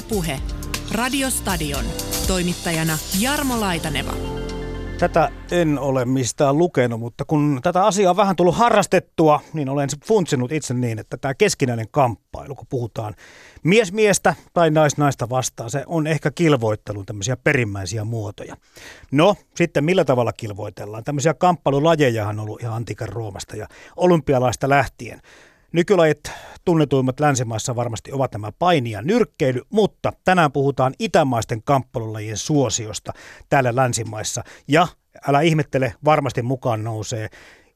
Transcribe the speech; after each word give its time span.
Ylepuhe 0.00 0.40
Radiostadion. 0.92 1.84
Toimittajana 2.26 2.98
Jarmo 3.18 3.60
Laitaneva. 3.60 4.12
Tätä 4.98 5.30
en 5.50 5.78
ole 5.78 6.04
mistään 6.04 6.58
lukenut, 6.58 7.00
mutta 7.00 7.24
kun 7.24 7.60
tätä 7.62 7.86
asiaa 7.86 8.10
on 8.10 8.16
vähän 8.16 8.36
tullut 8.36 8.56
harrastettua, 8.56 9.40
niin 9.52 9.68
olen 9.68 9.88
funtsinut 10.06 10.52
itse 10.52 10.74
niin, 10.74 10.98
että 10.98 11.16
tämä 11.16 11.34
keskinäinen 11.34 11.86
kamppailu, 11.90 12.54
kun 12.54 12.66
puhutaan 12.68 13.14
mies 13.62 13.92
miestä 13.92 14.34
tai 14.52 14.70
nais 14.70 14.96
naista 14.96 15.28
vastaan, 15.28 15.70
se 15.70 15.84
on 15.86 16.06
ehkä 16.06 16.30
kilvoittelun 16.30 17.06
tämmöisiä 17.06 17.36
perimmäisiä 17.36 18.04
muotoja. 18.04 18.56
No, 19.12 19.36
sitten 19.54 19.84
millä 19.84 20.04
tavalla 20.04 20.32
kilvoitellaan? 20.32 21.04
Tämmöisiä 21.04 21.34
kamppailulajeja 21.34 22.28
on 22.28 22.40
ollut 22.40 22.62
ihan 22.62 22.76
antiikan 22.76 23.08
Roomasta 23.08 23.56
ja 23.56 23.66
olympialaista 23.96 24.68
lähtien. 24.68 25.20
Nykylajit 25.72 26.20
tunnetuimmat 26.64 27.20
länsimaissa 27.20 27.76
varmasti 27.76 28.12
ovat 28.12 28.32
nämä 28.32 28.52
paini 28.52 28.90
ja 28.90 29.02
nyrkkeily, 29.02 29.62
mutta 29.70 30.12
tänään 30.24 30.52
puhutaan 30.52 30.94
itämaisten 30.98 31.62
kamppailulajien 31.62 32.36
suosiosta 32.36 33.12
täällä 33.48 33.76
länsimaissa. 33.76 34.44
Ja 34.68 34.88
älä 35.28 35.40
ihmettele, 35.40 35.94
varmasti 36.04 36.42
mukaan 36.42 36.84
nousee 36.84 37.28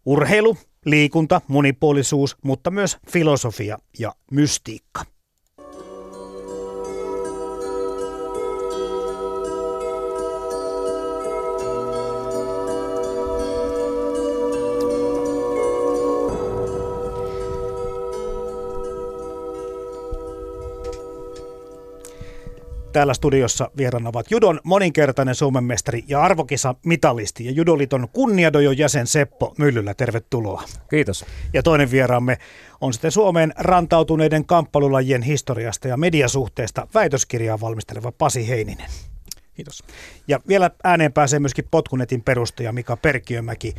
urheilu, 0.06 0.56
liikunta, 0.84 1.40
monipuolisuus, 1.48 2.36
mutta 2.42 2.70
myös 2.70 2.98
filosofia 3.10 3.78
ja 3.98 4.12
mystiikka. 4.30 5.13
Täällä 22.94 23.14
studiossa 23.14 23.70
vieraana 23.76 24.08
ovat 24.08 24.30
judon 24.30 24.60
moninkertainen 24.64 25.34
Suomen 25.34 25.64
mestari 25.64 26.04
ja 26.08 26.22
arvokisa 26.22 26.74
mitalisti 26.84 27.44
ja 27.44 27.50
judoliiton 27.50 28.08
kunniadojon 28.12 28.78
jäsen 28.78 29.06
Seppo 29.06 29.54
Myllylä. 29.58 29.94
Tervetuloa. 29.94 30.62
Kiitos. 30.90 31.24
Ja 31.52 31.62
toinen 31.62 31.90
vieraamme 31.90 32.38
on 32.80 32.92
sitten 32.92 33.10
Suomeen 33.10 33.52
rantautuneiden 33.58 34.46
kamppailulajien 34.46 35.22
historiasta 35.22 35.88
ja 35.88 35.96
mediasuhteesta 35.96 36.88
väitöskirjaa 36.94 37.60
valmisteleva 37.60 38.12
Pasi 38.12 38.48
Heininen. 38.48 38.90
Kiitos. 39.54 39.84
Ja 40.28 40.40
vielä 40.48 40.70
ääneen 40.84 41.12
pääsee 41.12 41.38
myöskin 41.38 41.68
Potkunetin 41.70 42.22
perustaja 42.22 42.72
Mika 42.72 42.96
Perkiömäki 42.96 43.74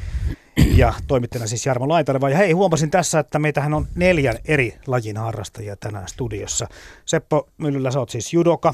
ja 0.75 0.93
toimittajana 1.07 1.47
siis 1.47 1.65
Jarmo 1.65 1.89
Laitaleva. 1.89 2.29
Ja 2.29 2.37
hei, 2.37 2.51
huomasin 2.51 2.91
tässä, 2.91 3.19
että 3.19 3.39
meitähän 3.39 3.73
on 3.73 3.87
neljän 3.95 4.37
eri 4.45 4.77
lajin 4.87 5.17
harrastajia 5.17 5.75
tänään 5.75 6.07
studiossa. 6.07 6.67
Seppo 7.05 7.49
Myllylä, 7.57 7.91
sä 7.91 7.99
oot 7.99 8.09
siis 8.09 8.33
judoka, 8.33 8.73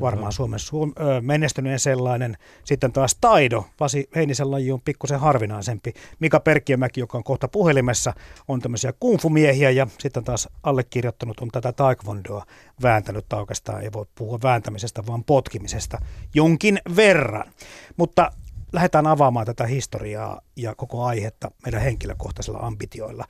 varmaan 0.00 0.32
Suomen 0.32 0.58
suom- 0.58 0.94
menestyneen 1.20 1.78
sellainen. 1.78 2.36
Sitten 2.64 2.92
taas 2.92 3.16
taido, 3.20 3.64
Pasi 3.78 4.08
Heinisen 4.16 4.50
laji 4.50 4.72
on 4.72 4.80
pikkusen 4.80 5.20
harvinaisempi. 5.20 5.92
Mika 6.20 6.40
Perkiömäki, 6.40 7.00
joka 7.00 7.18
on 7.18 7.24
kohta 7.24 7.48
puhelimessa, 7.48 8.14
on 8.48 8.60
tämmöisiä 8.60 8.92
kungfu-miehiä 9.00 9.70
ja 9.70 9.86
sitten 9.98 10.24
taas 10.24 10.48
allekirjoittanut 10.62 11.40
on 11.40 11.48
tätä 11.48 11.72
taekwondoa 11.72 12.44
vääntänyt, 12.82 13.28
tai 13.28 13.40
oikeastaan 13.40 13.82
ei 13.82 13.92
voi 13.92 14.06
puhua 14.14 14.38
vääntämisestä, 14.42 15.06
vaan 15.06 15.24
potkimisesta 15.24 15.98
jonkin 16.34 16.78
verran. 16.96 17.52
Mutta 17.96 18.32
lähdetään 18.72 19.06
avaamaan 19.06 19.46
tätä 19.46 19.66
historiaa 19.66 20.40
ja 20.56 20.74
koko 20.74 21.04
aihetta 21.04 21.50
meidän 21.64 21.82
henkilökohtaisilla 21.82 22.58
ambitioilla. 22.58 23.24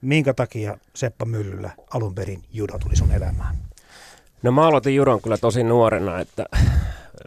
Minkä 0.00 0.34
takia 0.34 0.78
Seppa 0.94 1.24
Myllyllä 1.24 1.70
alun 1.94 2.14
perin 2.14 2.42
judo 2.52 2.78
tuli 2.78 2.96
sun 2.96 3.12
elämään? 3.12 3.56
No 4.42 4.52
mä 4.52 4.66
aloitin 4.66 4.94
judon 4.94 5.22
kyllä 5.22 5.36
tosi 5.36 5.64
nuorena, 5.64 6.20
että... 6.20 6.44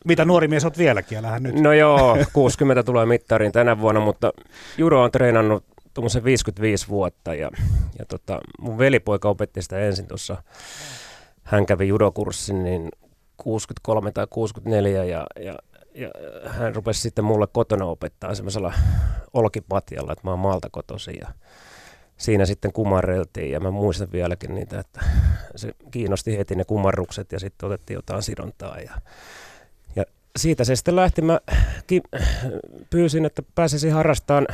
Mitä 0.05 0.25
nuori 0.25 0.47
mies 0.47 0.63
oot 0.63 0.77
vieläkin, 0.77 1.17
älähän 1.17 1.43
nyt. 1.43 1.55
No 1.59 1.73
joo, 1.73 2.17
60 2.33 2.83
tulee 2.83 3.05
mittariin 3.05 3.51
tänä 3.51 3.79
vuonna, 3.79 4.01
mutta 4.01 4.33
judo 4.77 5.01
on 5.01 5.11
treenannut 5.11 5.63
tuommoisen 5.93 6.23
55 6.23 6.87
vuotta 6.87 7.35
ja, 7.35 7.51
ja 7.99 8.05
tota, 8.05 8.39
mun 8.61 8.77
velipoika 8.77 9.29
opetti 9.29 9.61
sitä 9.61 9.79
ensin 9.79 10.07
tuossa, 10.07 10.43
hän 11.43 11.65
kävi 11.65 11.87
judokurssin 11.87 12.63
niin 12.63 12.89
63 13.37 14.11
tai 14.11 14.27
64 14.29 15.03
ja, 15.03 15.25
ja, 15.39 15.55
ja 15.95 16.09
hän 16.49 16.75
rupesi 16.75 17.01
sitten 17.01 17.25
mulle 17.25 17.47
kotona 17.47 17.85
opettaa 17.85 18.35
semmoisella 18.35 18.73
olkipatjalla, 19.33 20.11
että 20.13 20.27
mä 20.27 20.31
oon 20.31 20.39
maalta 20.39 20.67
kotoisin 20.71 21.17
ja 21.21 21.27
siinä 22.23 22.45
sitten 22.45 22.73
kumarreltiin 22.73 23.51
ja 23.51 23.59
mä 23.59 23.71
muistan 23.71 24.11
vieläkin 24.11 24.55
niitä, 24.55 24.79
että 24.79 25.05
se 25.55 25.73
kiinnosti 25.91 26.37
heti 26.37 26.55
ne 26.55 26.65
kumarrukset 26.65 27.31
ja 27.31 27.39
sitten 27.39 27.67
otettiin 27.67 27.95
jotain 27.95 28.23
sidontaa 28.23 28.79
ja, 28.79 28.91
ja 29.95 30.03
siitä 30.37 30.63
se 30.63 30.75
sitten 30.75 30.95
lähti. 30.95 31.21
Mä 31.21 31.39
ki- 31.87 32.01
pyysin, 32.89 33.25
että 33.25 33.43
pääsisin 33.55 33.93
harrastamaan 33.93 34.47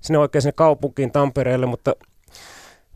sinne 0.00 0.18
oikein 0.18 0.42
sinne 0.42 0.52
kaupunkiin 0.52 1.12
Tampereelle, 1.12 1.66
mutta 1.66 1.94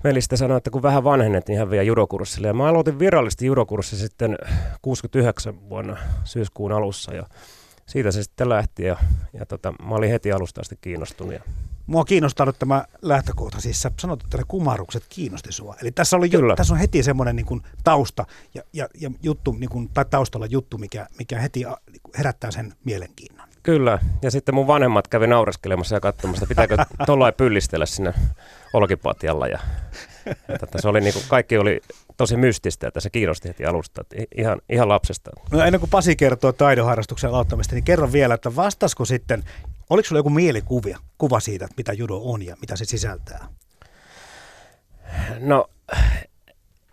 Melistä 0.04 0.36
sanoi, 0.36 0.56
että 0.56 0.70
kun 0.70 0.82
vähän 0.82 1.04
vanhennet, 1.04 1.48
niin 1.48 1.58
hän 1.58 1.70
vie 1.70 1.82
judokurssille. 1.82 2.46
Ja 2.46 2.54
mä 2.54 2.68
aloitin 2.68 2.98
virallisesti 2.98 3.46
judokurssi 3.46 3.96
sitten 3.96 4.38
69 4.82 5.68
vuonna 5.68 5.96
syyskuun 6.24 6.72
alussa 6.72 7.14
ja 7.14 7.26
siitä 7.86 8.10
se 8.10 8.22
sitten 8.22 8.48
lähti 8.48 8.82
ja, 8.82 8.96
ja 9.32 9.46
tota, 9.46 9.74
mä 9.82 9.94
olin 9.94 10.10
heti 10.10 10.32
alusta 10.32 10.60
asti 10.60 10.78
kiinnostunut. 10.80 11.34
Ja 11.34 11.40
Mua 11.86 12.04
kiinnostaa 12.04 12.46
nyt 12.46 12.58
tämä 12.58 12.84
lähtökohta. 13.02 13.60
Siis 13.60 13.82
sä 13.82 13.90
sanot, 14.00 14.24
että 14.24 14.38
ne 14.38 14.44
kumarrukset 14.48 15.04
kiinnosti 15.08 15.52
sua. 15.52 15.76
Eli 15.82 15.92
tässä, 15.92 16.16
oli 16.16 16.28
jo, 16.32 16.40
tässä 16.56 16.74
on 16.74 16.80
heti 16.80 17.02
semmoinen 17.02 17.36
niin 17.36 17.46
kuin 17.46 17.62
tausta 17.84 18.24
ja, 18.54 18.62
ja, 18.72 18.88
ja 19.00 19.10
juttu, 19.22 19.52
niin 19.52 19.70
kuin, 19.70 19.88
tai 19.88 20.04
taustalla 20.04 20.46
juttu, 20.46 20.78
mikä, 20.78 21.06
mikä 21.18 21.40
heti 21.40 21.64
niinku 21.90 22.10
herättää 22.18 22.50
sen 22.50 22.74
mielenkiinnon. 22.84 23.48
Kyllä, 23.62 23.98
ja 24.22 24.30
sitten 24.30 24.54
mun 24.54 24.66
vanhemmat 24.66 25.08
kävi 25.08 25.26
naureskelemassa 25.26 25.96
ja 25.96 26.00
katsomassa, 26.00 26.46
pitääkö 26.46 26.76
tuollain 27.06 27.34
pyllistellä 27.34 27.86
sinne 27.86 28.14
olkipatjalla. 28.72 29.46
Ja, 29.46 29.58
ja 30.48 30.58
tätä, 30.58 30.82
se 30.82 30.88
oli 30.88 31.00
niin 31.00 31.12
kuin, 31.12 31.24
kaikki 31.28 31.58
oli 31.58 31.80
tosi 32.16 32.36
mystistä, 32.36 32.88
että 32.88 33.00
se 33.00 33.10
kiinnosti 33.10 33.48
heti 33.48 33.66
alusta, 33.66 34.00
että 34.00 34.16
ihan, 34.36 34.60
ihan 34.68 34.88
lapsesta. 34.88 35.30
No 35.50 35.60
ennen 35.60 35.80
kuin 35.80 35.90
Pasi 35.90 36.16
kertoo 36.16 36.52
taidonharrastuksen 36.52 37.30
aloittamista, 37.30 37.74
niin 37.74 37.84
kerro 37.84 38.12
vielä, 38.12 38.34
että 38.34 38.56
vastasko 38.56 39.04
sitten, 39.04 39.44
oliko 39.90 40.06
sulla 40.06 40.18
joku 40.18 40.30
mielikuvia, 40.30 40.98
kuva 41.18 41.40
siitä, 41.40 41.64
että 41.64 41.74
mitä 41.76 41.92
judo 41.92 42.20
on 42.24 42.42
ja 42.42 42.56
mitä 42.60 42.76
se 42.76 42.84
sisältää? 42.84 43.48
No 45.40 45.70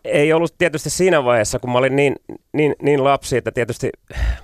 ei 0.04 0.34
ollut 0.34 0.58
tietysti 0.58 0.90
siinä 0.90 1.24
vaiheessa, 1.24 1.60
kun 1.60 1.72
mä 1.72 1.78
olin 1.78 1.96
niin, 1.96 2.16
niin, 2.54 2.76
niin 2.82 3.04
lapsi, 3.04 3.38
että 3.38 3.52
tietysti 3.52 3.90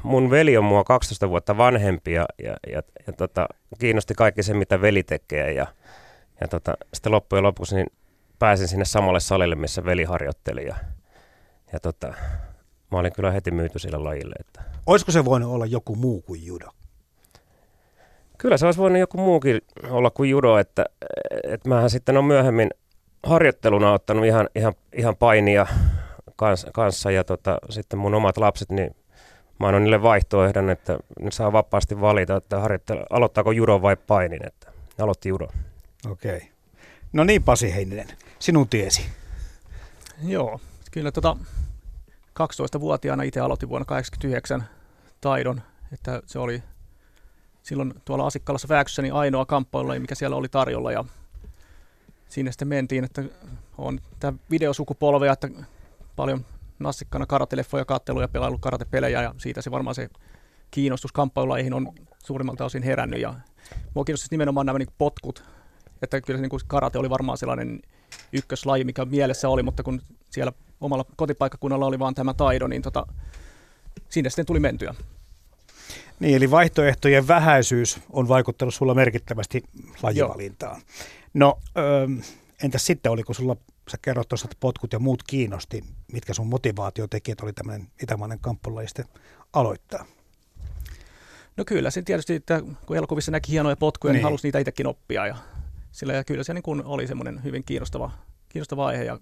mun 0.04 0.30
veli 0.30 0.58
on 0.58 0.64
mua 0.64 0.84
12 0.84 1.30
vuotta 1.30 1.58
vanhempi 1.58 2.14
ja, 2.14 2.26
ja, 2.44 2.58
ja, 2.72 2.82
ja 3.08 3.14
tota, 3.14 3.48
kiinnosti 3.80 4.14
kaikki 4.14 4.44
se, 4.44 4.54
mitä 4.54 4.82
veli 4.82 5.04
tekee. 5.04 5.54
Ja, 5.54 5.68
ja 6.42 6.48
tota, 6.48 6.78
sitten 6.94 7.12
loppujen 7.12 7.44
lopuksi 7.44 7.76
niin 7.76 7.88
pääsin 8.40 8.68
sinne 8.68 8.86
samalle 8.86 9.20
salille, 9.20 9.56
missä 9.56 9.86
veli 9.86 10.04
harjoitteli. 10.04 10.66
Ja, 10.66 10.76
ja 11.74 11.80
tota, 11.80 12.08
mä 12.92 13.00
olin 13.00 13.14
kyllä 13.14 13.32
heti 13.32 13.52
myyty 13.52 13.80
sille 13.80 13.98
lajille. 13.98 14.36
Että. 14.40 14.62
Olisiko 14.86 15.12
se 15.12 15.26
voinut 15.26 15.52
olla 15.52 15.66
joku 15.66 15.96
muu 15.96 16.22
kuin 16.22 16.46
judo? 16.46 16.70
Kyllä 18.40 18.58
se 18.58 18.66
olisi 18.66 18.80
voinut 18.80 19.00
joku 19.00 19.18
muukin 19.18 19.62
olla 19.90 20.10
kuin 20.10 20.30
judo, 20.30 20.58
että, 20.58 20.86
että 21.44 21.70
mähän 21.70 21.90
sitten 21.90 22.18
on 22.18 22.26
myöhemmin 22.26 22.70
harjoitteluna 23.24 23.94
ottanut 23.94 24.26
ihan, 24.26 24.50
ihan, 24.56 24.74
ihan 24.94 25.16
painia 25.16 25.68
kans, 26.36 26.66
kanssa 26.74 27.12
ja 27.12 27.24
tota, 27.24 27.58
sitten 27.70 28.00
mun 28.00 28.16
omat 28.16 28.38
lapset, 28.38 28.70
niin 28.70 28.96
mä 29.60 29.68
annan 29.68 29.84
niille 29.84 30.02
vaihtoehdon, 30.02 30.70
että 30.70 31.00
ne 31.20 31.32
saa 31.32 31.54
vapaasti 31.54 32.02
valita, 32.02 32.36
että 32.36 32.58
aloittaako 33.10 33.52
judo 33.52 33.82
vai 33.82 33.96
painin, 33.96 34.48
että 34.48 34.72
ne 34.98 35.04
aloitti 35.04 35.30
judo. 35.30 35.48
Okei. 36.10 36.38
Okay. 36.38 36.48
No 37.14 37.24
niin 37.24 37.44
Pasi 37.44 37.76
Heininen, 37.76 38.08
sinun 38.40 38.70
tiesi. 38.70 39.06
Joo, 40.24 40.60
kyllä 40.92 41.12
tota 41.12 41.38
12-vuotiaana 42.40 43.24
itse 43.24 43.40
aloitin 43.40 43.70
vuonna 43.70 43.86
1989 43.86 44.64
taidon, 45.22 45.62
että 45.94 46.22
se 46.26 46.40
oli 46.40 46.64
silloin 47.70 47.94
tuolla 48.06 48.28
Asikkalassa 48.28 48.68
Vääksyssä 48.68 49.02
niin 49.02 49.14
ainoa 49.14 49.46
kamppailu, 49.46 50.00
mikä 50.00 50.16
siellä 50.16 50.36
oli 50.36 50.50
tarjolla 50.50 50.92
ja 50.92 51.06
siinä 52.30 52.52
sitten 52.52 52.68
mentiin, 52.68 53.04
että 53.04 53.24
on 53.78 54.00
tämä 54.20 54.38
videosukupolvea, 54.52 55.34
että 55.34 55.50
paljon 56.16 56.46
nassikkana 56.80 57.26
karateleffoja, 57.26 57.86
katteluja, 57.86 58.28
pelailu 58.28 58.58
karatepelejä 58.58 59.22
ja 59.22 59.36
siitä 59.38 59.62
se 59.62 59.72
varmaan 59.72 59.96
se 59.96 60.10
kiinnostus 60.72 61.12
kamppailulaihin 61.12 61.74
on 61.74 61.92
suurimmalta 62.24 62.66
osin 62.66 62.84
herännyt 62.84 63.22
ja 63.22 63.34
mua 63.94 64.04
kiinnosti 64.04 64.28
nimenomaan 64.32 64.66
nämä 64.66 64.80
niin 64.80 64.94
potkut, 64.98 65.44
että 66.02 66.22
kyllä 66.22 66.38
se 66.38 66.42
niin 66.42 66.60
karate 66.68 67.00
oli 67.00 67.10
varmaan 67.10 67.38
sellainen 67.38 67.82
ykköslaji, 68.34 68.84
mikä 68.84 69.06
mielessä 69.06 69.50
oli, 69.50 69.64
mutta 69.64 69.84
kun 69.84 70.02
siellä 70.30 70.54
omalla 70.82 71.06
kotipaikkakunnalla 71.16 71.86
oli 71.86 72.00
vaan 72.00 72.16
tämä 72.16 72.34
taido, 72.34 72.68
niin 72.68 72.82
tota, 72.82 73.08
siinä 74.10 74.30
sitten 74.30 74.46
tuli 74.46 74.60
mentyä. 74.60 74.96
Niin, 76.20 76.36
eli 76.36 76.52
vaihtoehtojen 76.52 77.28
vähäisyys 77.28 78.00
on 78.10 78.28
vaikuttanut 78.28 78.74
sulla 78.74 78.94
merkittävästi 78.94 79.64
lajivalintaan. 80.04 80.76
Joo. 80.76 80.86
No, 81.34 81.60
entäs 82.64 82.86
sitten, 82.86 83.12
oliko 83.12 83.34
sulla 83.34 83.56
sä 83.92 83.98
kerrot 84.02 84.28
tuossa, 84.28 84.46
että 84.46 84.58
potkut 84.60 84.94
ja 84.94 85.00
muut 85.00 85.24
kiinnosti, 85.24 85.84
mitkä 86.12 86.34
sun 86.34 86.48
motivaatiotekijät 86.48 87.42
oli 87.42 87.54
tämmöinen 87.54 87.88
itämainen 88.04 88.40
kamppolajiste 88.40 89.06
aloittaa? 89.54 90.06
No 91.58 91.66
kyllä, 91.66 91.92
se 91.92 92.02
tietysti, 92.02 92.34
että 92.34 92.62
kun 92.86 92.98
elokuvissa 92.98 93.32
näki 93.32 93.52
hienoja 93.52 93.76
potkuja, 93.76 94.12
niin, 94.12 94.18
niin 94.18 94.24
halusi 94.24 94.48
niitä 94.48 94.60
itsekin 94.60 94.88
oppia. 94.88 95.28
Ja, 95.28 95.36
sillä, 95.92 96.14
ja 96.14 96.24
kyllä 96.24 96.44
se 96.44 96.54
niin 96.54 96.64
kuin 96.64 96.86
oli 96.86 97.08
semmoinen 97.08 97.44
hyvin 97.44 97.64
kiinnostava, 97.64 98.12
kiinnostava 98.50 98.86
aihe. 98.86 99.04
Ja, 99.04 99.20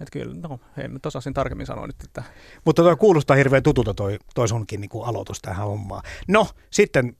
että 0.00 0.12
kyllä, 0.12 0.34
no, 0.48 0.60
en 0.76 0.92
nyt 0.92 1.06
osaa 1.06 1.20
sen 1.20 1.34
tarkemmin 1.34 1.66
sanoa 1.66 1.86
nyt. 1.86 2.02
Että... 2.04 2.22
Mutta 2.64 2.82
toi 2.82 2.96
kuulostaa 2.96 3.36
hirveän 3.36 3.62
tutulta 3.62 3.94
toi, 3.94 4.18
toi 4.34 4.48
sunkin 4.48 4.80
niin 4.80 4.88
kuin 4.88 5.06
aloitus 5.06 5.40
tähän 5.42 5.66
hommaan. 5.66 6.02
No, 6.28 6.48
sitten 6.70 7.16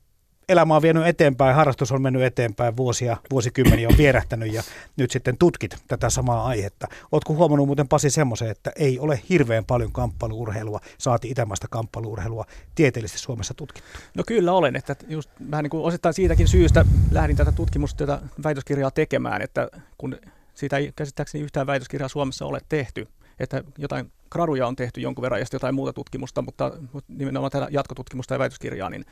elämä 0.49 0.75
on 0.75 0.81
vienyt 0.81 1.07
eteenpäin, 1.07 1.55
harrastus 1.55 1.91
on 1.91 2.01
mennyt 2.01 2.21
eteenpäin, 2.21 2.77
vuosia, 2.77 3.17
vuosikymmeniä 3.31 3.87
on 3.87 3.97
vierähtänyt 3.97 4.53
ja 4.53 4.63
nyt 4.97 5.11
sitten 5.11 5.37
tutkit 5.37 5.77
tätä 5.87 6.09
samaa 6.09 6.45
aihetta. 6.45 6.87
Oletko 7.11 7.33
huomannut 7.33 7.67
muuten 7.67 7.87
Pasi 7.87 8.09
semmoisen, 8.09 8.49
että 8.49 8.71
ei 8.75 8.99
ole 8.99 9.21
hirveän 9.29 9.65
paljon 9.65 9.91
kamppailuurheilua, 9.91 10.79
saati 10.97 11.29
itämästä 11.29 11.67
kamppailuurheilua 11.69 12.45
tieteellisesti 12.75 13.19
Suomessa 13.19 13.53
tutkittu? 13.53 13.89
No 14.15 14.23
kyllä 14.27 14.53
olen, 14.53 14.75
että 14.75 14.95
just 15.07 15.29
vähän 15.51 15.63
niin 15.63 15.69
kuin 15.69 15.83
osittain 15.83 16.13
siitäkin 16.13 16.47
syystä 16.47 16.85
lähdin 17.11 17.35
tätä 17.35 17.51
tutkimusta, 17.51 18.05
tätä 18.05 18.21
väitöskirjaa 18.43 18.91
tekemään, 18.91 19.41
että 19.41 19.67
kun 19.97 20.17
siitä 20.53 20.77
ei 20.77 20.91
käsittääkseni 20.95 21.43
yhtään 21.43 21.67
väitöskirjaa 21.67 22.09
Suomessa 22.09 22.45
ole 22.45 22.61
tehty, 22.69 23.07
että 23.39 23.63
jotain 23.77 24.11
graduja 24.29 24.67
on 24.67 24.75
tehty 24.75 25.01
jonkun 25.01 25.21
verran 25.21 25.39
ja 25.41 25.45
sitten 25.45 25.55
jotain 25.55 25.75
muuta 25.75 25.93
tutkimusta, 25.93 26.41
mutta 26.41 26.71
nimenomaan 27.07 27.51
tätä 27.51 27.67
jatkotutkimusta 27.71 28.33
ja 28.33 28.39
väitöskirjaa, 28.39 28.89
niin 28.89 29.05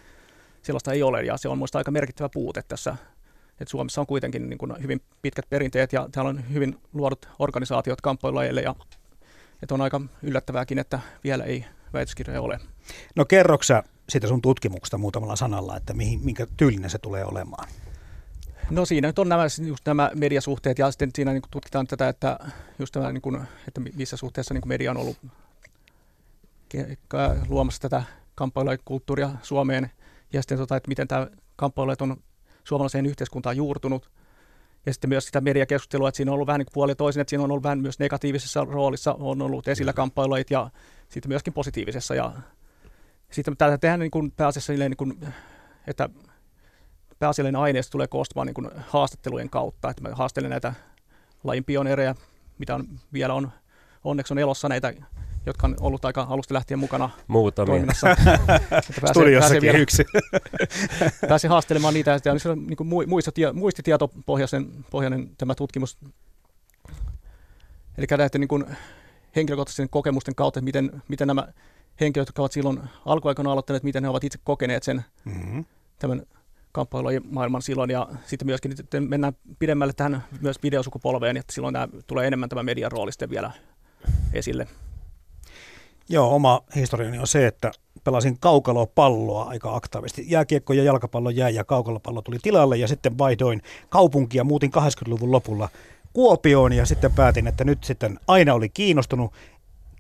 sellaista 0.62 0.92
ei 0.92 1.04
ole 1.04 1.24
ja 1.24 1.38
se 1.38 1.50
on 1.50 1.58
minusta 1.58 1.78
aika 1.78 1.92
merkittävä 1.92 2.30
puute 2.30 2.64
tässä. 2.68 2.96
Et 3.60 3.68
Suomessa 3.68 4.02
on 4.02 4.08
kuitenkin 4.08 4.50
niin 4.50 4.58
kuin 4.58 4.74
hyvin 4.82 5.02
pitkät 5.22 5.46
perinteet 5.50 5.94
ja 5.94 6.10
täällä 6.12 6.30
on 6.30 6.54
hyvin 6.54 6.78
luodut 6.94 7.30
organisaatiot 7.40 8.02
kamppailulajeille 8.02 8.62
ja 8.62 8.76
että 9.64 9.74
on 9.74 9.82
aika 9.82 10.02
yllättävääkin, 10.24 10.80
että 10.80 11.00
vielä 11.24 11.44
ei 11.44 11.66
väitöskirjoja 11.94 12.42
ole. 12.42 12.60
No 13.16 13.26
kerroksä 13.26 13.84
siitä 14.10 14.28
sun 14.28 14.42
tutkimuksesta 14.42 14.98
muutamalla 14.98 15.36
sanalla, 15.36 15.78
että 15.78 15.94
mihin, 15.94 16.20
minkä 16.24 16.48
tyylinen 16.58 16.90
se 16.90 16.98
tulee 16.98 17.26
olemaan? 17.26 17.68
No 18.72 18.86
siinä 18.86 19.08
nyt 19.08 19.20
on 19.20 19.30
nämä, 19.30 19.44
just 19.68 19.86
nämä 19.86 20.12
mediasuhteet 20.16 20.80
ja 20.80 20.92
sitten 20.92 21.10
siinä 21.16 21.32
niin 21.32 21.42
tutkitaan 21.52 21.88
tätä, 21.88 22.10
että, 22.10 22.40
just 22.80 22.92
tämä, 22.92 23.12
niin 23.12 23.22
kuin, 23.22 23.42
että 23.68 23.82
missä 23.96 24.18
suhteessa 24.18 24.54
niin 24.54 24.68
media 24.68 24.92
on 24.92 24.98
ollut 24.98 25.18
luomassa 27.48 27.82
tätä 27.82 28.04
kamppailulajikulttuuria 28.36 29.30
Suomeen 29.42 29.92
ja 30.34 30.42
sitten 30.42 30.58
tota, 30.58 30.76
että 30.76 30.88
miten 30.88 31.08
tämä 31.08 31.28
kamppailu 31.56 31.92
on 32.00 32.18
suomalaiseen 32.64 33.06
yhteiskuntaan 33.06 33.58
juurtunut. 33.58 34.10
Ja 34.86 34.94
sitten 34.94 35.10
myös 35.10 35.26
sitä 35.26 35.42
mediakeskustelua, 35.42 36.10
että 36.10 36.18
siinä 36.18 36.32
on 36.32 36.34
ollut 36.34 36.48
vähän 36.48 36.60
niin 36.60 36.68
puoli 36.74 36.96
toisin, 36.96 37.22
että 37.22 37.30
siinä 37.30 37.44
on 37.44 37.52
ollut 37.52 37.64
vähän 37.64 37.80
myös 37.80 38.00
negatiivisessa 38.00 38.66
roolissa, 38.66 39.14
on 39.14 39.42
ollut 39.42 39.68
esillä 39.68 39.94
kamppailuit 39.94 40.52
ja 40.52 40.70
sitten 41.10 41.30
myöskin 41.30 41.54
positiivisessa. 41.54 42.16
Ja 42.16 42.34
sitten 43.32 43.58
tätä 43.58 43.78
tehdään 43.78 44.00
niin 44.00 44.12
kuin 44.12 44.32
pääasiassa 44.32 44.74
niin 44.74 44.98
kuin, 44.98 45.28
että 45.88 46.10
pääasiallinen 47.22 47.62
aineisto 47.62 47.92
tulee 47.92 48.08
koostumaan 48.08 48.48
niin 48.48 48.54
kuin 48.54 48.70
haastattelujen 48.88 49.50
kautta, 49.50 49.90
että 49.90 50.02
mä 50.02 50.16
haastelen 50.16 50.50
näitä 50.50 50.74
lajin 51.44 51.64
pioneereja, 51.64 52.16
mitä 52.58 52.76
on, 52.76 52.88
vielä 53.14 53.34
on, 53.34 53.52
onneksi 54.04 54.34
on 54.34 54.40
elossa 54.40 54.70
näitä 54.70 54.94
jotka 55.46 55.68
on 55.68 55.76
ollut 55.80 56.06
aika 56.06 56.28
alusta 56.30 56.54
lähtien 56.54 56.80
mukana 56.80 57.10
Muutamia. 57.28 57.72
toiminnassa. 57.72 58.08
Studiossakin 59.12 59.76
yksi. 59.76 60.06
pääsi 61.30 61.48
haastelemaan 61.48 61.94
niitä, 61.94 62.20
ja 62.26 62.40
se 62.40 62.50
on 62.50 62.68
niin 62.68 62.78
kuin 62.78 62.90
muistitietopohjainen 63.54 64.86
pohjainen 64.90 65.32
tämä 65.38 65.56
tutkimus. 65.56 65.98
Eli 67.98 68.06
näiden 68.10 68.42
niin 68.42 68.48
kuin 68.48 68.66
henkilökohtaisen 69.36 69.90
kokemusten 69.90 70.36
kautta, 70.36 70.60
että 70.60 70.66
miten, 70.66 71.02
miten 71.08 71.28
nämä 71.28 71.48
henkilöt, 72.00 72.28
jotka 72.28 72.42
ovat 72.42 72.52
silloin 72.52 72.80
alkuaikoina 73.06 73.52
aloittaneet, 73.52 73.84
miten 73.84 74.04
he 74.04 74.10
ovat 74.10 74.24
itse 74.24 74.40
kokeneet 74.44 74.84
sen 74.84 75.06
mm-hmm. 75.26 75.66
tämän 76.00 76.22
kamppailulajien 76.72 77.24
maailman 77.32 77.62
silloin, 77.62 77.90
ja 77.90 78.08
sitten 78.26 78.46
myöskin 78.46 78.78
sitten 78.78 79.10
mennään 79.10 79.34
pidemmälle 79.60 79.94
tähän 79.94 80.24
myös 80.42 80.64
videosukupolveen, 80.64 81.38
että 81.38 81.54
silloin 81.54 81.74
nämä, 81.74 81.88
tulee 82.08 82.28
enemmän 82.28 82.50
tämä 82.50 82.64
median 82.64 82.92
rooli 82.92 83.12
sitten 83.12 83.30
vielä 83.30 83.52
esille. 84.34 84.68
Joo, 86.10 86.36
oma 86.36 86.62
historiani 86.76 87.20
on 87.20 87.28
se, 87.28 87.48
että 87.48 87.72
pelasin 88.04 88.40
kaukalopalloa 88.40 89.44
aika 89.44 89.76
aktiivisesti. 89.76 90.26
Jääkiekko 90.28 90.74
ja 90.74 90.84
jalkapallo 90.84 91.30
jäi 91.30 91.56
ja 91.56 91.64
kaukalopallo 91.64 92.22
tuli 92.22 92.38
tilalle 92.42 92.78
ja 92.78 92.88
sitten 92.88 93.18
vaihdoin 93.18 93.62
kaupunkia, 93.90 94.44
muutin 94.44 94.72
80-luvun 94.78 95.32
lopulla 95.32 95.70
Kuopioon 96.14 96.74
ja 96.74 96.86
sitten 96.86 97.12
päätin, 97.12 97.48
että 97.48 97.64
nyt 97.64 97.84
sitten 97.84 98.20
aina 98.28 98.54
oli 98.54 98.70
kiinnostunut 98.70 99.34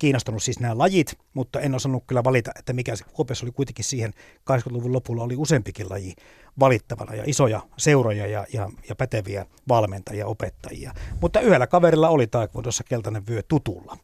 kiinnostanut 0.02 0.44
siis 0.44 0.60
nämä 0.60 0.78
lajit, 0.78 1.18
mutta 1.34 1.60
en 1.60 1.76
osannut 1.76 2.04
kyllä 2.08 2.24
valita, 2.24 2.52
että 2.60 2.74
mikä 2.74 2.96
se 2.96 3.04
Kuopiossa 3.04 3.46
oli 3.46 3.52
kuitenkin 3.52 3.86
siihen 3.86 4.14
80-luvun 4.52 4.94
lopulla 4.94 5.24
oli 5.24 5.36
useampikin 5.36 5.90
laji 5.90 6.14
valittavana 6.60 7.16
ja 7.16 7.24
isoja 7.26 7.62
seuroja 7.78 8.28
ja, 8.28 8.46
ja, 8.54 8.70
ja 8.90 8.96
päteviä 8.96 9.46
valmentajia, 9.68 10.28
opettajia. 10.28 10.94
Mutta 11.22 11.40
yhdellä 11.40 11.68
kaverilla 11.68 12.10
oli 12.10 12.28
taekwodossa 12.28 12.84
keltainen 12.84 13.28
vyö 13.28 13.42
tutulla 13.48 13.98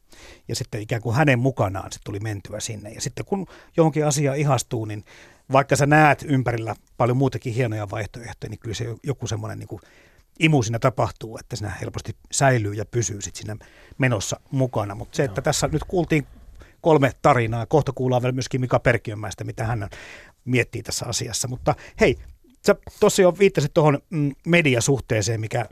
ja 0.47 0.55
sitten 0.55 0.81
ikään 0.81 1.01
kuin 1.01 1.15
hänen 1.15 1.39
mukanaan 1.39 1.91
se 1.91 1.99
tuli 2.03 2.19
mentyä 2.19 2.59
sinne. 2.59 2.89
Ja 2.89 3.01
sitten 3.01 3.25
kun 3.25 3.47
johonkin 3.77 4.05
asiaan 4.05 4.37
ihastuu, 4.37 4.85
niin 4.85 5.03
vaikka 5.51 5.75
sä 5.75 5.85
näet 5.85 6.25
ympärillä 6.27 6.75
paljon 6.97 7.17
muutakin 7.17 7.53
hienoja 7.53 7.89
vaihtoehtoja, 7.89 8.49
niin 8.49 8.59
kyllä 8.59 8.75
se 8.75 8.95
joku 9.03 9.27
semmoinen 9.27 9.59
niin 9.59 9.79
imu 10.39 10.63
siinä 10.63 10.79
tapahtuu, 10.79 11.37
että 11.37 11.55
siinä 11.55 11.73
helposti 11.81 12.15
säilyy 12.31 12.73
ja 12.73 12.85
pysyy 12.85 13.21
sit 13.21 13.35
siinä 13.35 13.55
menossa 13.97 14.39
mukana. 14.51 14.95
Mutta 14.95 15.15
se, 15.15 15.23
että 15.23 15.41
tässä 15.41 15.69
nyt 15.71 15.83
kuultiin 15.83 16.27
kolme 16.81 17.11
tarinaa, 17.21 17.65
kohta 17.65 17.91
kuullaan 17.91 18.21
vielä 18.21 18.31
myöskin 18.31 18.61
Mika 18.61 18.79
Perkiönmäistä, 18.79 19.43
mitä 19.43 19.63
hän 19.63 19.89
miettii 20.45 20.83
tässä 20.83 21.05
asiassa. 21.05 21.47
Mutta 21.47 21.75
hei, 21.99 22.17
sä 22.65 22.75
tosiaan 22.99 23.39
viittasit 23.39 23.73
tuohon 23.73 23.99
mm, 24.09 24.31
mediasuhteeseen, 24.45 25.39
mikä 25.39 25.65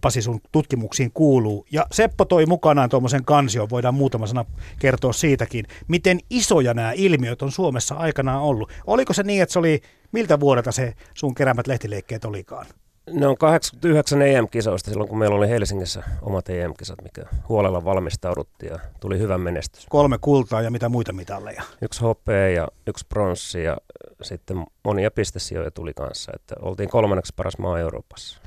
Pasi 0.00 0.22
sun 0.22 0.40
tutkimuksiin 0.52 1.12
kuuluu. 1.12 1.66
Ja 1.72 1.86
Seppo 1.92 2.24
toi 2.24 2.46
mukanaan 2.46 2.88
tuommoisen 2.88 3.24
kansion, 3.24 3.70
voidaan 3.70 3.94
muutama 3.94 4.26
sana 4.26 4.44
kertoa 4.78 5.12
siitäkin, 5.12 5.66
miten 5.88 6.20
isoja 6.30 6.74
nämä 6.74 6.92
ilmiöt 6.92 7.42
on 7.42 7.52
Suomessa 7.52 7.94
aikanaan 7.94 8.42
ollut. 8.42 8.72
Oliko 8.86 9.12
se 9.12 9.22
niin, 9.22 9.42
että 9.42 9.52
se 9.52 9.58
oli, 9.58 9.80
miltä 10.12 10.40
vuodelta 10.40 10.72
se 10.72 10.94
sun 11.14 11.34
keräämät 11.34 11.66
lehtileikkeet 11.66 12.24
olikaan? 12.24 12.66
Ne 13.12 13.26
on 13.26 13.36
89 13.38 14.22
EM-kisoista 14.22 14.90
silloin, 14.90 15.08
kun 15.08 15.18
meillä 15.18 15.36
oli 15.36 15.48
Helsingissä 15.48 16.02
omat 16.22 16.50
EM-kisat, 16.50 17.02
mikä 17.02 17.22
huolella 17.48 17.84
valmistauduttiin 17.84 18.72
ja 18.72 18.78
tuli 19.00 19.18
hyvä 19.18 19.38
menestys. 19.38 19.86
Kolme 19.88 20.18
kultaa 20.20 20.62
ja 20.62 20.70
mitä 20.70 20.88
muita 20.88 21.12
mitalleja? 21.12 21.62
Yksi 21.82 22.00
hopea 22.00 22.48
ja 22.48 22.68
yksi 22.86 23.06
pronssi 23.08 23.62
ja 23.62 23.76
sitten 24.22 24.64
monia 24.84 25.10
pistesijoja 25.10 25.70
tuli 25.70 25.94
kanssa, 25.94 26.32
että 26.34 26.54
oltiin 26.62 26.88
kolmanneksi 26.88 27.32
paras 27.36 27.58
maa 27.58 27.78
Euroopassa. 27.78 28.40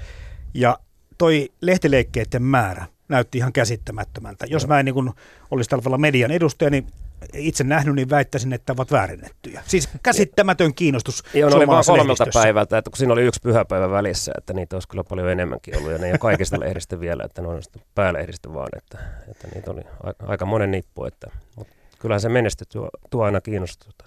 Ja 0.54 0.80
toi 1.18 1.50
lehtileikkeiden 1.62 2.44
määrä 2.44 2.86
näytti 3.10 3.38
ihan 3.38 3.54
käsittämättömältä. 3.54 4.46
Jos 4.50 4.68
mä 4.68 4.80
en 4.80 4.86
niin 4.86 5.12
olisi 5.52 5.70
tällä 5.70 5.98
median 5.98 6.32
edustaja, 6.32 6.70
niin 6.70 6.88
itse 7.34 7.64
nähnyt, 7.64 7.96
niin 7.96 8.10
väittäisin, 8.10 8.54
että 8.54 8.74
ovat 8.74 8.92
väärennettyjä. 8.92 9.62
Siis 9.68 9.90
käsittämätön 10.04 10.74
kiinnostus 10.74 11.24
Joo, 11.34 11.50
ne 11.50 11.56
oli 11.56 11.68
vain 11.68 11.86
kolmelta 11.86 12.26
päivältä, 12.34 12.78
että 12.78 12.90
kun 12.90 12.98
siinä 12.98 13.14
oli 13.14 13.24
yksi 13.24 13.42
pyhäpäivä 13.42 13.90
välissä, 13.90 14.32
että 14.38 14.54
niitä 14.54 14.76
olisi 14.76 14.88
kyllä 14.88 15.04
paljon 15.04 15.30
enemmänkin 15.30 15.78
ollut, 15.78 15.92
ja 15.92 15.98
ne 15.98 16.06
ei 16.06 16.12
ole 16.12 16.20
kaikista 16.20 16.60
lehdistä 16.66 17.00
vielä, 17.00 17.24
että 17.26 17.42
ne 17.42 17.48
on 17.48 17.62
päälehdistä 17.96 18.54
vaan, 18.54 18.70
että, 18.78 18.98
että 19.32 19.48
niitä 19.56 19.72
oli 19.72 19.82
aika 20.28 20.46
monen 20.46 20.72
nippu, 20.72 21.06
että, 21.06 21.32
mutta 21.56 21.74
kyllähän 22.00 22.22
se 22.22 22.30
menesty 22.30 22.66
tuo, 22.66 22.90
tuo 23.10 23.24
aina 23.24 23.42
kiinnostusta. 23.42 24.04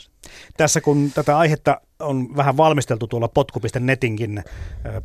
Tässä 0.57 0.81
kun 0.81 1.11
tätä 1.14 1.38
aihetta 1.38 1.81
on 2.00 2.37
vähän 2.37 2.57
valmisteltu 2.57 3.07
tuolla 3.07 3.28
potku.netinkin 3.28 4.45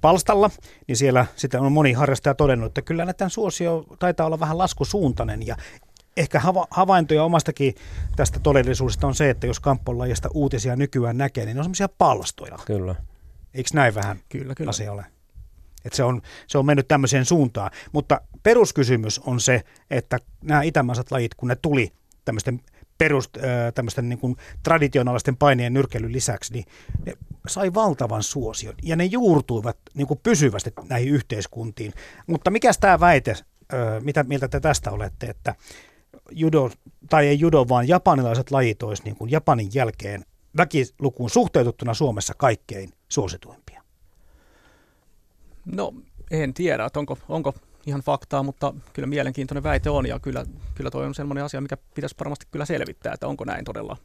palstalla, 0.01 0.49
niin 0.87 0.97
siellä 0.97 1.25
sitten 1.35 1.61
on 1.61 1.71
moni 1.71 1.93
harrastaja 1.93 2.35
todennut, 2.35 2.67
että 2.67 2.81
kyllä 2.81 3.05
näiden 3.05 3.29
suosio 3.29 3.85
taitaa 3.99 4.25
olla 4.25 4.39
vähän 4.39 4.57
laskusuuntainen 4.57 5.47
ja 5.47 5.55
ehkä 6.17 6.39
hava- 6.39 6.67
havaintoja 6.71 7.23
omastakin 7.23 7.75
tästä 8.15 8.39
todellisuudesta 8.39 9.07
on 9.07 9.15
se, 9.15 9.29
että 9.29 9.47
jos 9.47 9.59
kampponlajista 9.59 10.29
uutisia 10.33 10.75
nykyään 10.75 11.17
näkee, 11.17 11.45
niin 11.45 11.55
ne 11.55 11.59
on 11.59 11.65
semmoisia 11.65 11.89
palstoja. 11.89 12.57
Kyllä. 12.65 12.95
Eikö 13.53 13.69
näin 13.73 13.95
vähän 13.95 14.19
kyllä, 14.29 14.55
kyllä. 14.55 14.69
asia 14.69 14.91
ole? 14.91 15.05
Et 15.85 15.93
se, 15.93 16.03
on, 16.03 16.21
se 16.47 16.57
on 16.57 16.65
mennyt 16.65 16.87
tämmöiseen 16.87 17.25
suuntaan. 17.25 17.71
Mutta 17.91 18.21
peruskysymys 18.43 19.19
on 19.19 19.39
se, 19.39 19.63
että 19.89 20.19
nämä 20.43 20.61
itämaiset 20.61 21.11
lajit, 21.11 21.35
kun 21.35 21.49
ne 21.49 21.55
tuli 21.55 21.91
tämmöisten 22.25 22.61
perust, 22.97 23.37
tämmöisten 23.75 24.09
niin 24.09 24.19
kuin 24.19 24.35
traditionaalisten 24.63 25.37
painien 25.37 25.73
nyrkkeilyn 25.73 26.11
lisäksi, 26.11 26.53
niin 26.53 26.65
ne 27.05 27.13
sai 27.47 27.73
valtavan 27.73 28.23
suosion 28.23 28.75
ja 28.83 28.95
ne 28.95 29.05
juurtuivat 29.05 29.77
niin 29.93 30.07
kuin 30.07 30.19
pysyvästi 30.23 30.73
näihin 30.89 31.13
yhteiskuntiin. 31.13 31.93
Mutta 32.27 32.51
mikä 32.51 32.71
tämä 32.79 32.99
väite, 32.99 33.35
mitä 34.03 34.23
mieltä 34.23 34.47
te 34.47 34.59
tästä 34.59 34.91
olette, 34.91 35.27
että 35.27 35.55
judo, 36.31 36.71
tai 37.09 37.27
ei 37.27 37.39
judo, 37.39 37.65
vaan 37.69 37.87
japanilaiset 37.87 38.51
lajit 38.51 38.83
olisi 38.83 39.03
niin 39.03 39.15
kuin 39.15 39.31
Japanin 39.31 39.69
jälkeen 39.73 40.25
väkilukuun 40.57 41.29
suhteutettuna 41.29 41.93
Suomessa 41.93 42.33
kaikkein 42.37 42.89
suosituimpia? 43.09 43.83
No 45.65 45.93
en 46.31 46.53
tiedä, 46.53 46.85
että 46.85 46.99
onko, 46.99 47.17
onko 47.29 47.53
ihan 47.85 48.01
faktaa, 48.01 48.43
mutta 48.43 48.73
kyllä 48.93 49.07
mielenkiintoinen 49.07 49.63
väite 49.63 49.89
on 49.89 50.05
ja 50.05 50.19
kyllä, 50.19 50.45
kyllä 50.75 50.91
toi 50.91 51.05
on 51.05 51.15
sellainen 51.15 51.43
asia, 51.43 51.61
mikä 51.61 51.77
pitäisi 51.95 52.15
varmasti 52.19 52.47
kyllä 52.51 52.65
selvittää, 52.65 53.13
että 53.13 53.27
onko 53.27 53.45
näin 53.45 53.65
todella. 53.65 53.97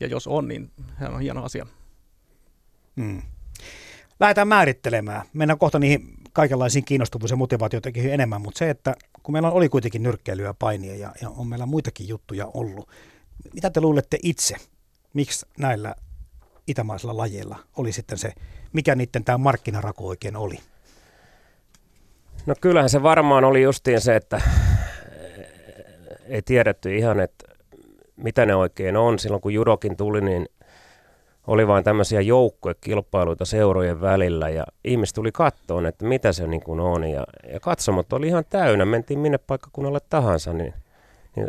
Ja 0.00 0.06
jos 0.06 0.26
on, 0.26 0.48
niin 0.48 0.70
se 0.98 1.04
on 1.04 1.20
hieno 1.20 1.44
asia. 1.44 1.66
Mm. 2.96 3.22
Lähdetään 4.20 4.48
määrittelemään. 4.48 5.22
Mennään 5.32 5.58
kohta 5.58 5.78
niihin 5.78 6.19
kaikenlaisiin 6.32 6.84
kiinnostuvuus- 6.84 7.30
ja 7.30 7.36
motivaatiotekijöihin 7.36 8.14
enemmän, 8.14 8.40
mutta 8.40 8.58
se, 8.58 8.70
että 8.70 8.94
kun 9.22 9.32
meillä 9.32 9.50
oli 9.50 9.68
kuitenkin 9.68 10.02
nyrkkeilyä 10.02 10.54
painia 10.54 10.96
ja, 10.96 11.12
ja 11.22 11.30
on 11.30 11.46
meillä 11.46 11.66
muitakin 11.66 12.08
juttuja 12.08 12.50
ollut, 12.54 12.88
mitä 13.54 13.70
te 13.70 13.80
luulette 13.80 14.18
itse, 14.22 14.56
miksi 15.14 15.46
näillä 15.58 15.94
itämaisilla 16.66 17.16
lajeilla 17.16 17.58
oli 17.76 17.92
sitten 17.92 18.18
se, 18.18 18.32
mikä 18.72 18.94
niiden 18.94 19.24
tämä 19.24 19.38
markkinarako 19.38 20.06
oikein 20.06 20.36
oli? 20.36 20.58
No 22.46 22.54
kyllähän 22.60 22.90
se 22.90 23.02
varmaan 23.02 23.44
oli 23.44 23.62
justiin 23.62 24.00
se, 24.00 24.16
että 24.16 24.40
ei 26.24 26.42
tiedetty 26.42 26.96
ihan, 26.96 27.20
että 27.20 27.44
mitä 28.16 28.46
ne 28.46 28.54
oikein 28.54 28.96
on. 28.96 29.18
Silloin 29.18 29.42
kun 29.42 29.54
judokin 29.54 29.96
tuli, 29.96 30.20
niin 30.20 30.46
oli 31.50 31.68
vain 31.68 31.84
tämmöisiä 31.84 32.20
joukkuekilpailuita 32.20 33.44
seurojen 33.44 34.00
välillä 34.00 34.48
ja 34.48 34.64
ihmiset 34.84 35.14
tuli 35.14 35.32
kattoon, 35.32 35.86
että 35.86 36.04
mitä 36.04 36.32
se 36.32 36.46
niin 36.46 36.62
kuin 36.62 36.80
on. 36.80 37.04
Ja, 37.04 37.24
ja 37.52 37.60
katsomot 37.60 38.12
oli 38.12 38.26
ihan 38.26 38.44
täynnä, 38.50 38.84
mentiin 38.84 39.18
minne 39.18 39.38
paikkakunnalle 39.38 39.98
tahansa, 40.10 40.52
niin, 40.52 40.74
niin 41.36 41.48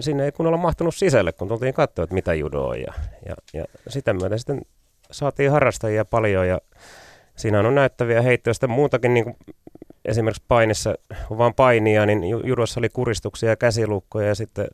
sinne 0.00 0.24
ei 0.24 0.32
kun 0.32 0.46
olla 0.46 0.56
mahtunut 0.56 0.94
sisälle, 0.94 1.32
kun 1.32 1.48
tultiin 1.48 1.74
katsoa, 1.74 2.02
että 2.02 2.14
mitä 2.14 2.34
judo 2.34 2.64
on. 2.64 2.80
Ja, 2.80 2.92
ja, 3.26 3.34
ja 3.52 3.64
sitä 3.88 4.12
myötä 4.12 4.38
sitten 4.38 4.62
saatiin 5.10 5.50
harrastajia 5.50 6.04
paljon 6.04 6.48
ja 6.48 6.60
siinä 7.36 7.60
on 7.60 7.74
näyttäviä 7.74 8.22
heittoja. 8.22 8.54
Sitten 8.54 8.70
muutakin 8.70 9.14
niin 9.14 9.24
kuin 9.24 9.36
esimerkiksi 10.04 10.44
painissa, 10.48 10.94
kun 11.28 11.38
vaan 11.38 11.54
painia, 11.54 12.06
niin 12.06 12.22
judossa 12.44 12.80
oli 12.80 12.88
kuristuksia 12.88 13.48
ja 13.48 13.56
käsilukkoja 13.56 14.28
ja 14.28 14.34
sitten 14.34 14.66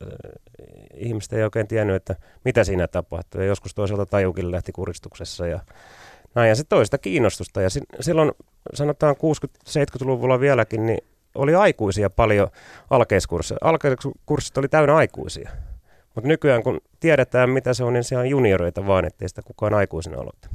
ihmiset 0.97 1.33
ei 1.33 1.43
oikein 1.43 1.67
tiennyt, 1.67 1.95
että 1.95 2.15
mitä 2.45 2.63
siinä 2.63 2.87
tapahtui. 2.87 3.41
Ja 3.41 3.47
joskus 3.47 3.75
toiselta 3.75 4.05
tajukin 4.05 4.51
lähti 4.51 4.71
kuristuksessa 4.71 5.47
ja 5.47 5.59
näin. 6.35 6.49
Ja 6.49 6.55
sitten 6.55 6.77
toista 6.77 6.97
kiinnostusta. 6.97 7.61
Ja 7.61 7.69
silloin 7.99 8.31
sanotaan 8.73 9.15
60-70-luvulla 9.15 10.39
vieläkin, 10.39 10.85
niin 10.85 10.99
oli 11.35 11.55
aikuisia 11.55 12.09
paljon 12.09 12.47
alkeiskursseja. 12.89 13.57
Alkeiskurssit 13.61 14.57
oli 14.57 14.67
täynnä 14.67 14.95
aikuisia. 14.95 15.51
Mutta 16.15 16.27
nykyään 16.27 16.63
kun 16.63 16.81
tiedetään 16.99 17.49
mitä 17.49 17.73
se 17.73 17.83
on, 17.83 17.93
niin 17.93 18.03
se 18.03 18.17
on 18.17 18.29
junioreita 18.29 18.87
vaan, 18.87 19.05
ettei 19.05 19.29
sitä 19.29 19.41
kukaan 19.41 19.73
aikuisena 19.73 20.21
aloita 20.21 20.49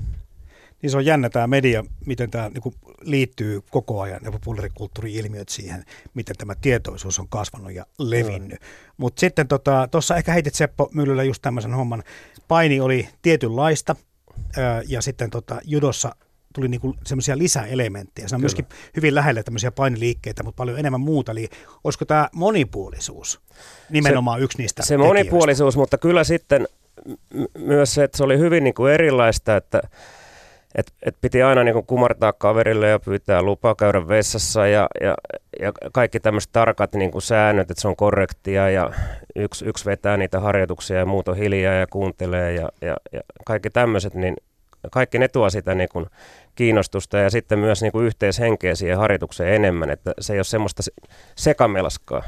niin 0.83 0.91
se 0.91 0.97
on 0.97 1.05
jännä 1.05 1.31
tämä 1.31 1.47
media, 1.47 1.85
miten 2.07 2.31
tämä 2.31 2.49
niin 2.49 2.75
liittyy 3.01 3.61
koko 3.71 4.01
ajan 4.01 4.21
ja 4.25 4.33
populaarikulttuuri-ilmiöt 4.33 5.49
siihen, 5.49 5.85
miten 6.15 6.37
tämä 6.37 6.55
tietoisuus 6.55 7.19
on 7.19 7.29
kasvanut 7.29 7.73
ja 7.73 7.87
levinnyt. 7.99 8.61
No. 8.61 8.67
Mutta 8.97 9.21
sitten 9.21 9.49
tuossa 9.49 9.89
tota, 9.91 10.17
ehkä 10.17 10.33
heitit 10.33 10.55
Seppo 10.55 10.91
Myllyllä 10.95 11.23
just 11.23 11.43
tämmöisen 11.43 11.75
homman. 11.75 12.03
Paini 12.49 12.81
oli 12.81 13.09
tietynlaista 13.23 13.97
ja 14.89 15.03
sitten 15.03 15.31
tota, 15.31 15.61
judossa 15.65 16.15
tuli 16.55 16.69
niinku 16.69 16.97
semmoisia 17.07 17.39
lisäelementtejä. 17.39 18.29
Se 18.29 18.35
on 18.35 18.39
Kyllä. 18.39 18.43
myöskin 18.43 18.67
hyvin 18.97 19.15
lähellä 19.15 19.43
tämmöisiä 19.43 19.71
painiliikkeitä, 19.71 20.43
mutta 20.43 20.57
paljon 20.57 20.79
enemmän 20.79 21.01
muuta. 21.01 21.33
Eli 21.33 21.49
olisiko 21.85 22.05
tämä 22.05 22.29
monipuolisuus 22.35 23.41
nimenomaan 23.91 24.41
se, 24.41 24.45
yksi 24.45 24.59
niistä 24.59 24.83
Se 24.83 24.87
tekijöistä? 24.89 25.09
monipuolisuus, 25.09 25.77
mutta 25.77 25.99
kyllä 25.99 26.25
sitten 26.25 26.69
myös 27.59 27.95
se, 27.95 28.05
että 28.05 28.17
se 28.17 28.25
oli 28.25 28.39
hyvin 28.39 28.65
niin 28.65 28.75
kuin 28.75 28.93
erilaista, 28.93 29.57
että 29.57 29.81
et, 30.75 30.93
et 31.03 31.17
piti 31.21 31.43
aina 31.43 31.65
niin 31.65 31.87
kumartaa 31.87 32.33
kaverille 32.33 32.89
ja 32.89 32.99
pyytää 32.99 33.43
lupaa 33.43 33.75
käydä 33.75 34.09
vessassa 34.09 34.67
ja, 34.67 34.89
ja, 35.01 35.15
ja 35.61 35.73
kaikki 35.93 36.21
tämmöiset 36.21 36.53
tarkat 36.53 36.95
niin 36.95 37.23
säännöt, 37.23 37.71
että 37.71 37.81
se 37.81 37.89
on 37.89 37.97
korrektia 37.97 38.71
ja 38.71 38.91
yksi, 39.37 39.65
yksi 39.65 39.85
vetää 39.85 40.17
niitä 40.17 40.41
harjoituksia 40.41 40.99
ja 40.99 41.07
muut 41.07 41.29
on 41.29 41.37
hiljaa 41.37 41.75
ja 41.75 41.87
kuuntelee 41.87 42.53
ja, 42.53 42.69
ja, 42.81 42.97
ja 43.13 43.21
kaikki 43.47 43.71
tämmöiset, 43.71 44.15
niin 44.15 44.37
kaikki 44.93 45.19
ne 45.19 45.29
tuo 45.29 45.51
sitä 45.51 45.75
niin 45.75 45.89
kiinnostusta 46.55 47.19
ja 47.19 47.31
sitten 47.31 47.59
myös 47.59 47.83
niin 47.83 48.03
yhteishenkeä 48.03 48.75
siihen 48.75 48.99
harjoitukseen 48.99 49.55
enemmän, 49.55 49.91
että 49.91 50.13
se 50.21 50.33
ei 50.33 50.39
ole 50.39 50.45
semmoista 50.45 50.83
sekamelaskaa. 51.37 52.23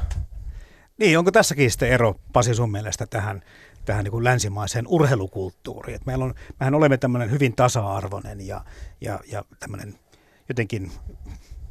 Niin, 0.97 1.17
onko 1.17 1.31
tässäkin 1.31 1.71
sitten 1.71 1.89
ero 1.89 2.15
Pasi 2.33 2.53
sun 2.53 2.71
mielestä 2.71 3.05
tähän 3.05 3.43
tähän 3.85 4.03
niin 4.03 4.11
kuin 4.11 4.23
länsimaiseen 4.23 4.87
urheilukulttuuriin. 4.87 5.95
Et 5.95 6.05
meillä 6.05 6.25
on, 6.25 6.33
mehän 6.59 6.75
olemme 6.75 6.97
tämmöinen 6.97 7.31
hyvin 7.31 7.55
tasa-arvoinen 7.55 8.47
ja, 8.47 8.65
ja, 9.01 9.19
ja 9.31 9.45
tämmöinen 9.59 9.99
jotenkin, 10.49 10.91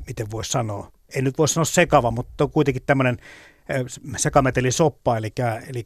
miten 0.06 0.30
voisi 0.30 0.50
sanoa, 0.50 0.92
ei 1.14 1.22
nyt 1.22 1.38
voi 1.38 1.48
sanoa 1.48 1.64
sekava, 1.64 2.10
mutta 2.10 2.44
on 2.44 2.50
kuitenkin 2.50 2.82
tämmöinen 2.86 3.16
sekametelisoppa, 4.16 5.16
eli, 5.16 5.32
eli 5.68 5.84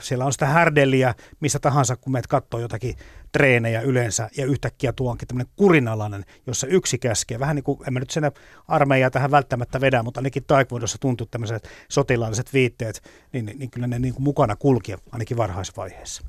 siellä 0.00 0.24
on 0.24 0.32
sitä 0.32 0.46
härdelliä 0.46 1.14
missä 1.40 1.58
tahansa, 1.58 1.96
kun 1.96 2.12
meet 2.12 2.26
katsoo 2.26 2.60
jotakin 2.60 2.94
treenejä 3.32 3.80
yleensä, 3.80 4.30
ja 4.36 4.46
yhtäkkiä 4.46 4.92
tuo 4.92 5.10
onkin 5.10 5.28
tämmöinen 5.28 5.52
kurinalainen, 5.56 6.24
jossa 6.46 6.66
yksi 6.66 6.98
käskee. 6.98 7.38
Vähän 7.38 7.56
niin 7.56 7.64
kuin, 7.64 7.78
en 7.86 7.92
mä 7.92 8.00
nyt 8.00 8.10
sen 8.10 8.32
armeijaa 8.68 9.10
tähän 9.10 9.30
välttämättä 9.30 9.80
vedä, 9.80 10.02
mutta 10.02 10.20
ainakin 10.20 10.44
taikvuodossa 10.46 10.98
tuntuu 10.98 11.26
tämmöiset 11.26 11.68
sotilaalliset 11.88 12.52
viitteet, 12.52 13.02
niin, 13.32 13.46
niin 13.54 13.70
kyllä 13.70 13.86
ne 13.86 13.98
niin 13.98 14.14
kuin 14.14 14.24
mukana 14.24 14.56
kulki 14.56 14.94
ainakin 15.12 15.36
varhaisvaiheessa. 15.36 16.22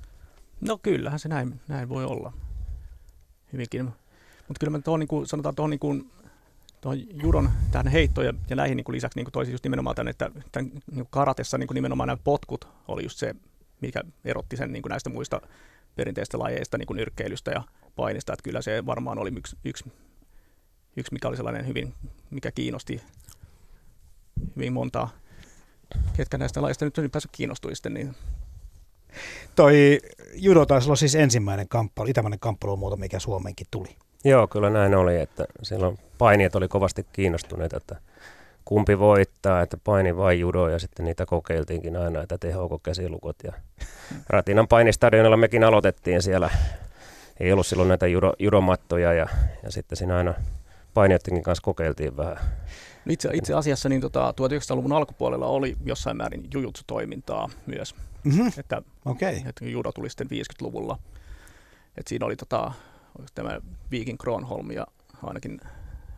No 0.61 0.77
kyllähän 0.77 1.19
se 1.19 1.29
näin, 1.29 1.59
näin 1.67 1.89
voi 1.89 2.05
olla 2.05 2.33
hyvinkin. 3.53 3.85
Mutta 4.47 4.59
kyllä 4.59 4.71
mä 4.71 4.81
tuohon, 4.81 4.99
niin 4.99 5.07
kuin, 5.07 5.27
sanotaan 5.27 5.55
tuohon 5.55 5.69
niin 5.69 5.79
kuin 5.79 6.11
tuohon 6.85 7.23
judon 7.23 7.49
tähän 7.71 7.87
heittoon 7.87 8.27
ja, 8.27 8.33
ja 8.49 8.55
näihin 8.55 8.75
niin 8.75 8.85
kuin 8.85 8.95
lisäksi 8.95 9.19
niin 9.19 9.31
toisi 9.31 9.51
just 9.51 9.63
nimenomaan 9.63 9.95
tämän, 9.95 10.07
että 10.07 10.31
tämän, 10.51 10.71
niin 10.91 11.07
karatessa 11.09 11.57
niin 11.57 11.67
kuin 11.67 11.75
nimenomaan 11.75 12.07
nämä 12.07 12.17
potkut 12.23 12.67
oli 12.87 13.03
just 13.03 13.17
se, 13.17 13.35
mikä 13.81 14.03
erotti 14.25 14.57
sen 14.57 14.71
niin 14.71 14.81
kuin 14.81 14.89
näistä 14.89 15.09
muista 15.09 15.41
perinteistä 15.95 16.39
lajeista, 16.39 16.77
niin 16.77 16.87
kuin 16.87 16.97
nyrkkeilystä 16.97 17.51
ja 17.51 17.63
painista, 17.95 18.33
että 18.33 18.43
kyllä 18.43 18.61
se 18.61 18.85
varmaan 18.85 19.19
oli 19.19 19.31
yksi, 19.37 19.57
yksi, 19.65 19.91
yksi 20.97 21.13
mikä 21.13 21.27
oli 21.27 21.37
sellainen 21.37 21.67
hyvin, 21.67 21.93
mikä 22.29 22.51
kiinnosti 22.51 23.01
hyvin 24.55 24.73
montaa, 24.73 25.09
ketkä 26.13 26.37
näistä 26.37 26.61
lajeista 26.61 26.85
nyt 26.85 26.97
ylipäänsä 26.97 27.29
kiinnostui 27.31 27.75
sitten, 27.75 27.93
niin 27.93 28.15
Toi 29.55 29.99
judo 30.33 30.65
taisi 30.65 30.87
olla 30.87 30.95
siis 30.95 31.15
ensimmäinen 31.15 31.67
kamppailu, 31.67 32.09
itämäinen 32.09 32.39
kamppailumuoto, 32.39 32.97
mikä 32.97 33.19
Suomeenkin 33.19 33.67
tuli. 33.71 33.95
Joo, 34.25 34.47
kyllä 34.47 34.69
näin 34.69 34.95
oli, 34.95 35.17
että 35.17 35.45
silloin 35.61 35.99
painijat 36.17 36.55
oli 36.55 36.67
kovasti 36.67 37.05
kiinnostuneita, 37.13 37.77
että 37.77 37.95
kumpi 38.65 38.99
voittaa, 38.99 39.61
että 39.61 39.77
paini 39.83 40.17
vai 40.17 40.39
judo 40.39 40.69
ja 40.69 40.79
sitten 40.79 41.05
niitä 41.05 41.25
kokeiltiinkin 41.25 41.97
aina, 41.97 42.21
että 42.21 42.37
tehoko 42.37 42.79
käsilukot 42.79 43.35
ja 43.43 43.53
Ratinan 44.29 44.67
painistadionilla 44.67 45.37
mekin 45.37 45.63
aloitettiin 45.63 46.21
siellä. 46.21 46.49
Ei 47.39 47.51
ollut 47.51 47.67
silloin 47.67 47.89
näitä 47.89 48.07
judo, 48.07 48.33
judomattoja 48.39 49.13
ja, 49.13 49.27
ja 49.63 49.71
sitten 49.71 49.97
siinä 49.97 50.17
aina 50.17 50.33
painijoidenkin 50.93 51.43
kanssa 51.43 51.63
kokeiltiin 51.63 52.17
vähän. 52.17 52.37
No 53.05 53.11
itse, 53.11 53.29
itse 53.33 53.53
asiassa 53.53 53.89
niin 53.89 54.01
tota, 54.01 54.33
1900-luvun 54.41 54.93
alkupuolella 54.93 55.47
oli 55.47 55.75
jossain 55.85 56.17
määrin 56.17 56.47
jujutsu-toimintaa 56.53 57.49
myös. 57.65 57.95
Mm-hmm. 58.23 58.51
Että, 58.57 58.81
okay. 59.05 59.35
että 59.35 59.65
judo 59.65 59.91
tuli 59.91 60.09
sitten 60.09 60.27
50-luvulla. 60.27 60.97
Et 61.97 62.07
siinä 62.07 62.25
oli 62.25 62.35
tota, 62.35 62.71
tämä 63.35 63.59
Viking 63.91 64.19
Kronholm 64.19 64.71
ja 64.71 64.87
ainakin 65.23 65.59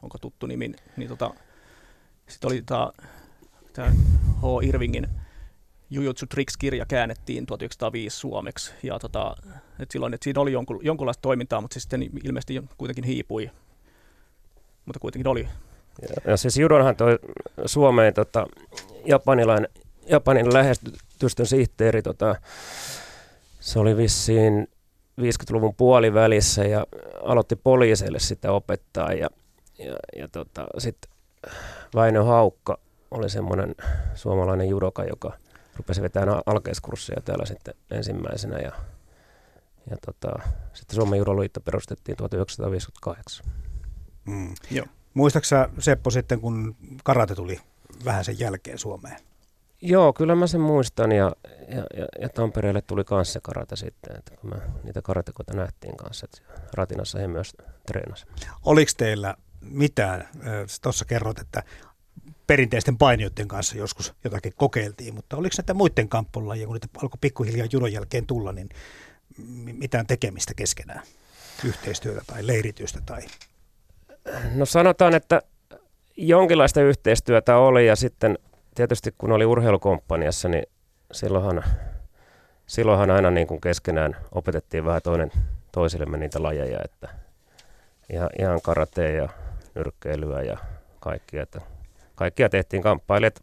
onko 0.03 0.17
tuttu 0.17 0.47
nimi, 0.47 0.71
niin 0.97 1.09
tota, 1.09 1.33
sitten 2.27 2.47
oli 2.47 2.61
tämä 3.73 3.91
H. 4.41 4.63
Irvingin 4.63 5.07
Jujutsu 5.89 6.25
Tricks-kirja 6.25 6.85
käännettiin 6.85 7.45
1905 7.45 8.17
suomeksi. 8.17 8.73
Ja 8.83 8.99
tota, 8.99 9.35
et 9.79 9.91
silloin, 9.91 10.13
et 10.13 10.23
siinä 10.23 10.41
oli 10.41 10.51
jonkun, 10.51 10.79
jonkunlaista 10.81 11.21
toimintaa, 11.21 11.61
mutta 11.61 11.73
se 11.73 11.79
sitten 11.79 12.03
ilmeisesti 12.23 12.63
kuitenkin 12.77 13.03
hiipui. 13.03 13.51
Mutta 14.85 14.99
kuitenkin 14.99 15.27
oli. 15.27 15.47
Ja, 16.01 16.31
ja 16.31 16.37
siis 16.37 16.57
judonhan 16.57 16.95
toi 16.95 17.19
Suomeen 17.65 18.13
tota, 18.13 18.47
japanilainen, 19.05 19.69
Japanin 20.09 20.53
lähestystön 20.53 21.45
sihteeri, 21.45 22.01
tota, 22.01 22.35
se 23.59 23.79
oli 23.79 23.97
vissiin 23.97 24.67
50-luvun 25.21 25.75
puolivälissä 25.75 26.63
ja 26.63 26.85
aloitti 27.23 27.55
poliiseille 27.55 28.19
sitä 28.19 28.51
opettaa. 28.51 29.13
Ja, 29.13 29.29
ja, 29.77 29.95
ja 30.17 30.27
tota, 30.27 30.67
sitten 30.77 31.11
Väinö 31.95 32.23
Haukka 32.23 32.77
oli 33.11 33.29
semmoinen 33.29 33.75
suomalainen 34.15 34.69
judoka, 34.69 35.03
joka 35.03 35.33
rupesi 35.75 36.01
vetämään 36.01 36.41
alkeiskursseja 36.45 37.21
täällä 37.21 37.45
sitten 37.45 37.73
ensimmäisenä. 37.91 38.57
Ja, 38.57 38.71
ja 39.89 39.97
tota, 40.05 40.39
sitten 40.73 40.95
Suomen 40.95 41.19
judoliitto 41.19 41.61
perustettiin 41.61 42.17
1958. 42.17 43.45
Mm. 44.25 44.53
Joo. 44.71 44.85
Muistaaksä 45.13 45.69
Seppo 45.79 46.09
sitten, 46.09 46.41
kun 46.41 46.75
karate 47.03 47.35
tuli 47.35 47.59
vähän 48.05 48.25
sen 48.25 48.39
jälkeen 48.39 48.77
Suomeen? 48.77 49.17
Joo, 49.81 50.13
kyllä 50.13 50.35
mä 50.35 50.47
sen 50.47 50.61
muistan 50.61 51.11
ja, 51.11 51.35
ja, 51.67 51.85
ja, 51.97 52.05
ja 52.21 52.29
Tampereelle 52.29 52.81
tuli 52.81 53.03
kanssa 53.03 53.33
se 53.33 53.39
karate 53.43 53.75
sitten, 53.75 54.17
että 54.17 54.35
kun 54.35 54.49
me 54.49 54.55
niitä 54.83 55.01
karatekoita 55.01 55.53
nähtiin 55.53 55.97
kanssa, 55.97 56.25
että 56.25 56.61
Ratinassa 56.73 57.19
he 57.19 57.27
myös 57.27 57.53
treenasi. 57.87 58.25
Oliko 58.65 58.91
teillä 58.97 59.35
mitään, 59.61 60.29
tuossa 60.81 61.05
kerrot, 61.05 61.39
että 61.39 61.63
perinteisten 62.47 62.97
painijoiden 62.97 63.47
kanssa 63.47 63.77
joskus 63.77 64.13
jotakin 64.23 64.53
kokeiltiin, 64.55 65.15
mutta 65.15 65.37
oliko 65.37 65.55
näitä 65.57 65.73
muiden 65.73 66.09
kamppolajia, 66.09 66.65
kun 66.65 66.73
niitä 66.73 66.87
alkoi 67.01 67.17
pikkuhiljaa 67.21 67.67
judon 67.71 67.93
jälkeen 67.93 68.25
tulla, 68.25 68.53
niin 68.53 68.69
mitään 69.73 70.07
tekemistä 70.07 70.53
keskenään, 70.53 71.01
yhteistyötä 71.65 72.21
tai 72.27 72.47
leiritystä 72.47 73.01
tai... 73.05 73.21
No 74.55 74.65
sanotaan, 74.65 75.15
että 75.15 75.41
jonkinlaista 76.17 76.81
yhteistyötä 76.81 77.57
oli 77.57 77.87
ja 77.87 77.95
sitten 77.95 78.39
tietysti 78.77 79.15
kun 79.17 79.31
oli 79.31 79.45
urheilukomppaniassa, 79.45 80.49
niin 80.49 80.63
silloinhan, 81.11 81.63
silloinhan 82.65 83.11
aina 83.11 83.31
niin 83.31 83.47
kuin 83.47 83.61
keskenään 83.61 84.15
opetettiin 84.31 84.85
vähän 84.85 85.01
toinen 85.01 85.31
toisillemme 85.71 86.17
niitä 86.17 86.43
lajeja, 86.43 86.79
että 86.83 87.09
ihan, 88.13 88.29
ihan 88.39 88.61
karatea 88.61 89.09
ja 89.09 89.29
nyrkkeilyä 89.75 90.41
ja 90.41 90.57
kaikkia. 90.99 91.43
Että 91.43 91.61
kaikkia 92.15 92.49
tehtiin 92.49 92.83
kamppailijat. 92.83 93.39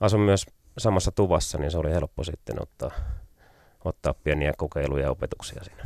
Asun 0.00 0.20
myös 0.20 0.46
samassa 0.78 1.10
tuvassa, 1.12 1.58
niin 1.58 1.70
se 1.70 1.78
oli 1.78 1.90
helppo 1.90 2.24
sitten 2.24 2.62
ottaa, 2.62 2.90
ottaa 3.84 4.14
pieniä 4.24 4.52
kokeiluja 4.56 5.04
ja 5.04 5.10
opetuksia 5.10 5.64
siinä 5.64 5.84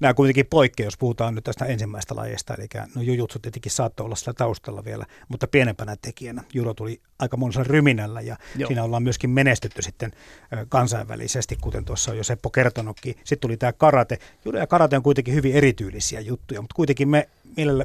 nämä 0.00 0.14
kuitenkin 0.14 0.46
poikkeaa, 0.46 0.86
jos 0.86 0.96
puhutaan 0.96 1.34
nyt 1.34 1.44
tästä 1.44 1.64
ensimmäistä 1.64 2.16
lajista, 2.16 2.54
eli 2.54 2.66
no 2.94 3.02
jujutsu 3.02 3.38
tietenkin 3.38 3.72
saattoi 3.72 4.04
olla 4.04 4.16
sillä 4.16 4.32
taustalla 4.32 4.84
vielä, 4.84 5.06
mutta 5.28 5.48
pienempänä 5.48 5.96
tekijänä. 6.02 6.44
Judo 6.54 6.74
tuli 6.74 7.00
aika 7.18 7.36
monessa 7.36 7.64
ryminällä 7.64 8.20
ja 8.20 8.36
Joo. 8.56 8.66
siinä 8.68 8.84
ollaan 8.84 9.02
myöskin 9.02 9.30
menestytty 9.30 9.82
sitten 9.82 10.12
kansainvälisesti, 10.68 11.56
kuten 11.60 11.84
tuossa 11.84 12.10
on 12.10 12.16
jo 12.16 12.24
Seppo 12.24 12.50
kertonutkin. 12.50 13.14
Sitten 13.14 13.38
tuli 13.38 13.56
tämä 13.56 13.72
karate. 13.72 14.18
Judo 14.44 14.58
ja 14.58 14.66
karate 14.66 14.96
on 14.96 15.02
kuitenkin 15.02 15.34
hyvin 15.34 15.54
erityylisiä 15.54 16.20
juttuja, 16.20 16.60
mutta 16.60 16.74
kuitenkin 16.74 17.08
me 17.08 17.28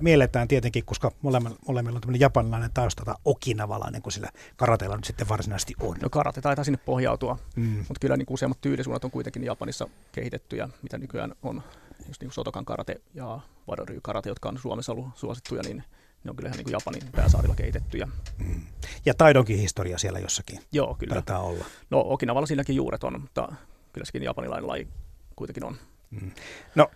mielletään 0.01 0.47
tietenkin, 0.47 0.85
koska 0.85 1.11
molemmilla, 1.21 1.57
molemmilla 1.67 1.97
on 1.97 2.01
tämmöinen 2.01 2.19
japanilainen 2.19 2.71
tausta 2.73 3.05
tai 3.05 3.15
okinavalainen, 3.25 4.01
kuin 4.01 4.13
sillä 4.13 4.29
karateella 4.55 4.95
nyt 4.95 5.05
sitten 5.05 5.29
varsinaisesti 5.29 5.73
on. 5.79 5.97
No 6.01 6.09
karate 6.09 6.41
taitaa 6.41 6.63
sinne 6.63 6.79
pohjautua, 6.85 7.37
mm. 7.55 7.63
mutta 7.77 7.99
kyllä 8.01 8.17
niin 8.17 8.25
useammat 8.29 8.61
tyylisuunnat 8.61 9.05
on 9.05 9.11
kuitenkin 9.11 9.43
Japanissa 9.43 9.87
kehitettyjä, 10.11 10.69
mitä 10.81 10.97
nykyään 10.97 11.33
on 11.43 11.63
just 12.07 12.21
niin 12.21 12.27
kuin 12.27 12.33
Sotokan 12.33 12.65
karate 12.65 13.01
ja 13.13 13.39
Wadory 13.69 13.99
karate, 14.03 14.29
jotka 14.29 14.49
on 14.49 14.57
Suomessa 14.57 14.91
ollut 14.91 15.07
suosittuja, 15.15 15.61
niin 15.63 15.83
ne 16.23 16.29
on 16.29 16.35
kyllä 16.35 16.47
ihan 16.47 16.57
niin 16.57 16.63
kuin 16.63 16.73
Japanin 16.73 17.01
pääsaarilla 17.11 17.55
kehitettyjä. 17.55 18.07
Mm. 18.37 18.61
Ja 19.05 19.13
taidonkin 19.13 19.57
historia 19.57 19.97
siellä 19.97 20.19
jossakin 20.19 20.59
Joo, 20.71 20.95
kyllä. 20.99 21.13
taitaa 21.13 21.39
olla. 21.39 21.65
No 21.89 22.03
Okinavalla 22.07 22.47
siinäkin 22.47 22.75
juuret 22.75 23.03
on, 23.03 23.21
mutta 23.21 23.53
kyllä 23.93 24.05
sekin 24.05 24.23
japanilainen 24.23 24.67
laji 24.67 24.87
kuitenkin 25.35 25.65
on. 25.65 25.75
Mm. 26.11 26.31
No, 26.75 26.91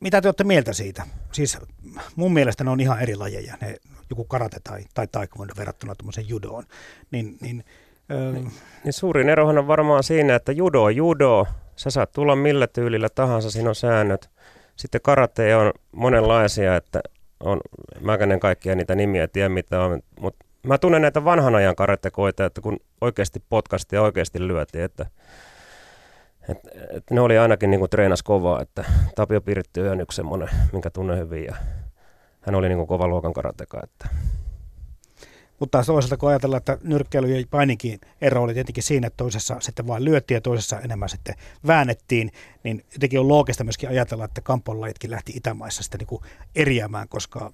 mitä 0.00 0.20
te 0.20 0.28
olette 0.28 0.44
mieltä 0.44 0.72
siitä? 0.72 1.06
Siis 1.32 1.58
mun 2.16 2.32
mielestä 2.32 2.64
ne 2.64 2.70
on 2.70 2.80
ihan 2.80 3.00
eri 3.00 3.16
lajeja, 3.16 3.56
ne, 3.60 3.76
joku 4.10 4.24
karate 4.24 4.56
tai, 4.64 4.84
tai 4.94 5.06
taekwondo 5.06 5.54
verrattuna 5.56 5.94
tuommoisen 5.94 6.28
judoon. 6.28 6.64
Niin, 7.10 7.38
niin, 7.40 7.64
öö... 8.10 8.32
niin, 8.32 8.52
niin 8.84 8.92
suurin 8.92 9.28
erohan 9.28 9.58
on 9.58 9.66
varmaan 9.66 10.02
siinä, 10.02 10.34
että 10.34 10.52
judo 10.52 10.82
on 10.82 10.96
judo, 10.96 11.46
Sä 11.76 11.90
saat 11.90 12.12
tulla 12.12 12.36
millä 12.36 12.66
tyylillä 12.66 13.08
tahansa, 13.08 13.50
siinä 13.50 13.68
on 13.68 13.74
säännöt. 13.74 14.30
Sitten 14.76 15.00
karate 15.00 15.56
on 15.56 15.72
monenlaisia, 15.92 16.76
että 16.76 17.00
on, 17.40 17.60
mäkänen 18.00 18.40
kaikkia 18.40 18.74
niitä 18.74 18.94
nimiä 18.94 19.28
tiedä 19.28 19.48
mitä 19.48 19.80
on, 19.80 20.00
mutta 20.20 20.44
mä 20.66 20.78
tunnen 20.78 21.02
näitä 21.02 21.24
vanhan 21.24 21.54
ajan 21.54 21.76
karatekoita, 21.76 22.44
että 22.44 22.60
kun 22.60 22.76
oikeasti 23.00 23.42
potkasti 23.48 23.96
ja 23.96 24.02
oikeasti 24.02 24.48
lyötiin, 24.48 24.84
että 24.84 25.06
et, 26.48 26.58
et 26.90 27.04
ne 27.10 27.20
oli 27.20 27.38
ainakin 27.38 27.70
niin 27.70 27.78
kuin 27.78 27.90
treenas 27.90 28.22
kovaa, 28.22 28.62
että 28.62 28.84
Tapio 29.14 29.40
Pirtti 29.40 29.80
on 29.80 30.00
yksi 30.00 30.16
semmoinen, 30.16 30.48
minkä 30.72 30.90
tunnen 30.90 31.18
hyvin 31.18 31.44
ja 31.44 31.54
hän 32.40 32.54
oli 32.54 32.68
niin 32.68 32.78
kuin 32.78 32.88
kova 32.88 33.08
luokan 33.08 33.32
karateka, 33.32 33.80
että 33.84 34.08
mutta 35.60 35.82
toisaalta 35.86 36.16
kun 36.16 36.28
ajatellaan, 36.28 36.58
että 36.58 36.78
nyrkkeily 36.82 37.38
ja 37.38 37.46
paininkin 37.50 38.00
ero 38.20 38.42
oli 38.42 38.54
tietenkin 38.54 38.82
siinä, 38.82 39.06
että 39.06 39.16
toisessa 39.16 39.56
sitten 39.60 39.86
vain 39.86 40.04
lyöttiin 40.04 40.36
ja 40.36 40.40
toisessa 40.40 40.80
enemmän 40.80 41.08
sitten 41.08 41.34
väännettiin, 41.66 42.32
niin 42.64 42.84
jotenkin 42.92 43.20
on 43.20 43.28
loogista 43.28 43.64
myöskin 43.64 43.88
ajatella, 43.88 44.24
että 44.24 44.40
kamponlajitkin 44.40 45.10
lähti 45.10 45.32
Itämaissa 45.36 45.82
sitten 45.82 45.98
niin 45.98 46.06
kuin 46.06 46.22
eriämään, 46.54 47.08
koska 47.08 47.52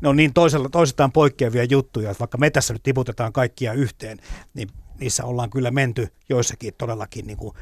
ne 0.00 0.08
on 0.08 0.16
niin 0.16 0.34
toisella, 0.34 0.68
toisetaan 0.68 1.12
poikkeavia 1.12 1.64
juttuja, 1.64 2.10
että 2.10 2.20
vaikka 2.20 2.38
me 2.38 2.50
tässä 2.50 2.72
nyt 2.72 2.82
tiputetaan 2.82 3.32
kaikkia 3.32 3.72
yhteen, 3.72 4.18
niin 4.54 4.68
niissä 5.00 5.24
ollaan 5.24 5.50
kyllä 5.50 5.70
menty 5.70 6.08
joissakin 6.28 6.74
todellakin 6.78 7.26
niin 7.26 7.36
kuin 7.36 7.54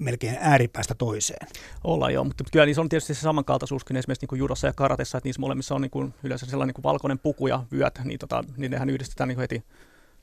melkein 0.00 0.36
ääripäästä 0.40 0.94
toiseen. 0.94 1.48
Ollaan 1.84 2.14
joo, 2.14 2.24
mutta 2.24 2.44
kyllä 2.52 2.66
niissä 2.66 2.80
on 2.80 2.88
tietysti 2.88 3.14
se 3.14 3.20
samankaltaisuuskin 3.20 3.96
esimerkiksi 3.96 4.22
niin 4.22 4.28
kuin 4.28 4.38
judossa 4.38 4.66
ja 4.66 4.72
karatessa, 4.72 5.18
että 5.18 5.28
niissä 5.28 5.40
molemmissa 5.40 5.74
on 5.74 5.80
niin 5.80 5.90
kuin 5.90 6.14
yleensä 6.22 6.46
sellainen 6.46 6.68
niin 6.68 6.82
kuin 6.82 6.92
valkoinen 6.92 7.18
puku 7.18 7.46
ja 7.46 7.64
vyöt, 7.72 8.00
niin, 8.04 8.18
tota, 8.18 8.44
niin 8.56 8.70
nehän 8.70 8.90
yhdistetään 8.90 9.28
niin 9.28 9.36
kuin 9.36 9.42
heti 9.42 9.64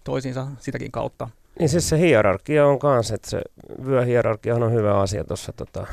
toisiinsa 0.03 0.47
sitäkin 0.59 0.91
kautta. 0.91 1.29
Niin 1.59 1.69
siis 1.69 1.89
se 1.89 1.99
hierarkia 1.99 2.67
on 2.67 2.79
kanssa, 2.79 3.15
että 3.15 3.29
se 3.29 3.41
vyöhierarkia 3.85 4.55
on 4.55 4.73
hyvä 4.73 4.99
asia 4.99 5.23
tuossa 5.23 5.53
tota, 5.53 5.87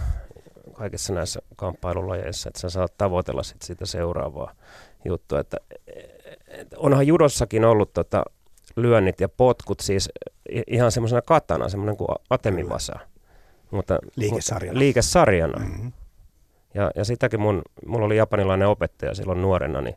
kaikissa 0.72 1.12
näissä 1.14 1.40
kamppailulajeissa, 1.56 2.48
että 2.48 2.60
sä 2.60 2.70
saat 2.70 2.98
tavoitella 2.98 3.42
sit 3.42 3.62
sitä 3.62 3.86
seuraavaa 3.86 4.54
juttua. 5.04 5.40
Että, 5.40 5.56
et 6.48 6.74
onhan 6.76 7.06
judossakin 7.06 7.64
ollut 7.64 7.92
tota, 7.92 8.24
lyönnit 8.76 9.20
ja 9.20 9.28
potkut 9.28 9.80
siis 9.80 10.08
ihan 10.66 10.92
semmoisena 10.92 11.22
katana, 11.22 11.68
semmoinen 11.68 11.96
kuin 11.96 12.08
atemivasa. 12.30 12.98
Mutta, 13.74 13.98
liikesarjana. 14.16 14.78
Liikesarjana. 14.78 15.58
Mm-hmm. 15.58 15.92
Ja, 16.74 16.90
ja 16.94 17.04
sitäkin 17.04 17.40
mun, 17.40 17.62
mulla 17.86 18.06
oli 18.06 18.16
japanilainen 18.16 18.68
opettaja 18.68 19.14
silloin 19.14 19.42
nuorena, 19.42 19.80
niin, 19.80 19.96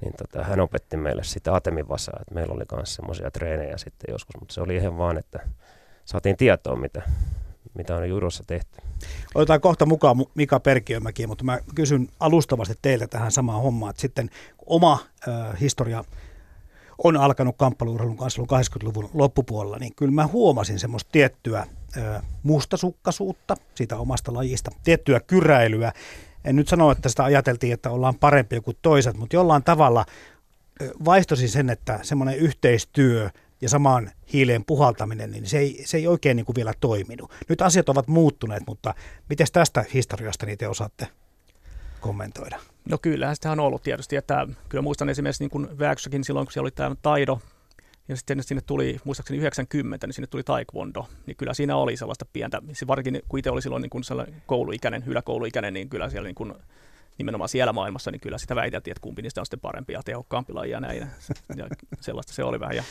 niin 0.00 0.12
tota, 0.18 0.44
hän 0.44 0.60
opetti 0.60 0.96
meille 0.96 1.24
sitä 1.24 1.54
atemivasaa, 1.54 2.18
että 2.20 2.34
meillä 2.34 2.54
oli 2.54 2.64
myös 2.74 2.94
semmoisia 2.94 3.30
treenejä 3.30 3.76
sitten 3.76 4.12
joskus, 4.12 4.40
mutta 4.40 4.54
se 4.54 4.60
oli 4.60 4.76
ihan 4.76 4.98
vaan, 4.98 5.18
että 5.18 5.40
saatiin 6.04 6.36
tietoa, 6.36 6.76
mitä, 6.76 7.02
mitä 7.74 7.96
on 7.96 8.08
judossa 8.08 8.44
tehty. 8.46 8.80
Otetaan 9.34 9.60
kohta 9.60 9.86
mukaan 9.86 10.16
Mika 10.34 10.60
Perkiömäki, 10.60 11.26
mutta 11.26 11.44
mä 11.44 11.58
kysyn 11.74 12.08
alustavasti 12.20 12.74
teiltä 12.82 13.06
tähän 13.06 13.32
samaan 13.32 13.62
hommaan, 13.62 13.90
että 13.90 14.02
sitten 14.02 14.30
oma 14.66 14.98
äh, 15.28 15.60
historia 15.60 16.04
on 17.04 17.16
alkanut 17.16 17.56
kamppailuurheilun 17.58 18.16
kanssa 18.16 18.42
80-luvun 18.42 19.10
loppupuolella, 19.14 19.78
niin 19.78 19.94
kyllä 19.94 20.12
mä 20.12 20.26
huomasin 20.26 20.78
semmoista 20.78 21.10
tiettyä 21.12 21.66
mustasukkaisuutta 22.42 23.56
siitä 23.74 23.96
omasta 23.96 24.34
lajista, 24.34 24.70
tiettyä 24.84 25.20
kyräilyä. 25.20 25.92
En 26.44 26.56
nyt 26.56 26.68
sano, 26.68 26.90
että 26.90 27.08
sitä 27.08 27.24
ajateltiin, 27.24 27.72
että 27.72 27.90
ollaan 27.90 28.18
parempia 28.18 28.60
kuin 28.60 28.76
toiset, 28.82 29.16
mutta 29.16 29.36
jollain 29.36 29.62
tavalla 29.62 30.06
vaistosi 31.04 31.48
sen, 31.48 31.70
että 31.70 31.98
semmoinen 32.02 32.36
yhteistyö 32.36 33.30
ja 33.60 33.68
samaan 33.68 34.10
hiileen 34.32 34.64
puhaltaminen, 34.64 35.30
niin 35.30 35.46
se 35.46 35.58
ei, 35.58 35.82
se 35.86 35.96
ei 35.96 36.06
oikein 36.06 36.36
niin 36.36 36.46
kuin 36.46 36.56
vielä 36.56 36.72
toiminut. 36.80 37.30
Nyt 37.48 37.62
asiat 37.62 37.88
ovat 37.88 38.08
muuttuneet, 38.08 38.62
mutta 38.66 38.94
miten 39.28 39.46
tästä 39.52 39.84
historiasta 39.94 40.46
niitä 40.46 40.70
osaatte 40.70 41.08
kommentoida? 42.02 42.58
No 42.88 42.98
kyllähän 43.02 43.36
sitä 43.36 43.52
on 43.52 43.60
ollut 43.60 43.82
tietysti, 43.82 44.16
että 44.16 44.46
kyllä 44.68 44.82
muistan 44.82 45.08
esimerkiksi 45.08 45.42
niin 45.42 45.50
kuin 45.50 45.68
silloin, 46.22 46.46
kun 46.46 46.52
siellä 46.52 46.64
oli 46.64 46.70
tämä 46.70 46.96
taido, 47.02 47.40
ja 48.08 48.16
sitten 48.16 48.42
sinne 48.42 48.62
tuli, 48.66 48.98
muistaakseni 49.04 49.38
90, 49.40 50.06
niin 50.06 50.14
sinne 50.14 50.26
tuli 50.26 50.42
taekwondo, 50.42 51.08
niin 51.26 51.36
kyllä 51.36 51.54
siinä 51.54 51.76
oli 51.76 51.96
sellaista 51.96 52.26
pientä, 52.32 52.62
varsinkin 52.86 53.22
kun 53.28 53.38
itse 53.38 53.50
oli 53.50 53.62
silloin 53.62 53.82
niin 53.82 53.90
kuin 53.90 54.04
kouluikäinen, 54.46 55.04
yläkouluikäinen, 55.06 55.74
niin 55.74 55.88
kyllä 55.88 56.10
siellä 56.10 56.26
niin 56.26 56.34
kuin, 56.34 56.54
nimenomaan 57.18 57.48
siellä 57.48 57.72
maailmassa, 57.72 58.10
niin 58.10 58.20
kyllä 58.20 58.38
sitä 58.38 58.56
väiteltiin, 58.56 58.92
että 58.92 59.00
kumpi 59.00 59.22
niistä 59.22 59.40
on 59.40 59.46
sitten 59.46 59.60
parempi 59.60 59.92
ja 59.92 60.02
tehokkaampi 60.04 60.52
laji 60.52 60.70
ja 60.70 60.80
näin. 60.80 61.08
Ja 61.56 61.66
sellaista 62.00 62.32
se 62.32 62.44
oli 62.44 62.60
vähän. 62.60 62.76
Ja, 62.76 62.84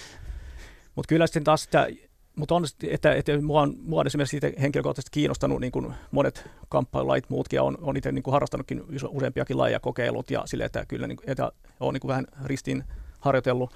mutta 0.96 1.10
kyllä 1.10 1.28
sitten 1.28 1.44
taas 1.44 1.64
sitä, 1.64 1.88
mutta 2.36 2.56
on, 2.56 2.66
että, 2.88 3.14
että 3.14 3.42
mua, 3.42 3.62
on, 3.62 3.76
mua 3.84 4.00
on 4.00 4.08
esimerkiksi 4.08 4.40
henkilökohtaisesti 4.62 5.12
kiinnostanut 5.12 5.62
niin 5.62 5.72
kuin 5.72 5.94
monet 6.12 6.50
kamppailulajit 6.70 7.30
muutkin, 7.30 7.58
ja 7.58 7.64
on, 7.64 7.78
on 7.82 7.98
itse 7.98 8.12
niin 8.12 8.24
kuin 8.24 8.32
harrastanutkin 8.32 8.84
useampiakin 9.10 9.58
lajeja 9.58 9.80
kokeilut, 9.80 10.32
ja 10.32 10.42
sille, 10.46 10.64
että 10.64 10.86
kyllä 10.86 11.08
niin 11.08 11.18
kuin, 11.18 11.30
että 11.30 11.52
on 11.80 11.94
niin 11.94 12.02
kuin 12.02 12.10
vähän 12.10 12.28
ristiin 12.46 12.84
harjoitellut. 13.20 13.74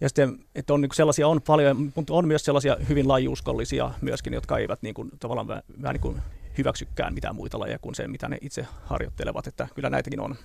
Ja 0.00 0.08
sitten, 0.08 0.38
että 0.54 0.74
on 0.74 0.80
niin 0.80 0.94
sellaisia 0.94 1.28
on 1.28 1.42
paljon, 1.42 1.92
mutta 1.94 2.14
on 2.14 2.28
myös 2.28 2.44
sellaisia 2.44 2.76
hyvin 2.88 3.08
lajiuskollisia 3.08 3.90
myöskin, 4.00 4.32
jotka 4.32 4.58
eivät 4.58 4.82
niin 4.82 4.94
kuin, 4.94 5.10
tavallaan 5.20 5.48
vähän, 5.48 5.62
vähän 5.82 5.94
niin 5.94 6.00
kuin 6.00 6.22
hyväksykään 6.58 7.14
mitään 7.14 7.36
muita 7.36 7.58
lajeja 7.58 7.78
kuin 7.78 7.94
se, 7.94 8.08
mitä 8.08 8.28
ne 8.28 8.38
itse 8.40 8.66
harjoittelevat, 8.84 9.46
että 9.46 9.68
kyllä 9.74 9.90
näitäkin 9.90 10.20
on. 10.20 10.36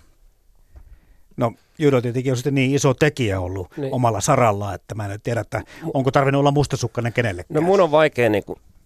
No 1.39 1.54
judo 1.78 2.02
tietenkin 2.02 2.32
on 2.32 2.38
sitten 2.38 2.56
niin 2.56 2.75
iso 2.75 2.93
tekijä 2.93 3.39
ollut 3.39 3.67
niin. 3.78 3.93
omalla 3.93 4.21
saralla, 4.21 4.73
että 4.73 4.95
mä 4.95 5.06
en 5.06 5.21
tiedä, 5.21 5.41
että 5.41 5.62
onko 5.93 6.12
tarvinnut 6.12 6.39
olla 6.39 6.52
mustasukkainen 6.52 7.13
kenellekään. 7.13 7.56
No 7.56 7.62
mun 7.62 7.82
on 7.82 7.91
vaikea 7.91 8.30
niin 8.30 8.43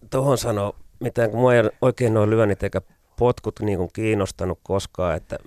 tuohon 0.09 0.37
sanoa 0.37 0.73
mitään, 0.99 1.31
kun 1.31 1.39
mua 1.39 1.55
ei 1.55 1.63
oikein 1.81 2.13
noin 2.13 2.29
lyönnit 2.29 2.63
eikä 2.63 2.81
potkut 3.17 3.59
niin 3.59 3.77
kuin 3.77 3.89
kiinnostanut 3.93 4.59
koskaan. 4.63 5.15
Että 5.15 5.37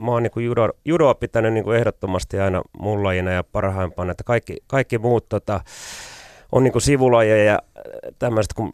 mä 0.00 0.10
oon 0.10 0.22
niin 0.22 0.30
kuin 0.30 0.46
judo, 0.46 0.68
judoa 0.84 1.14
pitänyt 1.14 1.52
niin 1.52 1.64
kuin 1.64 1.76
ehdottomasti 1.76 2.40
aina 2.40 2.62
mun 2.78 3.04
lajina 3.04 3.30
ja 3.30 3.44
parhaimpana, 3.44 4.10
että 4.10 4.24
kaikki, 4.24 4.56
kaikki 4.66 4.98
muut 4.98 5.28
tota, 5.28 5.60
on 6.52 6.64
niin 6.64 6.72
kuin 6.72 6.82
sivulajeja 6.82 7.44
ja 7.44 7.58
tämmöiset 8.18 8.52
kun 8.52 8.70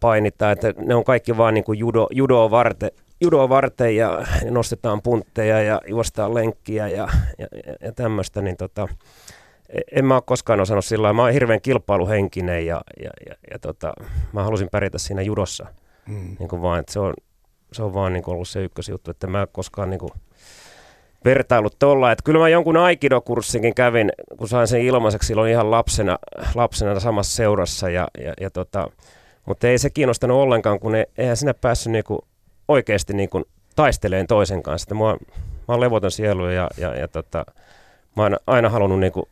painitaan, 0.00 0.52
että 0.52 0.74
ne 0.78 0.94
on 0.94 1.04
kaikki 1.04 1.36
vaan 1.36 1.54
niin 1.54 1.64
kuin 1.64 1.78
judo, 1.78 2.06
judoa, 2.10 2.50
varten, 2.50 2.90
judoa 3.20 3.48
varten 3.48 3.96
ja 3.96 4.26
nostetaan 4.50 5.02
puntteja 5.02 5.62
ja 5.62 5.80
juostaan 5.88 6.34
lenkkiä 6.34 6.88
ja, 6.88 7.08
ja, 7.38 7.46
ja 7.80 7.92
tämmöistä, 7.92 8.42
niin 8.42 8.56
tota, 8.56 8.88
e, 9.68 9.80
en 9.92 10.04
mä 10.04 10.14
ole 10.14 10.22
koskaan 10.26 10.60
osannut 10.60 10.84
sillä 10.84 11.12
Mä 11.12 11.22
oon 11.22 11.32
hirveän 11.32 11.60
kilpailuhenkinen 11.60 12.66
ja, 12.66 12.80
ja, 13.02 13.10
ja, 13.28 13.34
ja 13.50 13.58
tota, 13.58 13.92
mä 14.32 14.44
halusin 14.44 14.68
pärjätä 14.72 14.98
siinä 14.98 15.22
judossa. 15.22 15.66
Mm. 16.08 16.36
Niin 16.38 16.48
kuin 16.48 16.62
vaan, 16.62 16.80
että 16.80 16.92
se 16.92 17.00
on, 17.00 17.14
se 17.72 17.82
on 17.82 17.94
vaan 17.94 18.12
niin 18.12 18.22
kuin 18.22 18.34
ollut 18.34 18.48
se 18.48 18.64
ykkösjuttu, 18.64 19.10
että 19.10 19.26
mä 19.26 19.46
koskaan 19.52 19.90
niin 19.90 20.00
kuin 20.00 20.12
vertailut 21.24 21.78
tuolla. 21.78 22.12
Että 22.12 22.22
kyllä 22.24 22.38
mä 22.38 22.48
jonkun 22.48 22.76
aikidokurssinkin 22.76 23.74
kävin, 23.74 24.12
kun 24.38 24.48
sain 24.48 24.68
sen 24.68 24.80
ilmaiseksi 24.80 25.26
silloin 25.26 25.50
ihan 25.50 25.70
lapsena, 25.70 26.18
lapsena 26.54 27.00
samassa 27.00 27.36
seurassa. 27.36 27.90
Ja, 27.90 28.08
ja, 28.24 28.34
ja 28.40 28.50
tota, 28.50 28.90
mutta 29.46 29.68
ei 29.68 29.78
se 29.78 29.90
kiinnostanut 29.90 30.36
ollenkaan, 30.36 30.80
kun 30.80 30.94
ei, 30.94 31.06
eihän 31.18 31.36
sinä 31.36 31.54
päässyt 31.54 31.92
niinku 31.92 32.24
oikeasti 32.68 33.12
niinku 33.12 33.42
taisteleen 33.76 34.26
toisen 34.26 34.62
kanssa. 34.62 34.84
Että 34.84 34.94
mua, 34.94 35.12
mä 35.68 35.74
oon 35.74 35.80
levoton 35.80 36.10
sielu 36.10 36.46
ja, 36.46 36.68
ja, 36.78 36.94
ja 36.94 37.08
tota, 37.08 37.44
mä 38.16 38.22
oon 38.22 38.36
aina 38.46 38.68
halunnut 38.68 39.00
niinku 39.00 39.28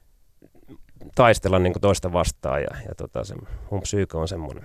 taistella 1.14 1.58
niinku 1.58 1.78
toista 1.78 2.12
vastaan 2.12 2.62
ja, 2.62 2.70
ja 2.88 2.94
tota, 2.94 3.24
se, 3.24 3.34
mun 3.70 3.80
psyyke 3.80 4.16
on 4.16 4.28
semmoinen. 4.28 4.64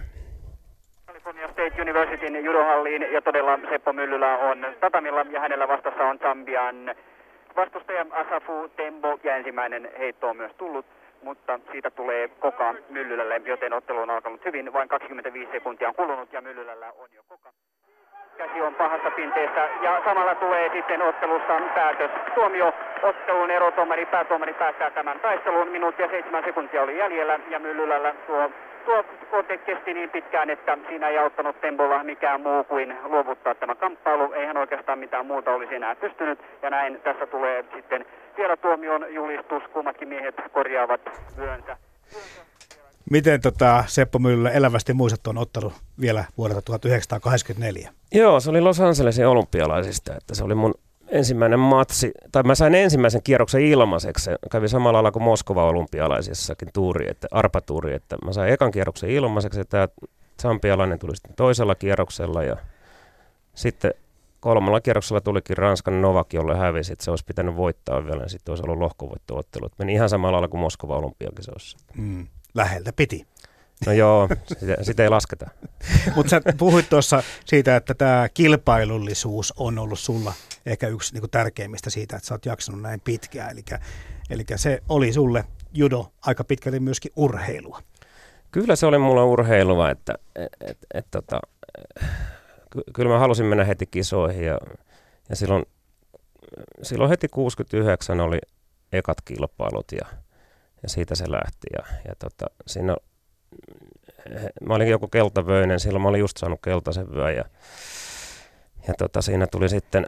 California 1.08 1.48
State 1.48 1.82
Universityn 1.82 2.46
judohalliin 2.46 3.02
ja 3.14 3.22
todella 3.22 3.60
Seppo 3.70 3.94
Myllylä 3.94 4.38
on 4.38 4.66
tatamilla 4.82 5.22
ja 5.22 5.40
hänellä 5.40 5.68
vastassa 5.68 6.04
on 6.04 6.20
Zambian 6.20 6.96
vastustaja 7.56 8.06
Asafu 8.12 8.70
Tembo 8.76 9.20
ja 9.24 9.36
ensimmäinen 9.36 9.90
heitto 10.00 10.30
on 10.30 10.38
myös 10.38 10.52
tullut 10.58 10.86
mutta 11.22 11.60
siitä 11.72 11.92
tulee 11.92 12.28
koka 12.28 12.76
Myllylälle, 12.90 13.42
joten 13.46 13.74
ottelu 13.74 14.00
on 14.00 14.10
alkanut 14.10 14.46
hyvin. 14.46 14.74
Vain 14.74 14.90
25 14.90 15.52
sekuntia 15.52 15.88
on 15.88 15.96
kulunut 15.96 16.34
ja 16.34 16.42
Myllylällä 16.42 16.92
on 16.92 17.10
jo 17.16 17.24
koka. 17.28 17.54
Käsi 18.38 18.62
on 18.62 18.76
pahassa 18.76 19.12
pinteessä 19.12 19.70
ja 19.82 20.02
samalla 20.06 20.36
tulee 20.36 20.70
sitten 20.74 21.02
ottelussa 21.02 21.60
päätös. 21.76 22.12
Tuomio 22.36 22.74
ottelun 23.04 23.52
erotuomari, 23.52 24.06
päätuomari 24.06 24.54
päättää 24.54 24.92
tämän 24.92 25.20
taistelun. 25.20 25.68
Minuutti 25.68 26.02
ja 26.02 26.08
seitsemän 26.10 26.44
sekuntia 26.44 26.82
oli 26.82 26.98
jäljellä 26.98 27.40
ja 27.50 27.60
Myllylällä 27.60 28.14
tuo 28.28 28.52
tuo 28.88 29.06
kote 29.32 29.58
kesti 29.58 29.94
niin 29.94 30.10
pitkään, 30.10 30.50
että 30.50 30.78
siinä 30.88 31.08
ei 31.10 31.18
auttanut 31.18 31.62
Tempolla 31.62 32.04
mikään 32.04 32.42
muu 32.42 32.64
kuin 32.64 32.98
luovuttaa 33.04 33.56
tämä 33.56 33.76
kamppailu. 33.76 34.34
Eihän 34.34 34.58
oikeastaan 34.58 35.00
mitään 35.00 35.26
muuta 35.26 35.52
olisi 35.52 35.76
enää 35.76 35.96
pystynyt. 35.96 36.40
Ja 36.62 36.70
näin 36.70 37.02
tässä 37.02 37.28
tulee 37.28 37.66
sitten 37.76 38.06
vielä 38.38 38.58
tuomion 38.58 39.06
julistus. 39.14 39.64
Kummatkin 39.64 40.08
miehet 40.08 40.36
korjaavat 40.52 41.02
vyönsä. 41.38 41.78
Miten 43.12 43.42
tota, 43.42 43.84
Seppo 43.88 44.20
Myllylä 44.20 44.50
elävästi 44.50 44.94
muistat 44.94 45.24
tuon 45.24 45.38
ottelun 45.38 45.74
vielä 46.00 46.26
vuodelta 46.38 46.62
1984? 46.62 47.94
Joo, 48.14 48.40
se 48.40 48.50
oli 48.50 48.62
Los 48.62 48.80
Angelesin 48.80 49.28
olympialaisista, 49.28 50.16
että 50.16 50.36
se 50.36 50.44
oli 50.44 50.56
mun 50.56 50.74
ensimmäinen 51.08 51.60
matsi, 51.60 52.12
tai 52.32 52.44
mä 52.44 52.56
sain 52.56 52.76
ensimmäisen 52.76 53.24
kierroksen 53.24 53.62
ilmaiseksi. 53.62 54.24
Se 54.24 54.36
kävi 54.52 54.70
samalla 54.70 54.96
lailla 54.96 55.12
kuin 55.12 55.24
Moskova 55.24 55.70
olympialaisissakin 55.70 56.70
tuuri, 56.74 57.10
että 57.10 57.28
arpatuuri, 57.32 57.94
että 57.94 58.18
mä 58.26 58.34
sain 58.34 58.54
ekan 58.54 58.72
kierroksen 58.72 59.10
ilmaiseksi, 59.10 59.60
ja 59.60 59.66
tämä 59.66 59.88
sampialainen 60.40 61.00
tuli 61.00 61.16
sitten 61.16 61.36
toisella 61.36 61.76
kierroksella, 61.76 62.44
ja 62.44 62.58
sitten 63.56 63.94
kolmalla 64.40 64.82
kierroksella 64.82 65.22
tulikin 65.22 65.58
Ranskan 65.58 66.02
Novak, 66.02 66.34
jolle 66.34 66.58
hävisi, 66.58 66.94
että 66.94 67.06
se 67.06 67.12
olisi 67.12 67.26
pitänyt 67.26 67.56
voittaa 67.56 68.06
vielä, 68.06 68.24
ja 68.24 68.30
sitten 68.30 68.52
olisi 68.52 68.64
ollut 68.64 68.80
lohkovoitto-ottelu. 68.80 69.70
Meni 69.80 69.94
ihan 69.94 70.10
samalla 70.10 70.32
lailla 70.32 70.48
kuin 70.48 70.62
Moskova 70.62 70.98
olympiakisoissa. 70.98 71.78
Mm, 71.98 72.28
läheltä 72.54 72.94
piti. 72.94 73.28
No 73.86 73.92
joo, 73.92 74.30
sitä, 74.60 74.76
sitä 74.82 75.04
ei 75.04 75.10
lasketa. 75.10 75.50
Mutta 76.16 76.30
sä 76.30 76.42
puhuit 76.58 76.90
tuossa 76.90 77.24
siitä, 77.46 77.76
että 77.76 77.94
tämä 77.94 78.30
kilpailullisuus 78.34 79.54
on 79.58 79.80
ollut 79.80 80.00
sulla 80.00 80.34
ehkä 80.66 80.88
yksi 80.88 81.14
niin 81.14 81.30
tärkeimmistä 81.32 81.90
siitä, 81.90 82.16
että 82.16 82.28
sä 82.28 82.34
oot 82.34 82.46
jaksanut 82.46 82.82
näin 82.82 83.02
pitkään. 83.02 83.52
Eli, 83.52 83.64
eli 84.30 84.44
se 84.56 84.84
oli 84.90 85.14
sulle 85.14 85.44
judo 85.74 86.12
aika 86.22 86.44
pitkälti 86.44 86.80
myöskin 86.80 87.12
urheilua. 87.16 87.82
Kyllä 88.52 88.76
se 88.76 88.86
oli 88.86 88.98
mulle 88.98 89.24
urheilua, 89.24 89.92
että 89.92 90.14
et, 90.36 90.70
et, 90.70 90.78
et, 90.94 91.08
tota, 91.12 91.40
ky- 92.72 92.84
kyllä 92.94 93.10
mä 93.10 93.20
halusin 93.20 93.46
mennä 93.46 93.64
heti 93.64 93.86
kisoihin 93.86 94.46
ja, 94.46 94.58
ja 95.30 95.36
silloin, 95.36 95.66
silloin 96.82 97.10
heti 97.10 97.28
69 97.28 98.20
oli 98.20 98.40
ekat 98.94 99.22
kilpailut 99.26 99.92
ja, 99.92 100.08
ja 100.84 100.90
siitä 100.90 101.16
se 101.16 101.32
lähti 101.32 101.68
ja, 101.74 101.96
ja 102.08 102.14
tota, 102.20 102.46
siinä 102.68 102.96
mä 104.62 104.74
olin 104.74 104.88
joku 104.88 105.08
keltavöinen, 105.08 105.80
silloin 105.80 106.02
mä 106.02 106.10
olin 106.10 106.20
just 106.20 106.38
saanut 106.38 106.60
keltaisen 106.62 107.14
vyön 107.14 107.36
ja, 107.36 107.44
ja 108.88 108.94
tota, 108.98 109.22
siinä 109.22 109.48
tuli 109.48 109.70
sitten 109.70 110.06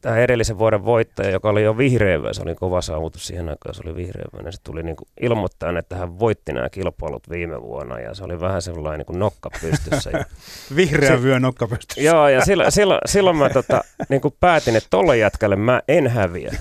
tämä 0.00 0.16
edellisen 0.16 0.58
vuoden 0.58 0.84
voittaja, 0.84 1.30
joka 1.30 1.48
oli 1.48 1.62
jo 1.62 1.78
vihreä 1.78 2.32
se 2.32 2.42
oli 2.42 2.54
kova 2.54 2.82
saavutus 2.82 3.26
siihen 3.26 3.48
aikaan, 3.48 3.74
se 3.74 3.82
oli 3.84 3.96
vihreä 3.96 4.24
niin 4.42 4.52
se 4.52 4.58
tuli 4.62 4.82
niin 4.82 4.96
ilmoittaa, 5.20 5.78
että 5.78 5.96
hän 5.96 6.18
voitti 6.18 6.52
nämä 6.52 6.70
kilpailut 6.70 7.30
viime 7.30 7.62
vuonna 7.62 8.00
ja 8.00 8.14
se 8.14 8.24
oli 8.24 8.40
vähän 8.40 8.62
sellainen 8.62 8.98
niin 8.98 9.06
kuin 9.06 9.18
nokka 9.18 9.50
pystyssä. 9.60 10.10
Ja 10.10 10.24
vihreä 10.76 11.22
vyö 11.22 11.40
nokka 11.40 11.68
pystyssä. 11.68 12.00
Joo, 12.00 12.28
ja 12.28 12.44
silloin, 12.44 12.72
silloin, 12.72 13.00
silloin 13.06 13.36
mä 13.36 13.50
tota, 13.50 13.84
niin 14.08 14.20
kuin 14.20 14.34
päätin, 14.40 14.76
että 14.76 14.90
tolle 14.90 15.18
jätkälle 15.18 15.56
mä 15.56 15.82
en 15.88 16.06
häviä. 16.06 16.54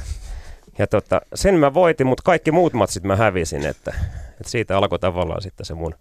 Ja 0.78 0.88
tota, 0.88 1.22
sen 1.36 1.56
mä 1.56 1.74
voitin, 1.74 2.08
mutta 2.08 2.24
kaikki 2.26 2.52
muut 2.52 2.74
matsit 2.74 3.04
mä 3.04 3.16
hävisin, 3.16 3.66
että, 3.66 3.94
että 4.32 4.50
siitä 4.50 4.78
alkoi 4.78 5.00
tavallaan 5.00 5.42
sitten 5.42 5.66
se 5.66 5.74
mun, 5.74 5.96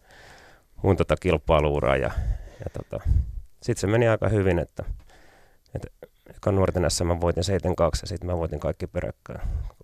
mun 0.82 0.96
tota 0.96 1.16
kilpailuura 1.16 1.96
ja, 1.96 2.10
ja 2.60 2.66
tota, 2.72 3.04
sitten 3.62 3.80
se 3.80 3.86
meni 3.86 4.08
aika 4.08 4.28
hyvin, 4.28 4.58
että, 4.58 4.84
ekan 6.44 6.56
nuorten 6.56 6.90
SM 6.90 7.06
mä 7.06 7.20
voitin 7.20 7.42
7-2 7.42 7.46
ja 8.02 8.08
sitten 8.08 8.26
mä 8.26 8.38
voitin 8.38 8.60
kaikki 8.60 8.86
peräkkäin. 8.86 9.40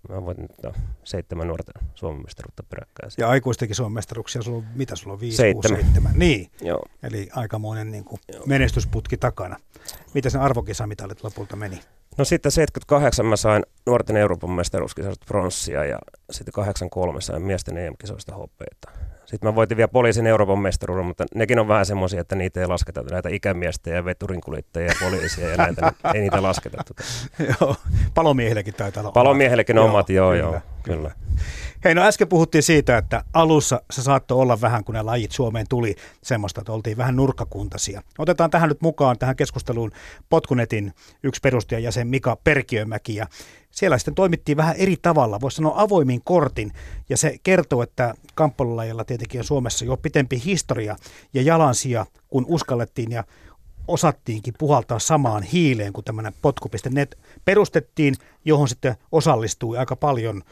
Mä 0.09 0.25
voitin 0.25 0.47
tota, 0.47 0.79
seitsemän 1.03 1.47
nuorten 1.47 1.73
Suomen 1.95 2.21
mestaruutta 2.21 2.63
peräkkäin. 2.63 3.11
Ja 3.17 3.29
aikuistenkin 3.29 3.75
Suomen 3.75 3.93
mestaruuksia, 3.93 4.41
sulla 4.41 4.57
on, 4.57 4.65
mitä 4.75 4.95
sulla 4.95 5.13
on, 5.13 5.19
5, 5.19 5.37
seitsemän. 5.37 5.79
6, 5.79 5.93
7? 5.93 6.11
Niin, 6.15 6.47
Joo. 6.61 6.85
eli 7.03 7.29
aikamoinen 7.35 7.91
niin 7.91 8.03
kuin 8.03 8.21
menestysputki 8.45 9.17
takana. 9.17 9.57
Mitä 10.13 10.29
sen 10.29 10.41
arvokisamitalit 10.41 11.23
lopulta 11.23 11.55
meni? 11.55 11.81
No 12.17 12.25
sitten 12.25 12.51
78 12.51 13.25
mä 13.25 13.35
sain 13.35 13.63
nuorten 13.85 14.17
Euroopan 14.17 14.51
mestaruuskisasta 14.51 15.25
pronssia 15.27 15.85
ja 15.85 15.99
sitten 16.31 16.51
83 16.53 17.21
sain 17.21 17.41
miesten 17.41 17.77
EM-kisoista 17.77 18.35
hopeita. 18.35 18.91
Sitten 19.31 19.49
mä 19.49 19.55
voitin 19.55 19.77
vielä 19.77 19.87
poliisin 19.87 20.27
Euroopan 20.27 20.59
mestaruuden, 20.59 21.05
mutta 21.05 21.25
nekin 21.35 21.59
on 21.59 21.67
vähän 21.67 21.85
semmoisia, 21.85 22.21
että 22.21 22.35
niitä 22.35 22.59
ei 22.59 22.67
lasketa. 22.67 23.03
Näitä 23.11 23.29
ikämiestä 23.29 23.89
ja 23.89 24.05
veturinkuljettajia 24.05 24.87
ja 24.87 24.95
poliisia 25.03 25.49
ja 25.49 25.57
näitä, 25.57 25.81
niin 25.81 26.15
ei 26.15 26.21
niitä 26.21 26.43
lasketa. 26.43 26.83
Tuota. 26.83 27.03
joo, 27.61 27.75
palomiehillekin 28.13 28.73
taitaa 28.73 29.01
olla 29.01 29.11
Palomiehillekin 29.11 29.77
omat, 29.77 29.89
omat 29.89 30.09
joo, 30.09 30.33
joo, 30.33 30.61
kyllä. 30.83 31.11
Hei, 31.83 31.95
no 31.95 32.01
äsken 32.01 32.27
puhuttiin 32.27 32.63
siitä, 32.63 32.97
että 32.97 33.23
alussa 33.33 33.81
se 33.91 34.01
saattoi 34.01 34.37
olla 34.37 34.61
vähän, 34.61 34.83
kun 34.83 34.95
ne 34.95 35.01
lajit 35.01 35.31
Suomeen 35.31 35.65
tuli 35.69 35.95
semmoista, 36.23 36.61
että 36.61 36.71
oltiin 36.71 36.97
vähän 36.97 37.15
nurkkakuntaisia. 37.15 38.01
Otetaan 38.17 38.49
tähän 38.49 38.69
nyt 38.69 38.81
mukaan 38.81 39.17
tähän 39.17 39.35
keskusteluun 39.35 39.91
Potkunetin 40.29 40.93
yksi 41.23 41.41
perustajajäsen 41.41 42.07
Mika 42.07 42.37
Perkiömäki 42.43 43.15
ja 43.15 43.27
siellä 43.71 43.97
sitten 43.97 44.15
toimittiin 44.15 44.57
vähän 44.57 44.75
eri 44.75 44.97
tavalla, 45.01 45.41
voisi 45.41 45.55
sanoa 45.55 45.81
avoimin 45.81 46.21
kortin, 46.23 46.71
ja 47.09 47.17
se 47.17 47.35
kertoo, 47.43 47.83
että 47.83 48.13
kamppailulajilla 48.35 49.05
tietenkin 49.05 49.39
on 49.39 49.45
Suomessa 49.45 49.85
jo 49.85 49.97
pitempi 49.97 50.41
historia 50.45 50.95
ja 51.33 51.41
jalansia, 51.41 52.05
kun 52.27 52.45
uskallettiin 52.47 53.11
ja 53.11 53.23
osattiinkin 53.87 54.53
puhaltaa 54.57 54.99
samaan 54.99 55.43
hiileen, 55.43 55.93
kun 55.93 56.03
tämmöinen 56.03 56.33
potku.net 56.41 57.17
perustettiin, 57.45 58.15
johon 58.45 58.67
sitten 58.67 58.95
osallistui 59.11 59.77
aika 59.77 59.95
paljon 59.95 60.43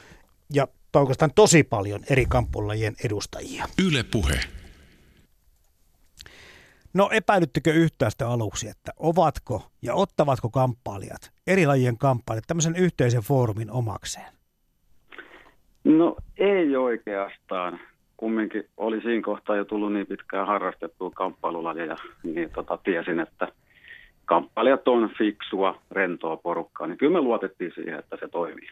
ja 0.54 0.68
oikeastaan 0.96 1.32
tosi 1.36 1.64
paljon 1.64 2.00
eri 2.10 2.26
kamppulajien 2.26 2.96
edustajia. 3.06 3.66
Yle 3.88 4.04
puhe. 4.12 4.40
No 6.94 7.10
epäilyttekö 7.14 7.74
yhtään 7.74 8.12
sitä 8.12 8.30
aluksi, 8.30 8.70
että 8.70 8.92
ovatko 8.98 9.72
ja 9.82 9.94
ottavatko 9.94 10.50
kamppailijat, 10.50 11.32
eri 11.48 11.66
lajien 11.66 11.98
kamppailijat, 11.98 12.48
tämmöisen 12.48 12.76
yhteisen 12.76 13.22
foorumin 13.22 13.72
omakseen? 13.72 14.34
No 15.84 16.16
ei 16.38 16.76
oikeastaan. 16.76 17.80
Kumminkin 18.18 18.64
oli 18.78 19.02
siinä 19.02 19.22
kohtaa 19.22 19.56
jo 19.56 19.66
tullut 19.66 19.94
niin 19.94 20.08
pitkään 20.08 20.48
harrastettua 20.48 21.12
kamppailulajeja, 21.12 21.96
niin 22.24 22.50
tota, 22.50 22.78
tiesin, 22.84 23.20
että 23.20 23.48
kamppailijat 24.26 24.88
on 24.88 25.10
fiksua, 25.18 25.82
rentoa 25.92 26.38
porukkaa, 26.38 26.88
niin 26.88 26.98
kyllä 26.98 27.14
me 27.14 27.22
luotettiin 27.22 27.72
siihen, 27.76 28.00
että 28.00 28.18
se 28.20 28.28
toimii. 28.28 28.70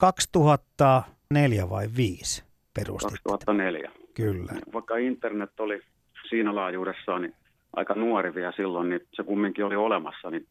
2004 0.00 1.70
vai 1.70 1.88
5 1.96 2.44
perustit? 2.74 3.20
2004. 3.24 3.90
Kyllä. 4.14 4.52
Vaikka 4.72 4.96
internet 4.96 5.60
oli 5.60 5.82
siinä 6.28 6.54
laajuudessaan 6.54 7.22
niin 7.22 7.34
aika 7.76 7.94
nuori 7.94 8.34
vielä 8.34 8.52
silloin, 8.56 8.88
niin 8.88 9.00
se 9.14 9.22
kumminkin 9.22 9.64
oli 9.64 9.76
olemassa, 9.76 10.30
niin 10.30 10.46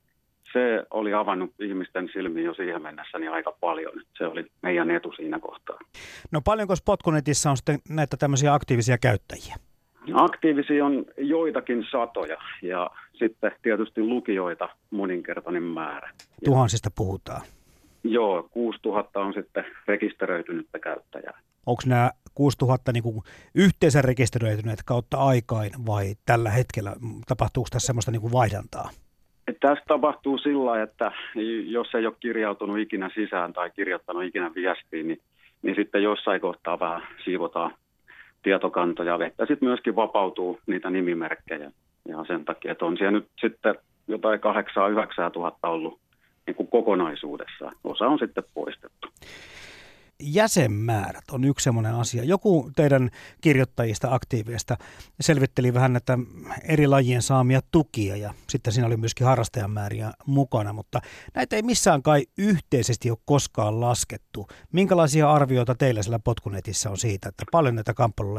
se 0.53 0.83
oli 0.91 1.13
avannut 1.13 1.51
ihmisten 1.59 2.09
silmiin 2.13 2.45
jo 2.45 2.53
siihen 2.53 2.81
mennessä 2.81 3.19
niin 3.19 3.31
aika 3.31 3.51
paljon. 3.59 4.01
Se 4.17 4.25
oli 4.25 4.45
meidän 4.62 4.91
etu 4.91 5.12
siinä 5.12 5.39
kohtaa. 5.39 5.79
No 6.31 6.41
paljonko 6.41 6.75
Spotkunetissa 6.75 7.49
on 7.49 7.57
sitten 7.57 7.79
näitä 7.89 8.17
tämmöisiä 8.17 8.53
aktiivisia 8.53 8.97
käyttäjiä? 8.97 9.55
Aktiivisia 10.13 10.85
on 10.85 11.05
joitakin 11.17 11.85
satoja 11.91 12.38
ja 12.62 12.89
sitten 13.13 13.51
tietysti 13.62 14.01
lukijoita 14.01 14.69
moninkertainen 14.91 15.63
määrä. 15.63 16.09
Tuhansista 16.45 16.89
puhutaan. 16.95 17.41
Joo, 18.03 18.47
6000 18.51 19.19
on 19.19 19.33
sitten 19.33 19.65
rekisteröitynyttä 19.88 20.79
käyttäjää. 20.79 21.39
Onko 21.65 21.81
nämä 21.85 22.12
6000 22.35 22.91
niin 22.91 23.03
kuin 23.03 23.21
yhteensä 23.55 24.01
rekisteröityneet 24.01 24.79
kautta 24.85 25.17
aikain 25.17 25.71
vai 25.85 26.15
tällä 26.25 26.49
hetkellä? 26.49 26.95
Tapahtuuko 27.27 27.67
tässä 27.71 27.85
semmoista 27.85 28.12
niin 28.12 28.21
kuin 28.21 28.33
vaihdantaa? 28.33 28.89
Tässä 29.59 29.83
tapahtuu 29.88 30.38
sillä 30.38 30.83
että 30.83 31.12
jos 31.65 31.95
ei 31.95 32.05
ole 32.05 32.15
kirjautunut 32.19 32.79
ikinä 32.79 33.09
sisään 33.15 33.53
tai 33.53 33.71
kirjoittanut 33.71 34.23
ikinä 34.23 34.51
viestiin, 34.55 35.07
niin, 35.07 35.19
niin 35.62 35.75
sitten 35.75 36.03
jossain 36.03 36.41
kohtaa 36.41 36.79
vähän 36.79 37.01
siivotaan 37.23 37.73
tietokantoja, 38.43 39.19
vettä 39.19 39.45
sitten 39.45 39.69
myöskin 39.69 39.95
vapautuu 39.95 40.59
niitä 40.67 40.89
nimimerkkejä. 40.89 41.71
Ja 42.07 42.25
sen 42.27 42.45
takia, 42.45 42.71
että 42.71 42.85
on 42.85 42.97
siellä 42.97 43.12
nyt 43.12 43.27
sitten 43.41 43.75
jotain 44.07 44.39
8-9 44.39 45.31
tuhatta 45.31 45.67
ollut 45.67 45.99
niin 46.49 46.55
kuin 46.55 46.67
kokonaisuudessaan. 46.67 47.75
Osa 47.83 48.05
on 48.05 48.19
sitten 48.19 48.43
poistettu 48.53 49.07
jäsenmäärät 50.23 51.23
on 51.31 51.43
yksi 51.43 51.63
sellainen 51.63 51.95
asia. 51.95 52.23
Joku 52.23 52.71
teidän 52.75 53.09
kirjoittajista, 53.41 54.07
aktiiveista 54.12 54.75
selvitteli 55.19 55.73
vähän 55.73 55.93
näitä 55.93 56.17
eri 56.69 56.88
lajien 56.88 57.21
saamia 57.21 57.59
tukia 57.71 58.15
ja 58.15 58.33
sitten 58.47 58.73
siinä 58.73 58.88
oli 58.88 58.97
myöskin 58.97 59.27
harrastajamääriä 59.27 60.12
mukana, 60.25 60.73
mutta 60.73 60.99
näitä 61.35 61.55
ei 61.55 61.62
missään 61.62 62.03
kai 62.03 62.25
yhteisesti 62.38 63.09
ole 63.09 63.17
koskaan 63.25 63.81
laskettu. 63.81 64.47
Minkälaisia 64.71 65.31
arvioita 65.31 65.75
teillä 65.75 66.03
siellä 66.03 66.19
potkunetissä 66.19 66.89
on 66.89 66.97
siitä, 66.97 67.29
että 67.29 67.43
paljon 67.51 67.75
näitä 67.75 67.93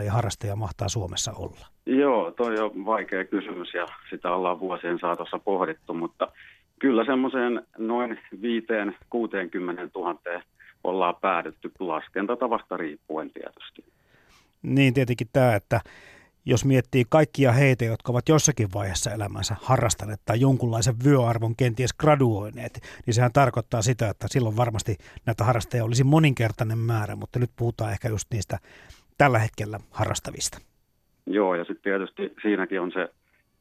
ja 0.04 0.12
harrastajia 0.12 0.56
mahtaa 0.56 0.88
Suomessa 0.88 1.32
olla? 1.32 1.66
Joo, 1.86 2.30
toi 2.30 2.58
on 2.58 2.86
vaikea 2.86 3.24
kysymys 3.24 3.74
ja 3.74 3.86
sitä 4.10 4.34
ollaan 4.34 4.60
vuosien 4.60 4.98
saatossa 4.98 5.38
pohdittu, 5.38 5.94
mutta 5.94 6.28
kyllä 6.80 7.04
semmoiseen 7.04 7.62
noin 7.78 8.18
5-60 8.34 8.38
000 9.94 10.20
ollaan 10.84 11.14
päädytty 11.20 11.72
laskentatavasta 11.78 12.76
riippuen 12.76 13.30
tietysti. 13.30 13.84
Niin 14.62 14.94
tietenkin 14.94 15.26
tämä, 15.32 15.54
että 15.54 15.80
jos 16.44 16.64
miettii 16.64 17.04
kaikkia 17.08 17.52
heitä, 17.52 17.84
jotka 17.84 18.12
ovat 18.12 18.28
jossakin 18.28 18.68
vaiheessa 18.74 19.10
elämänsä 19.10 19.56
harrastaneet 19.62 20.20
tai 20.24 20.40
jonkunlaisen 20.40 20.94
vyöarvon 21.04 21.56
kenties 21.56 21.92
graduoineet, 21.92 22.80
niin 23.06 23.14
sehän 23.14 23.32
tarkoittaa 23.32 23.82
sitä, 23.82 24.08
että 24.08 24.26
silloin 24.28 24.56
varmasti 24.56 24.96
näitä 25.26 25.44
harrastajia 25.44 25.84
olisi 25.84 26.04
moninkertainen 26.04 26.78
määrä, 26.78 27.16
mutta 27.16 27.38
nyt 27.38 27.50
puhutaan 27.56 27.92
ehkä 27.92 28.08
just 28.08 28.28
niistä 28.32 28.58
tällä 29.18 29.38
hetkellä 29.38 29.80
harrastavista. 29.90 30.58
Joo, 31.26 31.54
ja 31.54 31.64
sitten 31.64 31.82
tietysti 31.82 32.34
siinäkin 32.42 32.80
on 32.80 32.92
se, 32.92 33.08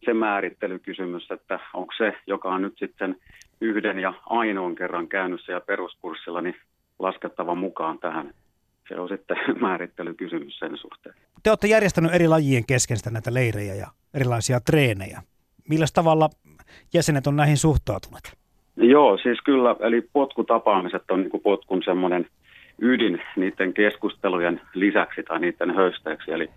se 0.05 0.13
määrittelykysymys, 0.13 1.31
että 1.31 1.59
onko 1.73 1.93
se, 1.97 2.13
joka 2.27 2.49
on 2.49 2.61
nyt 2.61 2.77
sitten 2.77 3.15
yhden 3.61 3.99
ja 3.99 4.13
ainoan 4.25 4.75
kerran 4.75 5.07
käynyt 5.07 5.41
siellä 5.45 5.61
peruskurssilla, 5.61 6.41
niin 6.41 6.55
laskettava 6.99 7.55
mukaan 7.55 7.99
tähän. 7.99 8.33
Se 8.87 8.99
on 8.99 9.09
sitten 9.09 9.37
määrittelykysymys 9.61 10.59
sen 10.59 10.77
suhteen. 10.77 11.15
Te 11.43 11.51
olette 11.51 11.67
järjestänyt 11.67 12.13
eri 12.13 12.27
lajien 12.27 12.65
kesken 12.65 12.97
sitä 12.97 13.09
näitä 13.09 13.33
leirejä 13.33 13.75
ja 13.75 13.87
erilaisia 14.13 14.59
treenejä. 14.59 15.21
Millä 15.69 15.85
tavalla 15.93 16.29
jäsenet 16.93 17.27
on 17.27 17.35
näihin 17.35 17.57
suhtautuneet? 17.57 18.39
Joo, 18.77 19.17
siis 19.17 19.39
kyllä, 19.45 19.75
eli 19.79 20.01
potkutapaamiset 20.13 21.11
on 21.11 21.21
niin 21.21 21.41
potkun 21.43 21.83
semmoinen 21.85 22.27
ydin 22.81 23.21
niiden 23.35 23.73
keskustelujen 23.73 24.61
lisäksi 24.73 25.23
tai 25.23 25.39
niiden 25.39 25.75
höysteeksi. 25.75 26.31
Eli 26.31 26.49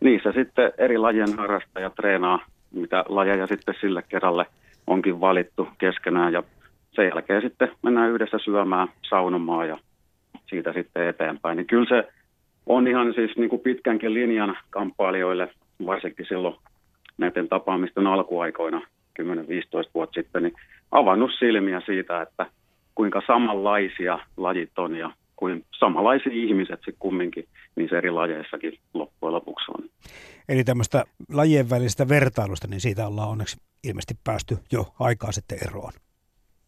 niissä 0.00 0.32
sitten 0.32 0.72
eri 0.78 0.98
lajien 0.98 1.38
harrastajat 1.38 1.94
treenaa, 1.94 2.38
mitä 2.74 3.04
lajeja 3.08 3.46
sitten 3.46 3.74
sille 3.80 4.02
kerralle 4.02 4.46
onkin 4.86 5.20
valittu 5.20 5.68
keskenään 5.78 6.32
ja 6.32 6.42
sen 6.92 7.08
jälkeen 7.08 7.42
sitten 7.42 7.68
mennään 7.82 8.10
yhdessä 8.10 8.38
syömään, 8.38 8.88
saunomaan 9.08 9.68
ja 9.68 9.78
siitä 10.46 10.72
sitten 10.72 11.08
eteenpäin. 11.08 11.56
Niin 11.56 11.66
kyllä 11.66 11.88
se 11.88 12.08
on 12.66 12.88
ihan 12.88 13.14
siis 13.14 13.36
niin 13.36 13.50
kuin 13.50 13.62
pitkänkin 13.62 14.14
linjan 14.14 14.58
kamppailijoille, 14.70 15.50
varsinkin 15.86 16.26
silloin 16.26 16.56
näiden 17.18 17.48
tapaamisten 17.48 18.06
alkuaikoina, 18.06 18.80
10-15 19.22 19.24
vuotta 19.94 20.20
sitten, 20.20 20.42
niin 20.42 20.54
avannut 20.90 21.30
silmiä 21.38 21.80
siitä, 21.86 22.22
että 22.22 22.46
kuinka 22.94 23.22
samanlaisia 23.26 24.18
lajit 24.36 24.78
on 24.78 24.96
ja 24.96 25.10
kuin 25.40 25.64
samanlaisia 25.78 26.32
ihmiset 26.32 26.80
sitten 26.80 26.94
kumminkin 26.98 27.44
niissä 27.76 27.98
eri 27.98 28.10
lajeissakin 28.10 28.78
loppujen 28.94 29.34
lopuksi 29.34 29.72
on. 29.78 29.84
Eli 30.48 30.64
tämmöistä 30.64 31.04
lajien 31.32 31.70
välistä 31.70 32.08
vertailusta, 32.08 32.68
niin 32.68 32.80
siitä 32.80 33.06
ollaan 33.06 33.28
onneksi 33.28 33.56
ilmeisesti 33.84 34.14
päästy 34.24 34.56
jo 34.72 34.86
aikaa 35.00 35.32
sitten 35.32 35.58
eroon. 35.68 35.92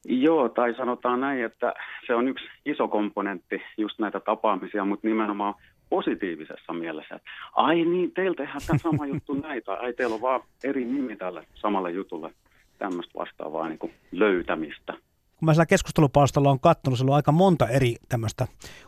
Joo, 0.05 0.49
tai 0.49 0.75
sanotaan 0.75 1.21
näin, 1.21 1.45
että 1.45 1.75
se 2.07 2.15
on 2.15 2.29
yksi 2.29 2.45
iso 2.67 2.89
komponentti 2.89 3.63
just 3.77 3.99
näitä 3.99 4.21
tapaamisia, 4.21 4.85
mutta 4.85 5.07
nimenomaan 5.07 5.55
positiivisessa 5.91 6.73
mielessä. 6.73 7.21
Ai 7.53 7.85
niin, 7.85 8.13
teillä 8.13 8.37
tehdään 8.37 8.61
tämä 8.67 8.79
sama 8.79 9.07
juttu 9.15 9.35
näitä. 9.35 9.73
Ai 9.73 9.93
teillä 9.93 10.15
on 10.15 10.21
vaan 10.21 10.41
eri 10.65 10.85
nimi 10.85 11.17
tälle 11.17 11.47
samalle 11.55 11.91
jutulle. 11.91 12.31
Tämmöistä 12.79 13.19
vastaavaa 13.19 13.69
niin 13.69 13.79
kuin 13.79 13.93
löytämistä. 14.13 14.95
Kun 15.43 15.47
mä 15.47 15.55
siellä 15.55 15.67
keskustelupalstalla 15.67 16.51
on 16.51 16.61
katsonut, 16.61 16.99
siellä 16.99 17.11
on 17.11 17.17
aika 17.17 17.33
monta 17.33 17.69
eri 17.69 17.97
tämmöistä 18.09 18.47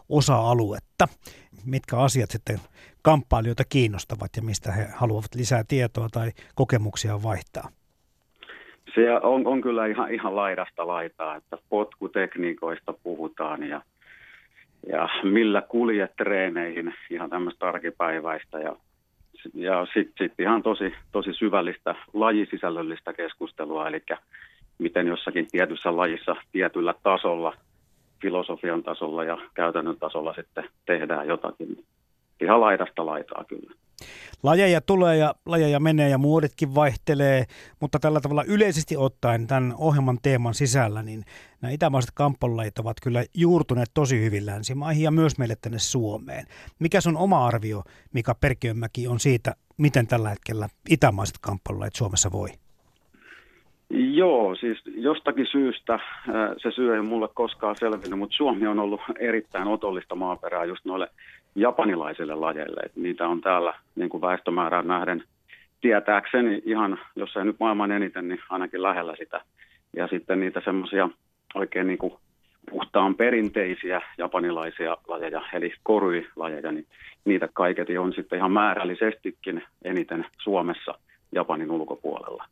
osa-aluetta, 0.08 1.08
mitkä 1.66 1.96
asiat 1.96 2.30
sitten 2.30 2.58
kamppailijoita 3.02 3.62
kiinnostavat 3.68 4.30
ja 4.36 4.42
mistä 4.42 4.72
he 4.72 4.86
haluavat 4.94 5.34
lisää 5.34 5.64
tietoa 5.68 6.08
tai 6.12 6.30
kokemuksia 6.54 7.22
vaihtaa. 7.22 7.68
Se 8.94 9.12
on, 9.22 9.46
on 9.46 9.60
kyllä 9.60 9.86
ihan, 9.86 10.14
ihan 10.14 10.36
laidasta 10.36 10.86
laitaa, 10.86 11.36
että 11.36 11.58
potkutekniikoista 11.68 12.92
puhutaan 12.92 13.62
ja, 13.62 13.82
ja 14.88 15.08
millä 15.22 15.62
kuljet 15.62 16.16
treeneihin, 16.16 16.94
ihan 17.10 17.30
tämmöistä 17.30 17.68
arkipäiväistä 17.68 18.58
ja, 18.58 18.76
ja 19.54 19.86
sitten 19.94 20.28
sit 20.28 20.40
ihan 20.40 20.62
tosi, 20.62 20.94
tosi 21.12 21.32
syvällistä 21.32 21.94
lajisisällöllistä 22.12 23.12
keskustelua, 23.12 23.88
eli 23.88 24.02
miten 24.78 25.06
jossakin 25.06 25.46
tietyssä 25.50 25.96
lajissa 25.96 26.36
tietyllä 26.52 26.94
tasolla, 27.02 27.56
filosofian 28.22 28.82
tasolla 28.82 29.24
ja 29.24 29.38
käytännön 29.54 29.98
tasolla 29.98 30.34
sitten 30.34 30.64
tehdään 30.86 31.28
jotakin. 31.28 31.84
Ihan 32.40 32.60
laidasta 32.60 33.06
laitaa 33.06 33.44
kyllä. 33.44 33.74
Lajeja 34.42 34.80
tulee 34.80 35.16
ja 35.16 35.34
lajeja 35.46 35.80
menee 35.80 36.08
ja 36.08 36.18
muoditkin 36.18 36.74
vaihtelee, 36.74 37.44
mutta 37.80 37.98
tällä 37.98 38.20
tavalla 38.20 38.44
yleisesti 38.46 38.96
ottaen 38.96 39.46
tämän 39.46 39.74
ohjelman 39.78 40.18
teeman 40.22 40.54
sisällä, 40.54 41.02
niin 41.02 41.24
nämä 41.60 41.72
itämaiset 41.72 42.10
kamppailulajit 42.14 42.78
ovat 42.78 42.96
kyllä 43.02 43.24
juurtuneet 43.34 43.90
tosi 43.94 44.20
hyvin 44.20 44.46
länsimaihin 44.46 45.02
ja 45.02 45.10
myös 45.10 45.38
meille 45.38 45.56
tänne 45.60 45.78
Suomeen. 45.78 46.46
Mikä 46.78 46.98
on 47.06 47.16
oma 47.16 47.46
arvio, 47.46 47.82
Mika 48.12 48.34
Perkiönmäki, 48.34 49.08
on 49.08 49.20
siitä, 49.20 49.54
miten 49.76 50.06
tällä 50.06 50.28
hetkellä 50.28 50.68
itämaiset 50.90 51.36
kamppailulajit 51.40 51.94
Suomessa 51.94 52.32
voi? 52.32 52.48
Joo, 53.96 54.54
siis 54.54 54.82
jostakin 54.96 55.46
syystä 55.46 55.98
se 56.56 56.70
syy 56.70 56.94
ei 56.94 57.02
mulle 57.02 57.28
koskaan 57.34 57.76
selvinnyt, 57.78 58.18
mutta 58.18 58.36
Suomi 58.36 58.66
on 58.66 58.78
ollut 58.78 59.00
erittäin 59.18 59.68
otollista 59.68 60.14
maaperää 60.14 60.64
just 60.64 60.84
noille 60.84 61.08
japanilaisille 61.54 62.34
lajeille. 62.34 62.80
Et 62.84 62.96
niitä 62.96 63.28
on 63.28 63.40
täällä 63.40 63.74
niin 63.96 64.08
kuin 64.08 64.20
väestömäärään 64.20 64.86
nähden 64.86 65.22
tietääkseni 65.80 66.62
ihan, 66.64 66.98
jos 67.16 67.36
ei 67.36 67.44
nyt 67.44 67.56
maailman 67.60 67.92
eniten, 67.92 68.28
niin 68.28 68.40
ainakin 68.50 68.82
lähellä 68.82 69.16
sitä. 69.16 69.40
Ja 69.96 70.08
sitten 70.08 70.40
niitä 70.40 70.60
semmoisia 70.64 71.08
oikein 71.54 71.86
niin 71.86 71.98
kuin 71.98 72.12
puhtaan 72.70 73.14
perinteisiä 73.14 74.00
japanilaisia 74.18 74.96
lajeja, 75.08 75.42
eli 75.52 75.72
korui-lajeja, 75.82 76.72
niin 76.72 76.86
niitä 77.24 77.48
kaiketi 77.52 77.98
on 77.98 78.12
sitten 78.12 78.38
ihan 78.38 78.52
määrällisestikin 78.52 79.62
eniten 79.84 80.26
Suomessa 80.38 80.94
Japanin 81.32 81.70
ulkopuolella. 81.70 82.44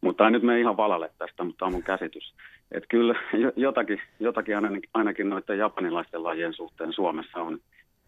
Mutta 0.00 0.24
ei 0.24 0.30
nyt 0.30 0.42
me 0.42 0.60
ihan 0.60 0.76
valalle 0.76 1.10
tästä, 1.18 1.44
mutta 1.44 1.66
on 1.66 1.72
mun 1.72 1.82
käsitys. 1.82 2.34
Että 2.72 2.86
kyllä 2.88 3.14
jotakin, 3.56 4.00
jotakin 4.20 4.56
ainakin, 4.56 4.90
ainakin 4.94 5.28
noiden 5.28 5.58
japanilaisten 5.58 6.22
lajien 6.22 6.54
suhteen 6.54 6.92
Suomessa 6.92 7.40
on 7.40 7.60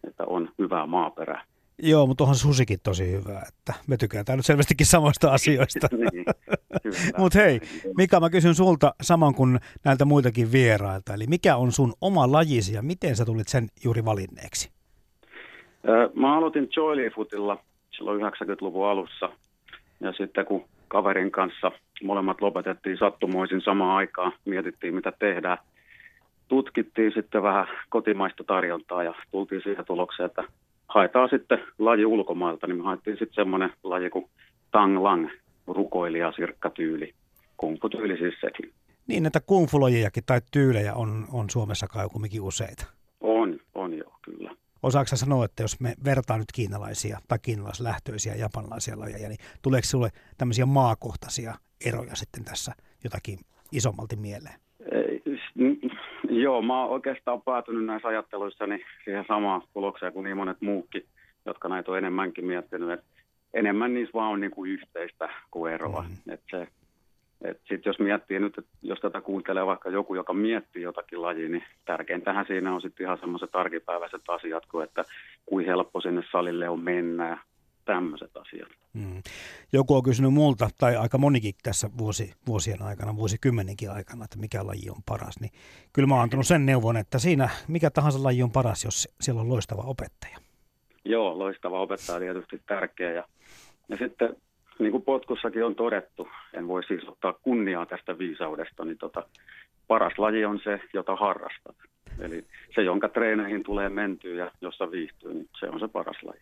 että 0.07 0.23
on 0.25 0.49
hyvää 0.59 0.85
maaperää. 0.85 1.43
Joo, 1.83 2.07
mutta 2.07 2.23
onhan 2.23 2.35
susikin 2.35 2.79
tosi 2.83 3.11
hyvä, 3.11 3.43
että 3.47 3.73
me 3.87 3.97
tykätään 3.97 4.37
nyt 4.37 4.45
selvästikin 4.45 4.87
samoista 4.87 5.31
asioista. 5.33 5.87
niin, 5.91 6.25
mutta 7.17 7.39
hei, 7.39 7.59
Mika, 7.97 8.19
mä 8.19 8.29
kysyn 8.29 8.55
sulta 8.55 8.93
saman 9.01 9.35
kuin 9.35 9.59
näiltä 9.85 10.05
muitakin 10.05 10.51
vierailta. 10.51 11.13
Eli 11.13 11.27
mikä 11.27 11.55
on 11.55 11.71
sun 11.71 11.93
oma 12.01 12.31
lajisi 12.31 12.73
ja 12.73 12.81
miten 12.81 13.15
sä 13.15 13.25
tulit 13.25 13.47
sen 13.47 13.67
juuri 13.83 14.05
valinneeksi? 14.05 14.71
Mä 16.13 16.37
aloitin 16.37 16.69
joylefootilla 16.75 17.63
silloin 17.97 18.21
90-luvun 18.21 18.87
alussa. 18.87 19.29
Ja 19.99 20.13
sitten 20.13 20.45
kun 20.45 20.65
kaverin 20.91 21.31
kanssa 21.31 21.71
molemmat 22.03 22.41
lopetettiin 22.41 22.97
sattumoisin 22.97 23.61
samaan 23.61 23.97
aikaan, 23.97 24.31
mietittiin 24.45 24.95
mitä 24.95 25.13
tehdään– 25.19 25.57
tutkittiin 26.51 27.11
sitten 27.15 27.43
vähän 27.43 27.67
kotimaista 27.89 28.43
tarjontaa 28.43 29.03
ja 29.03 29.13
tultiin 29.31 29.61
siihen 29.63 29.85
tulokseen, 29.85 30.25
että 30.25 30.43
haetaan 30.87 31.29
sitten 31.29 31.59
laji 31.79 32.05
ulkomailta, 32.05 32.67
niin 32.67 32.77
me 32.77 32.83
haettiin 32.83 33.17
sitten 33.17 33.35
semmoinen 33.35 33.73
laji 33.83 34.09
kuin 34.09 34.25
Tang 34.71 35.01
Lang, 35.01 35.29
rukoilija, 35.67 36.31
sirkkatyyli, 36.31 37.13
kungfu-tyyli 37.57 38.17
siis 38.17 38.33
sekin. 38.41 38.71
Niin, 39.07 39.25
että 39.25 39.39
kungfulojiakin 39.45 40.23
tai 40.25 40.41
tyylejä 40.51 40.93
on, 40.93 41.25
on 41.33 41.49
Suomessa 41.49 41.87
kai 41.87 42.07
kumminkin 42.09 42.41
useita. 42.41 42.85
On, 43.21 43.59
on 43.75 43.97
joo, 43.97 44.13
kyllä. 44.21 44.51
Osaatko 44.83 45.15
sanoa, 45.15 45.45
että 45.45 45.63
jos 45.63 45.79
me 45.79 45.95
vertaan 46.05 46.39
nyt 46.39 46.51
kiinalaisia 46.53 47.19
tai 47.27 47.39
kiinalaislähtöisiä 47.41 48.35
japanilaisia 48.35 48.99
lajeja, 48.99 49.29
niin 49.29 49.39
tuleeko 49.61 49.85
sinulle 49.85 50.09
tämmöisiä 50.37 50.65
maakohtaisia 50.65 51.53
eroja 51.85 52.15
sitten 52.15 52.43
tässä 52.45 52.71
jotakin 53.03 53.39
isommalti 53.71 54.15
mieleen? 54.15 54.55
Ei, 54.91 55.23
joo, 56.29 56.61
mä 56.61 56.81
oon 56.81 56.89
oikeastaan 56.91 57.41
päätynyt 57.41 57.85
näissä 57.85 58.07
ajatteluissani 58.07 58.83
siihen 59.03 59.25
samaan 59.27 59.61
tulokseen 59.73 60.13
kuin 60.13 60.23
niin 60.23 60.37
monet 60.37 60.61
muukin, 60.61 61.05
jotka 61.45 61.69
näitä 61.69 61.91
on 61.91 61.97
enemmänkin 61.97 62.45
miettinyt. 62.45 62.89
Että 62.91 63.05
enemmän 63.53 63.93
niissä 63.93 64.13
vaan 64.13 64.31
on 64.31 64.39
niin 64.39 64.51
kuin 64.51 64.71
yhteistä 64.71 65.29
kuin 65.51 65.73
eroa. 65.73 66.05
Mm. 66.09 66.33
Et 66.33 66.41
se, 66.51 66.67
sitten 67.49 67.89
jos 67.89 67.99
miettii 67.99 68.39
nyt, 68.39 68.57
että 68.57 68.71
jos 68.81 68.99
tätä 68.99 69.21
kuuntelee 69.21 69.65
vaikka 69.65 69.89
joku, 69.89 70.15
joka 70.15 70.33
miettii 70.33 70.81
jotakin 70.81 71.21
lajia, 71.21 71.49
niin 71.49 71.63
tärkeintähän 71.85 72.45
siinä 72.47 72.73
on 72.73 72.81
sitten 72.81 73.05
ihan 73.05 73.17
semmoiset 73.19 73.55
arkipäiväiset 73.55 74.21
asiat, 74.27 74.65
kuin 74.65 74.83
että 74.83 75.05
kuin 75.45 75.65
helppo 75.65 76.01
sinne 76.01 76.23
salille 76.31 76.69
on 76.69 76.79
mennä 76.79 77.29
ja 77.29 77.37
tämmöiset 77.85 78.37
asiat. 78.37 78.69
Hmm. 78.93 79.21
Joku 79.73 79.95
on 79.95 80.03
kysynyt 80.03 80.33
multa, 80.33 80.69
tai 80.77 80.95
aika 80.95 81.17
monikin 81.17 81.53
tässä 81.63 81.89
vuosi, 81.97 82.33
vuosien 82.47 82.81
aikana, 82.81 83.15
vuosikymmeninkin 83.15 83.91
aikana, 83.91 84.25
että 84.25 84.39
mikä 84.39 84.67
laji 84.67 84.89
on 84.89 85.03
paras, 85.05 85.39
niin 85.39 85.51
kyllä 85.93 86.07
mä 86.07 86.13
oon 86.13 86.23
antanut 86.23 86.47
sen 86.47 86.65
neuvon, 86.65 86.97
että 86.97 87.19
siinä 87.19 87.49
mikä 87.67 87.89
tahansa 87.89 88.23
laji 88.23 88.43
on 88.43 88.51
paras, 88.51 88.85
jos 88.85 89.07
siellä 89.21 89.41
on 89.41 89.49
loistava 89.49 89.81
opettaja. 89.81 90.37
Joo, 91.05 91.39
loistava 91.39 91.81
opettaja 91.81 92.15
on 92.15 92.21
tietysti 92.21 92.61
tärkeä 92.67 93.11
ja, 93.11 93.23
ja 93.89 93.97
sitten 93.97 94.35
niin 94.79 94.91
kuin 94.91 95.03
potkussakin 95.03 95.65
on 95.65 95.75
todettu, 95.75 96.27
en 96.53 96.67
voi 96.67 96.83
siis 96.83 97.07
ottaa 97.07 97.33
kunniaa 97.33 97.85
tästä 97.85 98.17
viisaudesta, 98.17 98.85
niin 98.85 98.97
tota, 98.97 99.23
paras 99.87 100.13
laji 100.17 100.45
on 100.45 100.59
se, 100.63 100.79
jota 100.93 101.15
harrastat. 101.15 101.75
Eli 102.19 102.45
se, 102.75 102.81
jonka 102.81 103.09
treeneihin 103.09 103.63
tulee 103.63 103.89
mentyä 103.89 104.35
ja 104.35 104.51
jossa 104.61 104.91
viihtyy, 104.91 105.33
niin 105.33 105.49
se 105.59 105.69
on 105.69 105.79
se 105.79 105.87
paras 105.87 106.23
laji. 106.23 106.39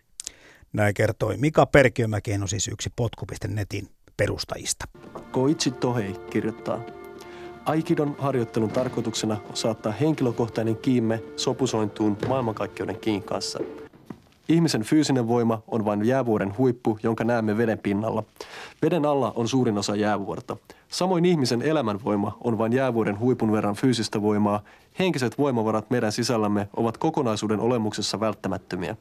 Näin 0.74 0.94
kertoi 0.94 1.38
Mika 1.38 1.66
Perkiömäki, 1.66 2.34
on 2.42 2.48
siis 2.48 2.68
yksi 2.68 2.90
potku.netin 2.96 3.88
perustajista. 4.18 4.86
Koichi 5.32 5.72
Tohei 5.72 6.14
kirjoittaa, 6.30 6.82
Aikidon 7.66 8.16
harjoittelun 8.20 8.70
tarkoituksena 8.70 9.38
on 9.50 9.56
saattaa 9.56 9.92
henkilökohtainen 9.92 10.78
kiimme 10.78 11.24
sopusointuun 11.36 12.18
maailmankaikkeuden 12.28 13.00
kiin 13.00 13.24
kanssa– 13.24 13.60
Ihmisen 14.50 14.82
fyysinen 14.82 15.28
voima 15.28 15.62
on 15.68 15.86
vain 15.86 16.06
jäävuoren 16.06 16.58
huippu, 16.58 17.00
jonka 17.04 17.24
näemme 17.24 17.58
veden 17.58 17.80
pinnalla. 17.80 18.24
Veden 18.82 19.06
alla 19.06 19.34
on 19.36 19.48
suurin 19.48 19.78
osa 19.78 19.96
jäävuorta. 19.96 20.58
Samoin 20.88 21.26
ihmisen 21.26 21.62
elämänvoima 21.62 22.38
on 22.44 22.58
vain 22.58 22.74
jäävuoren 22.74 23.20
huipun 23.20 23.52
verran 23.52 23.76
fyysistä 23.76 24.22
voimaa. 24.22 24.64
Henkiset 25.00 25.38
voimavarat 25.38 25.90
meidän 25.90 26.12
sisällämme 26.12 26.68
ovat 26.76 26.98
kokonaisuuden 26.98 27.60
olemuksessa 27.60 28.20
välttämättömiä. 28.20 28.96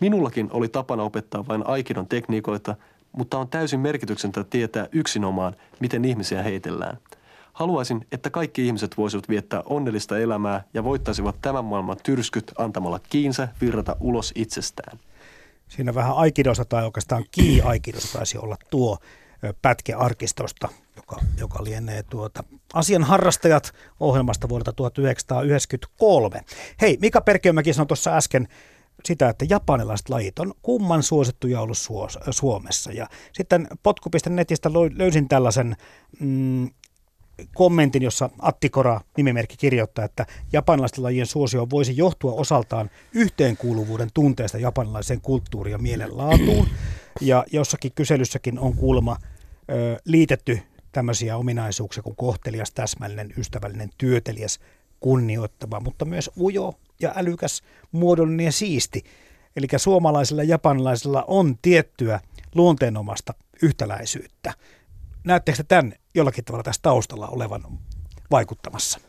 Minullakin 0.00 0.48
oli 0.52 0.68
tapana 0.68 1.02
opettaa 1.02 1.46
vain 1.48 1.66
aikidon 1.66 2.06
tekniikoita, 2.06 2.76
mutta 3.12 3.38
on 3.38 3.48
täysin 3.48 3.80
merkityksentä 3.80 4.44
tietää 4.44 4.88
yksinomaan, 4.92 5.56
miten 5.80 6.04
ihmisiä 6.04 6.42
heitellään– 6.42 6.98
Haluaisin, 7.54 8.06
että 8.12 8.30
kaikki 8.30 8.66
ihmiset 8.66 8.96
voisivat 8.96 9.28
viettää 9.28 9.62
onnellista 9.66 10.18
elämää 10.18 10.64
ja 10.74 10.84
voittaisivat 10.84 11.36
tämän 11.42 11.64
maailman 11.64 11.96
tyrskyt 12.02 12.52
antamalla 12.58 13.00
kiinsä 13.10 13.48
virrata 13.60 13.96
ulos 14.00 14.32
itsestään. 14.34 14.98
Siinä 15.68 15.94
vähän 15.94 16.16
aikidosta 16.16 16.64
tai 16.64 16.84
oikeastaan 16.84 17.24
kii-aikidosta 17.30 18.18
taisi 18.18 18.38
olla 18.38 18.56
tuo 18.70 18.98
pätke 19.62 19.94
arkistosta, 19.94 20.68
joka, 20.96 21.16
joka 21.38 21.64
lienee 21.64 22.02
tuota 22.02 22.44
asian 22.74 23.04
harrastajat 23.04 23.72
ohjelmasta 24.00 24.48
vuodelta 24.48 24.72
1993. 24.72 26.40
Hei, 26.80 26.98
Mika 27.00 27.20
Perkiömäki 27.20 27.72
sanoi 27.72 27.86
tuossa 27.86 28.16
äsken 28.16 28.48
sitä, 29.04 29.28
että 29.28 29.46
japanilaiset 29.48 30.08
lajit 30.08 30.38
on 30.38 30.54
kumman 30.62 31.02
suosittuja 31.02 31.60
ollut 31.60 31.78
Suomessa. 32.30 32.92
Ja 32.92 33.06
sitten 33.32 33.68
potku.netistä 33.82 34.70
löysin 34.96 35.28
tällaisen 35.28 35.76
mm, 36.20 36.70
kommentin, 37.54 38.02
jossa 38.02 38.30
Atti 38.38 38.70
Kora 38.70 39.00
nimimerkki 39.16 39.56
kirjoittaa, 39.56 40.04
että 40.04 40.26
japanilaisten 40.52 41.04
lajien 41.04 41.26
suosio 41.26 41.66
voisi 41.70 41.96
johtua 41.96 42.32
osaltaan 42.32 42.90
yhteenkuuluvuuden 43.12 44.08
tunteesta 44.14 44.58
japanilaiseen 44.58 45.20
kulttuuriin 45.20 45.72
ja 45.72 45.78
mielenlaatuun. 45.78 46.68
Ja 47.20 47.44
jossakin 47.52 47.92
kyselyssäkin 47.94 48.58
on 48.58 48.74
kuulemma 48.74 49.16
ö, 49.70 49.96
liitetty 50.04 50.60
tämmöisiä 50.92 51.36
ominaisuuksia 51.36 52.02
kuin 52.02 52.16
kohtelias, 52.16 52.70
täsmällinen, 52.70 53.34
ystävällinen, 53.38 53.90
työteliäs, 53.98 54.60
kunnioittava, 55.00 55.80
mutta 55.80 56.04
myös 56.04 56.30
ujo 56.40 56.74
ja 57.00 57.12
älykäs, 57.16 57.62
muodollinen 57.92 58.46
ja 58.46 58.52
siisti. 58.52 59.04
Eli 59.56 59.66
suomalaisilla 59.76 60.42
ja 60.42 60.48
japanilaisilla 60.48 61.24
on 61.26 61.58
tiettyä 61.62 62.20
luonteenomasta 62.54 63.34
yhtäläisyyttä. 63.62 64.54
Näettekö 65.24 65.64
tämän 65.68 65.94
jollakin 66.14 66.44
tavalla 66.44 66.62
tässä 66.62 66.82
taustalla 66.82 67.28
olevan 67.28 67.62
vaikuttamassa? 68.30 69.00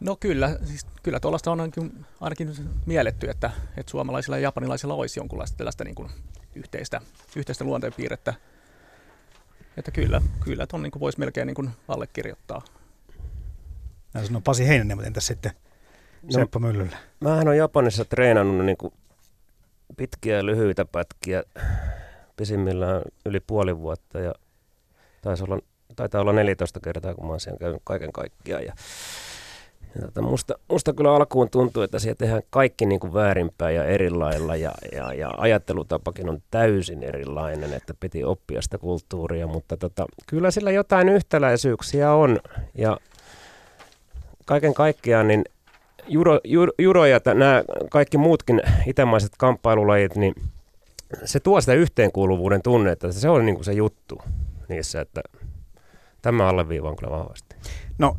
No 0.00 0.16
kyllä, 0.16 0.58
siis 0.64 0.86
kyllä 1.02 1.20
tuollaista 1.20 1.50
on 1.50 1.60
ainakin, 1.60 2.06
ainakin 2.20 2.54
mielletty, 2.86 3.30
että, 3.30 3.50
että 3.76 3.90
suomalaisilla 3.90 4.36
ja 4.36 4.42
japanilaisilla 4.42 4.94
olisi 4.94 5.20
jonkunlaista 5.20 5.56
tällaista 5.56 5.84
niin 5.84 5.94
kuin 5.94 6.10
yhteistä, 6.54 7.00
yhteistä 7.36 7.64
luonteenpiirrettä. 7.64 8.34
Että 9.76 9.90
kyllä, 9.90 10.22
kyllä 10.40 10.66
tuon 10.66 10.82
niin 10.82 11.00
voisi 11.00 11.18
melkein 11.18 11.46
niin 11.46 11.54
kuin 11.54 11.70
allekirjoittaa. 11.88 12.62
Näin 14.14 14.26
sanoo 14.26 14.40
Pasi 14.40 14.68
Heinänen, 14.68 15.06
entäs 15.06 15.26
sitten 15.26 15.52
no, 16.22 16.30
Seppo 16.30 16.58
Myllyllä? 16.58 16.96
Mähän 17.20 17.48
olen 17.48 17.58
Japanissa 17.58 18.04
treenannut 18.04 18.66
niin 18.66 18.76
kuin 18.76 18.92
pitkiä 19.96 20.36
ja 20.36 20.46
lyhyitä 20.46 20.84
pätkiä, 20.84 21.42
pisimmillään 22.36 23.02
yli 23.26 23.40
puoli 23.40 23.78
vuotta 23.78 24.20
ja 24.20 24.34
taisi 25.22 25.44
olla, 25.44 25.58
taitaa 25.98 26.20
olla 26.20 26.32
14 26.32 26.80
kertaa, 26.80 27.14
kun 27.14 27.26
mä 27.26 27.30
oon 27.30 27.40
siellä 27.40 27.58
käynyt 27.58 27.80
kaiken 27.84 28.12
kaikkiaan. 28.12 28.64
Ja, 28.64 28.72
ja 29.94 30.02
tota, 30.02 30.22
musta, 30.22 30.54
musta 30.68 30.92
kyllä 30.92 31.14
alkuun 31.14 31.50
tuntuu, 31.50 31.82
että 31.82 31.98
siellä 31.98 32.18
tehdään 32.18 32.42
kaikki 32.50 32.86
niin 32.86 33.00
kuin 33.00 33.14
väärinpäin 33.14 33.76
ja 33.76 33.84
eri 33.84 34.10
lailla 34.10 34.56
ja, 34.56 34.72
ja, 34.92 35.12
ja 35.12 35.34
ajattelutapakin 35.36 36.28
on 36.28 36.42
täysin 36.50 37.02
erilainen, 37.02 37.74
että 37.74 37.94
piti 38.00 38.24
oppia 38.24 38.62
sitä 38.62 38.78
kulttuuria, 38.78 39.46
mutta 39.46 39.76
tota, 39.76 40.06
kyllä 40.26 40.50
sillä 40.50 40.70
jotain 40.70 41.08
yhtäläisyyksiä 41.08 42.12
on 42.12 42.40
ja 42.74 42.98
kaiken 44.46 44.74
kaikkiaan 44.74 45.28
niin 45.28 45.44
judo, 46.08 46.40
judo, 46.44 46.72
judo 46.78 47.04
ja 47.04 47.20
nämä 47.34 47.62
kaikki 47.90 48.18
muutkin 48.18 48.62
itämaiset 48.86 49.32
kamppailulajit, 49.38 50.16
niin 50.16 50.34
se 51.24 51.40
tuo 51.40 51.60
sitä 51.60 51.74
yhteenkuuluvuuden 51.74 52.62
tunnetta, 52.62 53.12
se 53.12 53.28
on 53.28 53.46
niin 53.46 53.54
kuin 53.54 53.64
se 53.64 53.72
juttu 53.72 54.22
niissä, 54.68 55.00
että 55.00 55.20
tämä 56.22 56.48
alleviivaan 56.48 56.96
kyllä 56.96 57.10
vahvasti. 57.10 57.56
No 57.98 58.16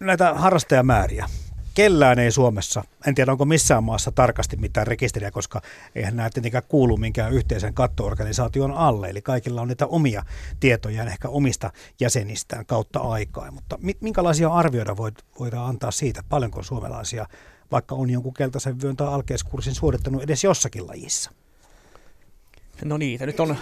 näitä 0.00 0.34
harrastajamääriä. 0.34 1.26
Kellään 1.74 2.18
ei 2.18 2.30
Suomessa, 2.30 2.84
en 3.06 3.14
tiedä 3.14 3.32
onko 3.32 3.44
missään 3.44 3.84
maassa 3.84 4.12
tarkasti 4.12 4.56
mitään 4.56 4.86
rekisteriä, 4.86 5.30
koska 5.30 5.60
eihän 5.94 6.16
nämä 6.16 6.30
tietenkään 6.30 6.64
kuulu 6.68 6.96
minkään 6.96 7.32
yhteisen 7.32 7.74
kattoorganisaation 7.74 8.72
alle. 8.72 9.08
Eli 9.08 9.22
kaikilla 9.22 9.60
on 9.60 9.68
niitä 9.68 9.86
omia 9.86 10.22
tietoja 10.60 11.04
ehkä 11.04 11.28
omista 11.28 11.70
jäsenistään 12.00 12.66
kautta 12.66 13.00
aikaa. 13.00 13.50
Mutta 13.50 13.78
minkälaisia 14.00 14.48
arvioida 14.48 14.96
voidaan 15.40 15.68
antaa 15.68 15.90
siitä, 15.90 16.22
paljonko 16.28 16.62
suomalaisia, 16.62 17.26
vaikka 17.72 17.94
on 17.94 18.10
jonkun 18.10 18.34
keltaisen 18.34 18.82
vyön 18.82 18.96
tai 18.96 19.08
alkeiskurssin 19.08 19.74
suorittanut 19.74 20.22
edes 20.22 20.44
jossakin 20.44 20.86
lajissa? 20.86 21.30
No 22.84 22.96
niitä 22.96 23.26
nyt 23.26 23.40
on 23.40 23.56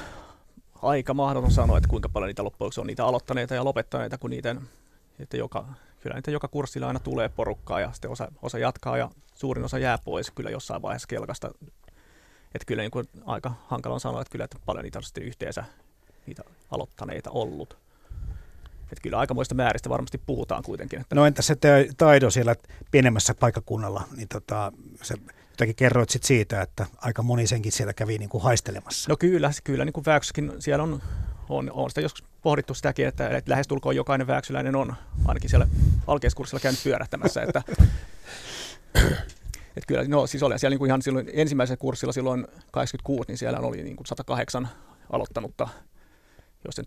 aika 0.85 1.15
mahdoton 1.15 1.51
sanoa, 1.51 1.79
että 1.79 1.89
kuinka 1.89 2.09
paljon 2.09 2.29
niitä 2.29 2.45
loppujen 2.45 2.73
on 2.79 2.87
niitä 2.87 3.05
aloittaneita 3.05 3.55
ja 3.55 3.65
lopettaneita, 3.65 4.19
kun 4.19 4.31
niitä, 4.31 4.57
että 5.19 5.37
joka, 5.37 5.67
kyllä 6.01 6.15
niitä 6.15 6.31
joka 6.31 6.49
kurssilla 6.49 6.87
aina 6.87 7.01
tulee 7.01 7.29
porukkaa 7.29 7.81
ja 7.81 7.93
sitten 7.93 8.11
osa, 8.11 8.33
osa 8.43 8.59
jatkaa 8.59 8.97
ja 8.97 9.11
suurin 9.35 9.65
osa 9.65 9.79
jää 9.79 9.99
pois 10.05 10.31
kyllä 10.31 10.51
jossain 10.51 10.83
vaiheessa 10.83 11.09
kelkasta. 11.09 11.51
Että 12.55 12.67
kyllä 12.67 12.83
niin 12.83 12.91
kuin 12.91 13.09
aika 13.27 13.55
hankala 13.67 13.95
on 13.95 14.01
sanoa, 14.01 14.21
että 14.21 14.33
kyllä 14.33 14.45
että 14.45 14.59
paljon 14.67 14.85
niitä 14.85 14.99
on 14.99 15.03
sitten 15.03 15.25
yhteensä 15.25 15.65
niitä 16.27 16.43
aloittaneita 16.71 17.31
ollut. 17.31 17.77
Että 18.83 19.03
kyllä 19.03 19.19
aikamoista 19.19 19.55
määristä 19.55 19.91
varmasti 19.91 20.19
puhutaan 20.27 20.63
kuitenkin. 20.63 21.01
Että... 21.01 21.15
No 21.15 21.27
entäs 21.27 21.47
se 21.47 21.57
taido 21.97 22.31
siellä 22.31 22.57
pienemmässä 22.91 23.35
paikkakunnalla, 23.35 24.03
niin 24.17 24.29
tota, 24.29 24.73
se 25.03 25.15
jotakin 25.55 25.75
kerroit 25.75 26.11
sit 26.11 26.23
siitä, 26.23 26.63
että 26.63 26.87
aika 26.97 27.23
moni 27.23 27.47
senkin 27.47 27.73
siellä 27.73 27.93
kävi 27.93 28.19
niin 28.19 28.29
kuin 28.29 28.43
haistelemassa. 28.43 29.11
No 29.11 29.17
kyllä, 29.17 29.51
kyllä 29.65 29.85
niin 29.85 29.93
kuin 29.93 30.05
Vääksyssäkin 30.07 30.53
siellä 30.59 30.83
on, 30.83 31.03
on, 31.49 31.71
on 31.73 31.91
sitä 31.91 32.01
joskus 32.01 32.25
pohdittu 32.43 32.75
sitäkin, 32.75 33.07
että, 33.07 33.29
että 33.29 33.51
lähestulkoon 33.51 33.97
jokainen 33.97 34.27
vääksyläinen 34.27 34.77
on 34.77 34.95
ainakin 35.25 35.51
siellä 35.51 35.69
alkeiskurssilla 36.07 36.61
käynyt 36.61 36.85
pyörähtämässä, 36.85 37.43
että 37.43 37.63
että 39.77 39.87
kyllä, 39.87 40.05
no 40.09 40.27
siis 40.27 40.43
olen 40.43 40.59
siellä 40.59 40.73
niin 40.73 40.79
kuin 40.79 40.89
ihan 40.89 41.03
silloin 41.03 41.31
ensimmäisellä 41.33 41.77
kurssilla 41.77 42.13
silloin 42.13 42.47
86, 42.71 43.29
niin 43.29 43.39
siellä 43.39 43.59
oli 43.59 43.83
niin 43.83 43.97
kuin 43.97 44.07
108 44.07 44.69
aloittanutta 45.11 45.69
jos 46.65 46.81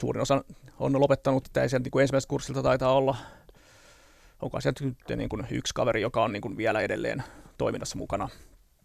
suurin 0.00 0.22
osa 0.22 0.44
on 0.78 1.00
lopettanut, 1.00 1.46
että 1.46 1.62
ei 1.62 1.68
sieltä 1.68 1.90
niin 1.92 2.00
ensimmäiseltä 2.00 2.30
kurssilta 2.30 2.62
taitaa 2.62 2.92
olla, 2.92 3.16
onko 4.42 4.60
sieltä 4.60 4.84
niin 5.16 5.28
kuin 5.28 5.46
yksi 5.50 5.74
kaveri, 5.74 6.02
joka 6.02 6.24
on 6.24 6.32
niin 6.32 6.40
kuin 6.40 6.56
vielä 6.56 6.80
edelleen 6.80 7.22
toiminnassa 7.58 7.98
mukana, 7.98 8.28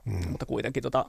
mm. 0.06 0.30
mutta 0.30 0.46
kuitenkin 0.46 0.84
tota, 0.84 1.06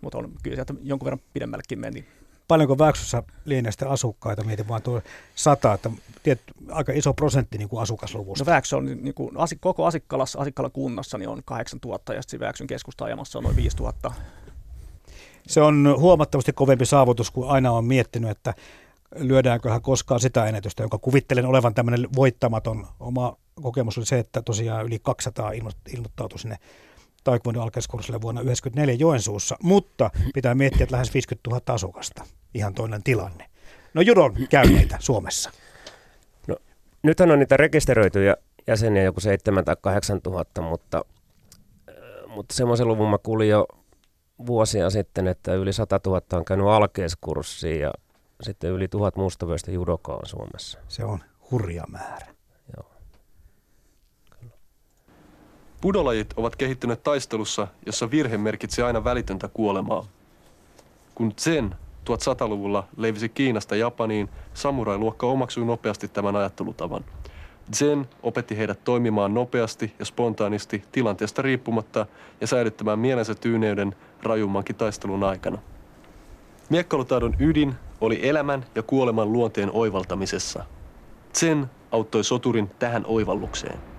mutta 0.00 0.18
on 0.18 0.32
kyllä 0.42 0.56
sieltä 0.56 0.74
jonkun 0.82 1.04
verran 1.04 1.20
pidemmällekin 1.32 1.78
meni. 1.78 2.04
Paljonko 2.48 2.78
Väksyssä 2.78 3.22
lienee 3.44 3.72
sitten 3.72 3.88
asukkaita? 3.88 4.44
Mietin 4.44 4.68
vaan 4.68 4.82
tuo 4.82 5.02
sata, 5.34 5.72
että 5.72 5.90
tiedät, 6.22 6.42
aika 6.70 6.92
iso 6.92 7.14
prosentti 7.14 7.58
niin 7.58 7.68
kuin 7.68 7.82
asukasluvusta. 7.82 8.44
No 8.44 8.52
Väksy 8.52 8.76
on 8.76 8.86
niin 8.86 9.14
kuin, 9.14 9.36
koko 9.60 9.86
Asikkalassa, 9.86 10.38
Asikkalan 10.38 10.72
kunnassa 10.72 11.18
niin 11.18 11.28
on 11.28 11.42
8000 11.44 12.14
ja 12.14 12.22
sitten 12.22 12.40
Väksyn 12.40 12.66
keskusta 12.66 13.04
ajamassa 13.04 13.38
on 13.38 13.44
noin 13.44 13.56
5000. 13.56 14.12
Se 15.48 15.60
on 15.60 15.94
huomattavasti 15.98 16.52
kovempi 16.52 16.86
saavutus 16.86 17.30
kuin 17.30 17.48
aina 17.48 17.72
on 17.72 17.84
miettinyt, 17.84 18.30
että 18.30 18.54
lyödäänköhän 19.16 19.82
koskaan 19.82 20.20
sitä 20.20 20.46
ennätystä, 20.46 20.82
jonka 20.82 20.98
kuvittelen 20.98 21.46
olevan 21.46 21.74
tämmöinen 21.74 22.08
voittamaton. 22.16 22.86
Oma 23.00 23.36
kokemus 23.62 23.98
oli 23.98 24.06
se, 24.06 24.18
että 24.18 24.42
tosiaan 24.42 24.86
yli 24.86 24.98
200 24.98 25.52
ilmoittautui 25.92 26.38
sinne 26.38 26.56
taekwondo 27.24 27.62
alkeiskurssille 27.62 28.20
vuonna 28.20 28.40
1994 28.40 28.94
Joensuussa, 28.94 29.56
mutta 29.62 30.10
pitää 30.34 30.54
miettiä, 30.54 30.84
että 30.84 30.94
lähes 30.94 31.14
50 31.14 31.50
000 31.50 31.62
asukasta. 31.74 32.24
Ihan 32.54 32.74
toinen 32.74 33.02
tilanne. 33.02 33.46
No 33.94 34.02
judon 34.02 34.36
käyneitä 34.50 34.96
Suomessa. 35.00 35.50
No, 36.46 36.56
nythän 37.02 37.30
on 37.30 37.38
niitä 37.38 37.56
rekisteröityjä 37.56 38.36
jäseniä 38.66 39.02
joku 39.02 39.20
7 39.20 39.64
tai 39.64 39.76
8 39.80 40.20
000, 40.26 40.44
mutta, 40.70 41.04
äh, 41.88 41.94
mutta 42.34 42.54
semmoisen 42.54 42.88
luvun 42.88 43.10
mä 43.10 43.18
kuulin 43.18 43.48
jo 43.48 43.66
vuosia 44.46 44.90
sitten, 44.90 45.28
että 45.28 45.54
yli 45.54 45.72
100 45.72 46.00
000 46.06 46.22
on 46.32 46.44
käynyt 46.44 46.66
alkeiskurssia 46.66 47.80
ja 47.80 47.92
sitten 48.42 48.70
yli 48.70 48.88
tuhat 48.88 49.16
mustavyöstä 49.16 49.70
judokaa 49.70 50.16
on 50.16 50.26
Suomessa. 50.26 50.78
Se 50.88 51.04
on 51.04 51.18
hurja 51.50 51.84
määrä. 51.88 52.39
Pudolajit 55.80 56.34
ovat 56.36 56.56
kehittyneet 56.56 57.02
taistelussa, 57.02 57.68
jossa 57.86 58.10
virhe 58.10 58.38
merkitsi 58.38 58.82
aina 58.82 59.04
välitöntä 59.04 59.48
kuolemaa. 59.48 60.04
Kun 61.14 61.32
Zen 61.38 61.74
1100-luvulla 62.10 62.88
levisi 62.96 63.28
Kiinasta 63.28 63.76
Japaniin, 63.76 64.28
samurai-luokka 64.54 65.26
omaksui 65.26 65.64
nopeasti 65.64 66.08
tämän 66.08 66.36
ajattelutavan. 66.36 67.04
Zen 67.76 68.08
opetti 68.22 68.58
heidät 68.58 68.84
toimimaan 68.84 69.34
nopeasti 69.34 69.94
ja 69.98 70.04
spontaanisti 70.04 70.84
tilanteesta 70.92 71.42
riippumatta 71.42 72.06
ja 72.40 72.46
säilyttämään 72.46 72.98
mielensä 72.98 73.34
tyyneyden 73.34 73.96
rajummankin 74.22 74.76
taistelun 74.76 75.24
aikana. 75.24 75.58
Miekkailutaidon 76.68 77.36
ydin 77.38 77.74
oli 78.00 78.28
elämän 78.28 78.64
ja 78.74 78.82
kuoleman 78.82 79.32
luonteen 79.32 79.70
oivaltamisessa. 79.72 80.64
Zen 81.34 81.70
auttoi 81.92 82.24
soturin 82.24 82.70
tähän 82.78 83.04
oivallukseen. 83.06 83.89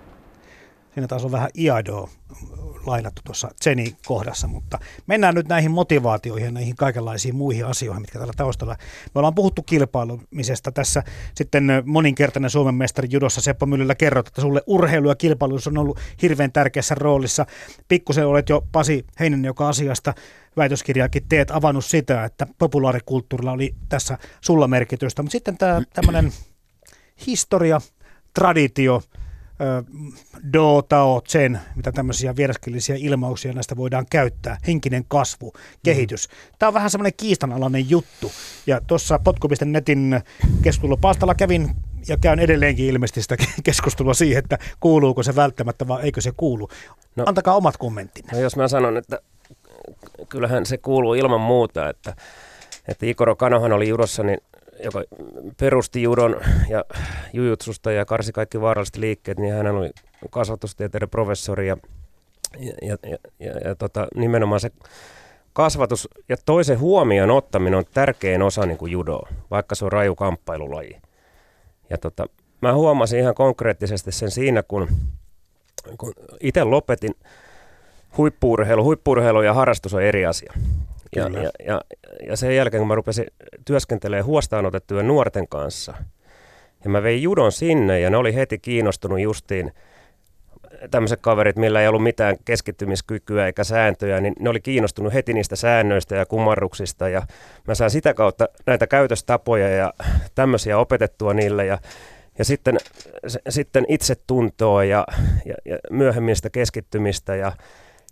Siinä 0.94 1.08
taas 1.08 1.26
on 1.26 1.32
vähän 1.32 1.50
Iaidoa 1.58 2.10
lainattu 2.86 3.22
tuossa 3.26 3.50
Zeni 3.64 3.96
kohdassa, 4.06 4.48
mutta 4.48 4.80
mennään 5.08 5.36
nyt 5.36 5.48
näihin 5.48 5.72
motivaatioihin 5.72 6.46
ja 6.46 6.52
näihin 6.52 6.76
kaikenlaisiin 6.76 7.36
muihin 7.36 7.66
asioihin, 7.66 8.02
mitkä 8.02 8.20
täällä 8.20 8.34
taustalla. 8.38 8.76
Me 9.16 9.20
ollaan 9.20 9.36
puhuttu 9.36 9.64
kilpailumisesta 9.64 10.72
tässä 10.72 11.04
sitten 11.36 11.68
moninkertainen 11.86 12.50
Suomen 12.50 12.76
mestari 12.76 13.08
judossa 13.12 13.42
Seppo 13.42 13.66
Myllylä 13.66 13.96
kerrot, 13.96 14.28
että 14.28 14.42
sulle 14.42 14.62
urheilu 14.68 15.10
ja 15.10 15.16
kilpailuus 15.16 15.68
on 15.68 15.78
ollut 15.78 16.00
hirveän 16.22 16.52
tärkeässä 16.52 16.96
roolissa. 16.96 17.46
Pikkusen 17.88 18.28
olet 18.28 18.50
jo 18.50 18.68
Pasi 18.72 19.06
Heinen, 19.20 19.46
joka 19.46 19.70
asiasta 19.70 20.14
väitöskirjaakin 20.58 21.26
teet, 21.30 21.52
avannut 21.52 21.86
sitä, 21.86 22.26
että 22.26 22.48
populaarikulttuurilla 22.58 23.52
oli 23.52 23.76
tässä 23.90 24.18
sulla 24.42 24.68
merkitystä, 24.68 25.24
mutta 25.24 25.32
sitten 25.32 25.58
tämä 25.58 25.82
tämmöinen 25.94 26.32
historia, 27.28 27.82
traditio, 28.34 29.04
do, 30.54 30.82
tao, 30.82 31.22
zen, 31.28 31.60
mitä 31.76 31.92
tämmöisiä 31.92 32.36
vieraskielisiä 32.36 32.96
ilmauksia 33.00 33.54
näistä 33.54 33.78
voidaan 33.78 34.06
käyttää, 34.10 34.58
henkinen 34.68 35.06
kasvu, 35.08 35.54
kehitys. 35.84 36.30
Mm. 36.30 36.56
Tämä 36.60 36.68
on 36.68 36.74
vähän 36.74 36.90
semmoinen 36.90 37.14
kiistanalainen 37.18 37.90
juttu. 37.90 38.32
Ja 38.68 38.82
tuossa 38.88 39.20
potku.netin 39.20 40.22
keskustelupalstalla 40.62 41.36
kävin 41.36 41.76
ja 42.08 42.18
käyn 42.18 42.40
edelleenkin 42.40 42.86
ilmeisesti 42.86 43.22
sitä 43.22 43.38
keskustelua 43.64 44.14
siihen, 44.14 44.44
että 44.44 44.58
kuuluuko 44.80 45.24
se 45.24 45.36
välttämättä 45.36 45.88
vai 45.88 46.04
eikö 46.04 46.22
se 46.22 46.32
kuulu. 46.38 46.70
No, 47.16 47.24
Antakaa 47.28 47.56
omat 47.56 47.78
kommenttinne. 47.78 48.34
No 48.34 48.40
jos 48.40 48.56
mä 48.56 48.68
sanon, 48.68 48.98
että 48.98 49.20
kyllähän 50.30 50.66
se 50.66 50.78
kuuluu 50.78 51.14
ilman 51.14 51.42
muuta, 51.42 51.90
että, 51.90 52.16
että 52.88 53.06
Ikoro 53.06 53.36
Kanohan 53.36 53.72
oli 53.72 53.90
judossa, 53.90 54.24
niin 54.24 54.40
joka 54.84 55.04
perusti 55.60 56.02
judon 56.02 56.36
ja 56.70 56.86
jujutsusta 57.34 57.92
ja 57.92 58.06
karsi 58.06 58.32
kaikki 58.32 58.62
vaaralliset 58.62 58.96
liikkeet, 58.96 59.40
niin 59.40 59.54
hän 59.54 59.68
oli 59.68 59.92
kasvatustieteiden 60.30 61.10
professori 61.10 61.68
ja, 61.68 61.78
ja, 62.60 62.74
ja, 62.82 63.18
ja, 63.40 63.52
ja, 63.66 63.76
tota, 63.76 64.08
nimenomaan 64.16 64.60
se 64.60 64.72
kasvatus 65.54 66.10
ja 66.30 66.38
toisen 66.46 66.80
huomioon 66.80 67.32
ottaminen 67.32 67.78
on 67.78 67.86
tärkein 67.94 68.42
osa 68.42 68.66
niin 68.66 68.78
kuin 68.78 68.92
judoa, 68.92 69.30
vaikka 69.52 69.76
se 69.76 69.86
on 69.86 69.92
raju 69.92 70.16
kamppailulaji. 70.16 70.98
Ja 71.90 71.98
tota, 71.98 72.26
mä 72.62 72.74
huomasin 72.74 73.20
ihan 73.20 73.36
konkreettisesti 73.36 74.12
sen 74.12 74.32
siinä, 74.32 74.64
kun, 74.64 74.88
kun 75.98 76.14
itse 76.40 76.64
lopetin 76.64 77.14
huippuurheilu. 78.18 78.84
Huippuurheilu 78.84 79.42
ja 79.42 79.54
harrastus 79.54 79.94
on 79.94 80.04
eri 80.04 80.26
asia. 80.26 80.54
Ja, 81.16 81.30
ja, 81.30 81.52
ja, 81.66 81.82
ja 82.28 82.38
sen 82.38 82.56
jälkeen, 82.56 82.82
kun 82.82 82.88
mä 82.88 82.96
rupesin 82.96 83.26
työskentelemään 83.66 84.26
huostaanotettujen 84.26 85.08
nuorten 85.08 85.48
kanssa, 85.48 85.94
ja 86.84 86.90
mä 86.90 87.04
vein 87.04 87.22
judon 87.22 87.52
sinne, 87.52 88.00
ja 88.00 88.10
ne 88.10 88.18
oli 88.18 88.36
heti 88.36 88.60
kiinnostunut 88.60 89.20
justiin 89.20 89.72
tämmöiset 90.92 91.20
kaverit, 91.22 91.56
millä 91.56 91.82
ei 91.82 91.88
ollut 91.88 92.04
mitään 92.04 92.36
keskittymiskykyä 92.46 93.46
eikä 93.46 93.64
sääntöjä, 93.64 94.22
niin 94.22 94.34
ne 94.40 94.50
oli 94.50 94.60
kiinnostunut 94.60 95.14
heti 95.14 95.34
niistä 95.34 95.56
säännöistä 95.56 96.16
ja 96.16 96.26
kumarruksista, 96.26 97.10
ja 97.10 97.22
mä 97.68 97.76
sain 97.76 97.92
sitä 97.92 98.14
kautta 98.14 98.50
näitä 98.66 98.88
käytöstapoja 98.88 99.70
ja 99.70 99.94
tämmöisiä 100.36 100.78
opetettua 100.78 101.34
niille, 101.34 101.66
ja 101.66 101.78
ja 102.38 102.46
sitten, 102.46 102.78
sitten 103.50 103.86
itsetuntoa 103.88 104.84
ja, 104.84 105.06
ja, 105.46 105.56
ja 105.66 105.78
myöhemmin 105.90 106.36
sitä 106.36 106.50
keskittymistä 106.50 107.36
ja, 107.36 107.52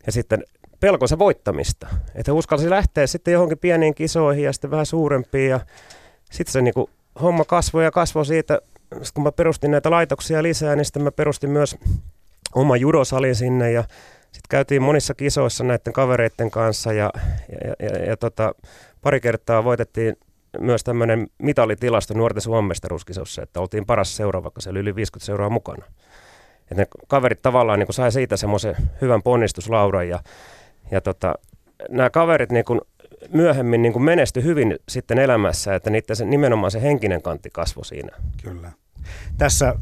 ja 0.05 0.11
sitten 0.11 0.43
pelkonsa 0.79 1.19
voittamista. 1.19 1.87
Että 2.15 2.31
he 2.31 2.37
uskalsi 2.37 2.69
lähteä 2.69 3.07
sitten 3.07 3.31
johonkin 3.31 3.57
pieniin 3.57 3.95
kisoihin 3.95 4.43
ja 4.43 4.53
sitten 4.53 4.71
vähän 4.71 4.85
suurempiin 4.85 5.49
ja 5.49 5.59
sitten 6.31 6.51
se 6.53 6.61
niinku 6.61 6.89
homma 7.21 7.45
kasvoi 7.45 7.83
ja 7.83 7.91
kasvoi 7.91 8.25
siitä, 8.25 8.61
sitten 8.91 9.13
kun 9.13 9.23
mä 9.23 9.31
perustin 9.31 9.71
näitä 9.71 9.91
laitoksia 9.91 10.43
lisää, 10.43 10.75
niin 10.75 10.85
sitten 10.85 11.03
mä 11.03 11.11
perustin 11.11 11.49
myös 11.49 11.77
oma 12.55 12.77
judosalin 12.77 13.35
sinne 13.35 13.71
ja 13.71 13.83
sitten 14.21 14.49
käytiin 14.49 14.81
monissa 14.81 15.13
kisoissa 15.13 15.63
näiden 15.63 15.93
kavereiden 15.93 16.51
kanssa 16.51 16.93
ja, 16.93 17.11
ja, 17.63 17.87
ja, 17.87 18.05
ja 18.05 18.17
tota, 18.17 18.55
pari 19.01 19.19
kertaa 19.19 19.63
voitettiin 19.63 20.15
myös 20.59 20.83
tämmöinen 20.83 21.27
mitalitilasto 21.37 22.13
nuorten 22.13 22.41
suomestaruuskisossa, 22.41 23.41
että 23.41 23.59
oltiin 23.59 23.85
paras 23.85 24.15
seura, 24.15 24.43
vaikka 24.43 24.61
se 24.61 24.69
oli 24.69 24.79
yli 24.79 24.95
50 24.95 25.25
seuraa 25.25 25.49
mukana. 25.49 25.85
Et 26.71 26.77
ne 26.77 26.87
kaverit 27.07 27.41
tavallaan 27.41 27.79
niin 27.79 27.93
sai 27.93 28.11
siitä 28.11 28.37
semmoisen 28.37 28.75
hyvän 29.01 29.23
ponnistuslaudan 29.23 30.09
ja 30.09 30.19
ja 30.91 31.01
tota, 31.01 31.35
nämä 31.89 32.09
kaverit 32.09 32.51
niin 32.51 32.65
kuin 32.65 32.81
myöhemmin 33.33 33.81
niin 33.81 33.93
kuin 33.93 34.03
menesty 34.03 34.43
hyvin 34.43 34.79
sitten 34.89 35.19
elämässä, 35.19 35.75
että 35.75 35.89
niitä 35.89 36.15
se, 36.15 36.25
nimenomaan 36.25 36.71
se 36.71 36.81
henkinen 36.81 37.21
kantti 37.21 37.49
kasvoi 37.49 37.85
siinä. 37.85 38.17
Kyllä. 38.43 38.71
Tässä 39.37 39.75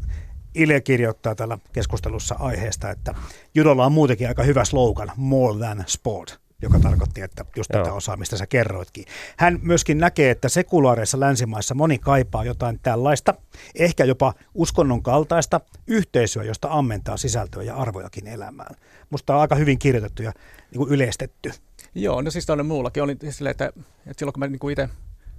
Ilja 0.54 0.80
kirjoittaa 0.80 1.34
täällä 1.34 1.58
keskustelussa 1.72 2.36
aiheesta, 2.38 2.90
että 2.90 3.14
judolla 3.54 3.86
on 3.86 3.92
muutenkin 3.92 4.28
aika 4.28 4.42
hyvä 4.42 4.64
slogan, 4.64 5.12
more 5.16 5.58
than 5.58 5.84
sport 5.86 6.38
joka 6.62 6.78
tarkoitti, 6.78 7.20
että 7.20 7.44
just 7.56 7.70
Joo. 7.72 7.82
tätä 7.82 7.94
osaamista 7.94 8.36
sä 8.36 8.46
kerroitkin. 8.46 9.04
Hän 9.36 9.58
myöskin 9.62 9.98
näkee, 9.98 10.30
että 10.30 10.48
sekulaareissa 10.48 11.20
länsimaissa 11.20 11.74
moni 11.74 11.98
kaipaa 11.98 12.44
jotain 12.44 12.80
tällaista, 12.82 13.34
ehkä 13.74 14.04
jopa 14.04 14.34
uskonnon 14.54 15.02
kaltaista 15.02 15.60
yhteisöä, 15.86 16.44
josta 16.44 16.68
ammentaa 16.70 17.16
sisältöä 17.16 17.62
ja 17.62 17.76
arvojakin 17.76 18.26
elämään. 18.26 18.74
Musta 19.10 19.34
on 19.34 19.40
aika 19.40 19.54
hyvin 19.54 19.78
kirjoitettu 19.78 20.22
ja 20.22 20.32
niin 20.70 20.78
kuin 20.78 20.90
yleistetty. 20.90 21.52
Joo, 21.94 22.22
no 22.22 22.30
siis 22.30 22.46
tämmöinen 22.46 22.66
muullakin 22.66 23.02
oli 23.02 23.16
silleen, 23.30 23.50
että, 23.50 23.66
että 23.66 24.18
silloin 24.18 24.32
kun 24.32 24.40
mä 24.40 24.46
niin 24.46 24.70
itse 24.70 24.88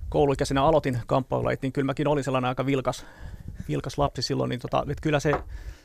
kouluikäisenä 0.09 0.63
aloitin 0.63 0.99
kamppailulajit, 1.07 1.61
niin 1.61 1.73
kyllä 1.73 1.85
mäkin 1.85 2.07
olin 2.07 2.23
sellainen 2.23 2.49
aika 2.49 2.65
vilkas, 2.65 3.05
vilkas 3.67 3.97
lapsi 3.97 4.21
silloin, 4.21 4.49
niin 4.49 4.59
tota, 4.59 4.85
että 4.89 5.01
kyllä 5.01 5.19
se 5.19 5.33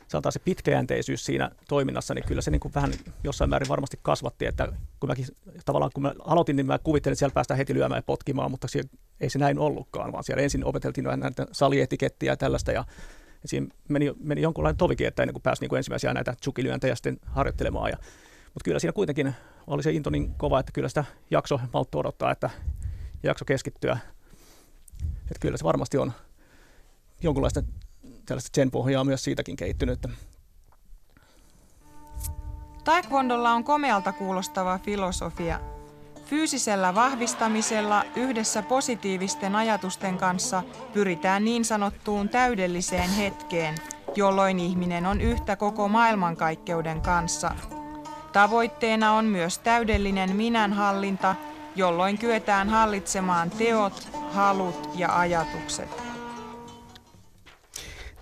sanotaan 0.07 0.33
se 0.33 0.39
pitkäjänteisyys 0.39 1.25
siinä 1.25 1.51
toiminnassa, 1.67 2.13
niin 2.13 2.25
kyllä 2.25 2.41
se 2.41 2.51
niin 2.51 2.59
kuin 2.59 2.73
vähän 2.73 2.91
jossain 3.23 3.49
määrin 3.49 3.69
varmasti 3.69 3.99
kasvatti, 4.01 4.45
että 4.45 4.67
kun 4.99 5.09
mäkin 5.09 5.25
tavallaan 5.65 5.91
kun 5.93 6.03
mä 6.03 6.13
aloitin, 6.19 6.55
niin 6.55 6.65
mä 6.65 6.79
kuvittelin, 6.79 7.13
että 7.13 7.19
siellä 7.19 7.33
päästään 7.33 7.57
heti 7.57 7.73
lyömään 7.73 7.99
ja 7.99 8.03
potkimaan, 8.03 8.51
mutta 8.51 8.67
siellä, 8.67 8.89
ei 9.21 9.29
se 9.29 9.39
näin 9.39 9.59
ollutkaan, 9.59 10.11
vaan 10.11 10.23
siellä 10.23 10.43
ensin 10.43 10.65
opeteltiin 10.65 11.05
näitä 11.15 11.45
salietikettiä 11.51 12.31
ja 12.31 12.37
tällaista 12.37 12.71
ja 12.71 12.83
siinä 13.45 13.67
meni, 13.89 14.13
meni 14.23 14.41
jonkunlainen 14.41 14.77
tovikin, 14.77 15.07
että 15.07 15.23
ennen 15.23 15.33
kuin 15.33 15.43
pääsi 15.43 15.61
niin 15.61 15.69
kuin 15.69 15.77
ensimmäisiä 15.77 16.13
näitä 16.13 16.35
tsukilyöntejä 16.39 16.95
sitten 16.95 17.17
harjoittelemaan. 17.25 17.89
Ja, 17.89 17.97
mutta 18.43 18.63
kyllä 18.63 18.79
siinä 18.79 18.93
kuitenkin 18.93 19.35
oli 19.67 19.83
se 19.83 19.91
into 19.91 20.09
niin 20.09 20.33
kova, 20.37 20.59
että 20.59 20.71
kyllä 20.71 20.89
sitä 20.89 21.05
jakso 21.31 21.59
maltto 21.73 21.99
odottaa, 21.99 22.31
että 22.31 22.49
jakso 23.23 23.45
keskittyä 23.45 23.97
että 25.25 25.39
kyllä 25.39 25.57
se 25.57 25.63
varmasti 25.63 25.97
on 25.97 26.13
jonkunlaista 27.21 27.63
tällaista 28.25 28.55
zen-pohjaa 28.55 29.03
myös 29.03 29.23
siitäkin 29.23 29.55
kehittynyt. 29.55 30.07
Taekwondolla 32.83 33.51
on 33.51 33.63
komealta 33.63 34.11
kuulostava 34.11 34.79
filosofia. 34.83 35.59
Fyysisellä 36.25 36.95
vahvistamisella 36.95 38.03
yhdessä 38.15 38.61
positiivisten 38.61 39.55
ajatusten 39.55 40.17
kanssa 40.17 40.63
pyritään 40.93 41.45
niin 41.45 41.65
sanottuun 41.65 42.29
täydelliseen 42.29 43.09
hetkeen, 43.09 43.75
jolloin 44.15 44.59
ihminen 44.59 45.05
on 45.05 45.21
yhtä 45.21 45.55
koko 45.55 45.87
maailmankaikkeuden 45.87 47.01
kanssa. 47.01 47.51
Tavoitteena 48.33 49.13
on 49.13 49.25
myös 49.25 49.59
täydellinen 49.59 50.35
minänhallinta, 50.35 51.35
jolloin 51.75 52.17
kyetään 52.17 52.69
hallitsemaan 52.69 53.49
teot, 53.49 54.09
halut 54.31 54.89
ja 54.95 55.19
ajatukset. 55.19 56.04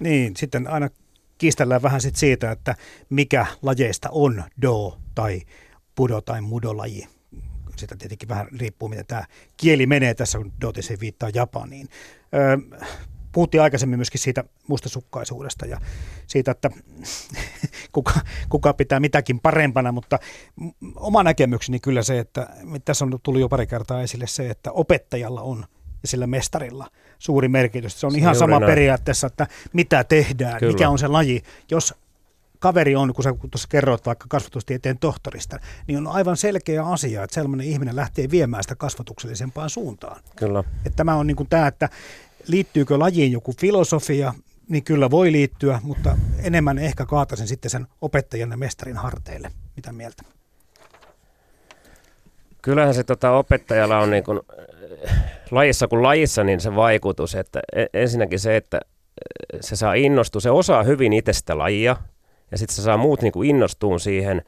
Niin, 0.03 0.35
sitten 0.35 0.67
aina 0.67 0.89
kiistellään 1.37 1.81
vähän 1.81 2.01
sit 2.01 2.15
siitä, 2.15 2.51
että 2.51 2.75
mikä 3.09 3.45
lajeista 3.61 4.09
on 4.11 4.43
do 4.61 4.97
tai 5.15 5.41
pudo 5.95 6.21
tai 6.21 6.41
mudolaji. 6.41 7.07
Sitä 7.75 7.95
tietenkin 7.95 8.29
vähän 8.29 8.47
riippuu, 8.59 8.89
miten 8.89 9.05
tämä 9.05 9.25
kieli 9.57 9.85
menee 9.85 10.13
tässä, 10.13 10.37
kun 10.37 10.73
se 10.79 10.99
viittaa 10.99 11.29
Japaniin. 11.33 11.87
Öö, 12.33 12.57
puhuttiin 13.31 13.61
aikaisemmin 13.61 13.99
myöskin 13.99 14.21
siitä 14.21 14.43
mustasukkaisuudesta 14.67 15.65
ja 15.65 15.79
siitä, 16.27 16.51
että 16.51 16.69
kuka, 17.91 18.13
kuka 18.49 18.73
pitää 18.73 18.99
mitäkin 18.99 19.39
parempana, 19.39 19.91
mutta 19.91 20.19
oma 20.95 21.23
näkemykseni 21.23 21.79
kyllä 21.79 22.03
se, 22.03 22.19
että 22.19 22.49
tässä 22.85 23.05
on 23.05 23.19
tullut 23.23 23.41
jo 23.41 23.49
pari 23.49 23.67
kertaa 23.67 24.01
esille 24.01 24.27
se, 24.27 24.49
että 24.49 24.71
opettajalla 24.71 25.41
on 25.41 25.65
ja 26.01 26.07
sillä 26.07 26.27
mestarilla 26.27 26.87
suuri 27.23 27.47
merkitys. 27.47 27.99
Se 27.99 28.05
on 28.05 28.11
se 28.11 28.17
ihan 28.17 28.35
sama 28.35 28.59
näin. 28.59 28.69
periaatteessa, 28.69 29.27
että 29.27 29.47
mitä 29.73 30.03
tehdään, 30.03 30.59
Kyllä. 30.59 30.73
mikä 30.73 30.89
on 30.89 30.99
se 30.99 31.07
laji. 31.07 31.43
Jos 31.71 31.93
kaveri 32.59 32.95
on, 32.95 33.13
kun 33.13 33.23
sä 33.23 33.33
tuossa 33.51 33.67
kerroit 33.67 34.05
vaikka 34.05 34.25
kasvatustieteen 34.29 34.97
tohtorista, 34.97 35.59
niin 35.87 35.97
on 35.97 36.07
aivan 36.07 36.37
selkeä 36.37 36.85
asia, 36.85 37.23
että 37.23 37.33
sellainen 37.33 37.67
ihminen 37.67 37.95
lähtee 37.95 38.31
viemään 38.31 38.63
sitä 38.63 38.75
kasvatuksellisempaan 38.75 39.69
suuntaan. 39.69 40.21
Kyllä. 40.35 40.59
Että 40.59 40.95
tämä 40.95 41.15
on 41.15 41.27
niin 41.27 41.35
kuin 41.35 41.49
tämä, 41.49 41.67
että 41.67 41.89
liittyykö 42.47 42.99
lajiin 42.99 43.31
joku 43.31 43.53
filosofia, 43.59 44.33
niin 44.69 44.83
kyllä 44.83 45.11
voi 45.11 45.31
liittyä, 45.31 45.79
mutta 45.83 46.17
enemmän 46.37 46.77
ehkä 46.77 47.05
kaataisen 47.05 47.47
sitten 47.47 47.71
sen 47.71 47.87
opettajan 48.01 48.51
ja 48.51 48.57
mestarin 48.57 48.97
harteille. 48.97 49.51
Mitä 49.75 49.93
mieltä? 49.93 50.23
Kyllähän 52.63 52.93
se 52.93 53.03
tota, 53.03 53.31
opettajalla 53.31 53.99
on 53.99 54.11
niin 54.11 54.23
kuin, 54.23 54.39
lajissa 55.51 55.87
kuin 55.87 56.03
lajissa 56.03 56.43
niin 56.43 56.59
se 56.61 56.75
vaikutus, 56.75 57.35
että 57.35 57.59
e, 57.75 57.85
ensinnäkin 57.93 58.39
se, 58.39 58.55
että 58.55 58.77
e, 58.77 59.57
se 59.61 59.75
saa 59.75 59.93
innostua, 59.93 60.41
se 60.41 60.49
osaa 60.49 60.83
hyvin 60.83 61.13
itse 61.13 61.33
sitä 61.33 61.57
lajia 61.57 61.95
ja 62.51 62.57
sitten 62.57 62.75
se 62.75 62.81
saa 62.81 62.97
muut 62.97 63.21
niin 63.21 63.31
kuin 63.31 63.49
innostuun 63.49 63.99
siihen 63.99 64.41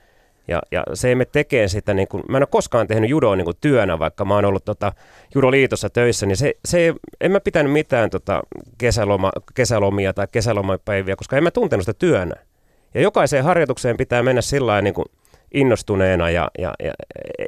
ja, 0.48 0.62
ja 0.72 0.84
se 0.94 1.08
ei 1.10 1.16
me 1.16 1.26
tekee 1.26 1.68
sitä, 1.68 1.94
niin 1.94 2.08
kuin, 2.08 2.24
mä 2.30 2.38
en 2.38 2.44
ole 2.44 2.48
koskaan 2.52 2.88
tehnyt 2.88 3.10
judoa 3.10 3.36
niin 3.36 3.46
kuin 3.46 3.58
työnä, 3.62 4.00
vaikka 4.00 4.26
mä 4.26 4.36
oon 4.36 4.46
ollut 4.46 4.66
tota, 4.66 4.94
judoliitossa 5.36 5.90
töissä, 5.90 6.26
niin 6.26 6.38
se, 6.38 6.54
se 6.66 6.94
en 7.22 7.32
mä 7.32 7.40
pitänyt 7.40 7.72
mitään 7.72 8.10
tota, 8.10 8.44
kesäloma, 8.78 9.32
kesälomia 9.54 10.14
tai 10.14 10.28
kesälomapäiviä, 10.32 11.16
koska 11.16 11.38
en 11.38 11.44
mä 11.44 11.52
tuntenut 11.52 11.86
sitä 11.86 12.00
työnä. 12.00 12.36
Ja 12.94 13.02
jokaiseen 13.02 13.44
harjoitukseen 13.44 13.98
pitää 13.98 14.24
mennä 14.24 14.42
sillä 14.42 14.82
niin 14.82 14.94
innostuneena 15.56 16.30
ja, 16.30 16.52
ja, 16.58 16.74
ja 16.84 16.94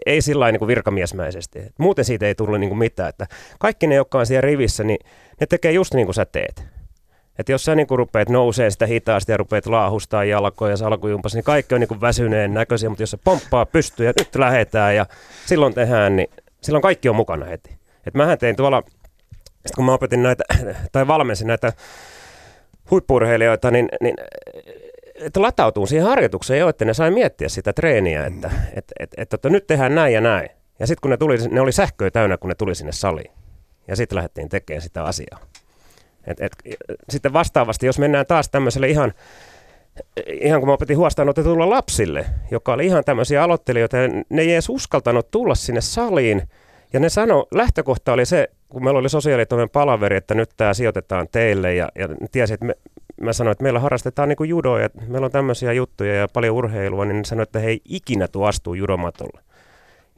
ei 0.05 0.21
sillä 0.21 0.51
niin 0.51 0.59
kuin 0.59 0.67
virkamiesmäisesti. 0.67 1.59
Muuten 1.77 2.05
siitä 2.05 2.25
ei 2.25 2.35
tullut 2.35 2.59
niin 2.59 2.69
kuin 2.69 2.79
mitään. 2.79 3.09
Että 3.09 3.27
kaikki 3.59 3.87
ne, 3.87 3.95
jotka 3.95 4.19
on 4.19 4.25
siellä 4.25 4.41
rivissä, 4.41 4.83
niin 4.83 4.99
ne 5.39 5.47
tekee 5.47 5.71
just 5.71 5.93
niin 5.93 6.07
kuin 6.07 6.15
sä 6.15 6.25
teet. 6.25 6.63
Että 7.39 7.51
jos 7.51 7.65
sä 7.65 7.75
niin 7.75 7.87
kuin 7.87 7.97
rupeat 7.97 8.29
nousee 8.29 8.69
sitä 8.69 8.85
hitaasti 8.85 9.31
ja 9.31 9.37
rupeat 9.37 9.65
laahustaa 9.65 10.23
jalkoja 10.23 10.71
ja 10.71 10.77
salkujumpas, 10.77 11.33
niin 11.33 11.43
kaikki 11.43 11.75
on 11.75 11.81
niin 11.81 11.87
kuin 11.87 12.01
väsyneen 12.01 12.53
näköisiä, 12.53 12.89
mutta 12.89 13.03
jos 13.03 13.11
se 13.11 13.17
pomppaa 13.23 13.65
pystyy 13.65 14.05
ja 14.05 14.13
nyt 14.19 14.35
lähetään 14.35 14.95
ja 14.95 15.05
silloin 15.45 15.73
tehdään, 15.73 16.15
niin 16.15 16.29
silloin 16.61 16.81
kaikki 16.81 17.09
on 17.09 17.15
mukana 17.15 17.45
heti. 17.45 17.77
Et 18.07 18.13
mähän 18.13 18.37
tein 18.37 18.55
tuolla, 18.55 18.83
kun 19.75 19.85
mä 19.85 19.93
opetin 19.93 20.23
näitä, 20.23 20.43
tai 20.91 21.07
valmensin 21.07 21.47
näitä 21.47 21.73
huippurheilijoita, 22.91 23.71
niin, 23.71 23.89
niin 24.01 24.15
että 25.19 25.41
latautuu 25.41 25.87
siihen 25.87 26.07
harjoitukseen 26.07 26.59
jo, 26.59 26.69
että 26.69 26.85
ne 26.85 26.93
sai 26.93 27.11
miettiä 27.11 27.49
sitä 27.49 27.73
treeniä, 27.73 28.25
että, 28.25 28.47
mm. 28.47 28.55
että, 28.55 28.93
että, 28.99 29.15
että, 29.21 29.35
että, 29.35 29.49
nyt 29.49 29.67
tehdään 29.67 29.95
näin 29.95 30.13
ja 30.13 30.21
näin. 30.21 30.49
Ja 30.79 30.87
sitten 30.87 31.01
kun 31.01 31.11
ne 31.11 31.17
tuli, 31.17 31.37
ne 31.51 31.61
oli 31.61 31.71
sähköä 31.71 32.11
täynnä, 32.11 32.37
kun 32.37 32.49
ne 32.49 32.55
tuli 32.55 32.75
sinne 32.75 32.91
saliin. 32.91 33.31
Ja 33.87 33.95
sitten 33.95 34.15
lähdettiin 34.15 34.49
tekemään 34.49 34.81
sitä 34.81 35.03
asiaa. 35.03 35.39
Et, 36.27 36.41
et, 36.41 36.51
sitten 37.09 37.33
vastaavasti, 37.33 37.85
jos 37.85 37.99
mennään 37.99 38.25
taas 38.25 38.49
tämmöiselle 38.49 38.87
ihan, 38.87 39.13
ihan 40.27 40.61
kun 40.61 40.69
mä 40.69 40.73
opetin 40.73 40.97
huostaanotetulla 40.97 41.69
lapsille, 41.69 42.25
joka 42.51 42.73
oli 42.73 42.85
ihan 42.85 43.03
tämmöisiä 43.03 43.43
aloittelijoita, 43.43 43.97
ne 44.29 44.41
ei 44.41 44.53
edes 44.53 44.69
uskaltanut 44.69 45.31
tulla 45.31 45.55
sinne 45.55 45.81
saliin. 45.81 46.49
Ja 46.93 46.99
ne 46.99 47.09
sano, 47.09 47.47
lähtökohta 47.51 48.13
oli 48.13 48.25
se, 48.25 48.49
kun 48.69 48.83
meillä 48.83 48.99
oli 48.99 49.09
sosiaalitoimen 49.09 49.69
palaveri, 49.69 50.17
että 50.17 50.35
nyt 50.35 50.49
tämä 50.57 50.73
sijoitetaan 50.73 51.27
teille 51.31 51.75
ja, 51.75 51.89
ja 51.95 52.09
tiesi, 52.31 52.53
että 52.53 52.65
me, 52.65 52.75
mä 53.21 53.33
sanoin, 53.33 53.51
että 53.51 53.63
meillä 53.63 53.79
harrastetaan 53.79 54.29
niin 54.29 54.49
judoa 54.49 54.81
ja 54.81 54.89
meillä 55.07 55.25
on 55.25 55.31
tämmöisiä 55.31 55.73
juttuja 55.73 56.15
ja 56.15 56.27
paljon 56.27 56.55
urheilua, 56.55 57.05
niin 57.05 57.25
sanoin, 57.25 57.43
että 57.43 57.59
he 57.59 57.67
ei 57.67 57.81
ikinä 57.85 58.27
tuo 58.27 58.45
astuu 58.45 58.73
judomatolle. 58.73 59.41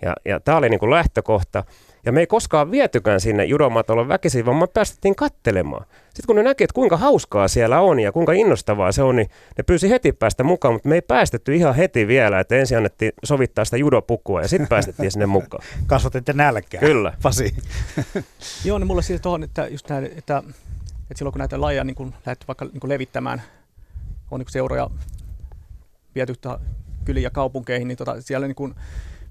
Ja, 0.02 0.16
ja 0.26 0.40
tämä 0.40 0.58
oli 0.58 0.70
niin 0.70 0.80
kuin 0.80 0.92
lähtökohta. 0.92 1.64
Ja 2.06 2.12
me 2.12 2.20
ei 2.20 2.28
koskaan 2.28 2.72
vietykään 2.72 3.22
sinne 3.22 3.46
judomatolle 3.46 4.08
väkisin, 4.08 4.46
vaan 4.46 4.58
me 4.58 4.68
päästettiin 4.68 5.16
kattelemaan. 5.16 5.86
Sitten 6.06 6.28
kun 6.28 6.36
ne 6.36 6.44
näki, 6.44 6.64
että 6.64 6.74
kuinka 6.74 6.98
hauskaa 6.98 7.48
siellä 7.48 7.80
on 7.82 8.00
ja 8.00 8.12
kuinka 8.12 8.32
innostavaa 8.32 8.92
se 8.92 9.04
on, 9.04 9.16
niin 9.16 9.30
ne 9.58 9.64
pyysi 9.64 9.90
heti 9.90 10.12
päästä 10.12 10.44
mukaan, 10.44 10.74
mutta 10.74 10.90
me 10.90 10.96
ei 10.96 11.02
päästetty 11.02 11.56
ihan 11.56 11.76
heti 11.76 12.08
vielä, 12.08 12.40
että 12.40 12.56
ensin 12.56 12.78
annettiin 12.78 13.12
sovittaa 13.24 13.66
sitä 13.66 13.78
judopukua 13.78 14.42
ja 14.42 14.48
sitten 14.48 14.68
päästettiin 14.68 15.12
sinne 15.12 15.26
mukaan. 15.26 15.64
Kasvatitte 15.88 16.34
nälkää. 16.34 16.80
Kyllä. 16.80 17.14
Pasi. 17.22 17.56
Joo, 18.66 18.78
niin 18.78 18.88
mulla 18.88 19.02
siis 19.02 19.22
tuohon, 19.22 19.44
että 19.44 19.68
just 19.68 19.90
näin, 19.90 20.06
että 20.18 20.44
et 21.12 21.18
silloin 21.18 21.32
kun 21.32 21.40
näitä 21.40 21.62
lajeja 21.62 21.84
niin 21.84 21.96
kun 21.96 22.14
lähdetty 22.26 22.48
vaikka 22.48 22.66
niin 22.66 22.80
kun 22.80 22.90
levittämään, 22.90 23.42
on 24.32 24.40
niin 24.40 24.50
seuroja 24.50 24.90
viety 26.16 26.34
kyliin 27.06 27.24
ja 27.24 27.30
kaupunkeihin, 27.30 27.88
niin 27.88 27.98
tota, 27.98 28.22
siellä 28.22 28.48
niin 28.48 28.56
kun, 28.56 28.76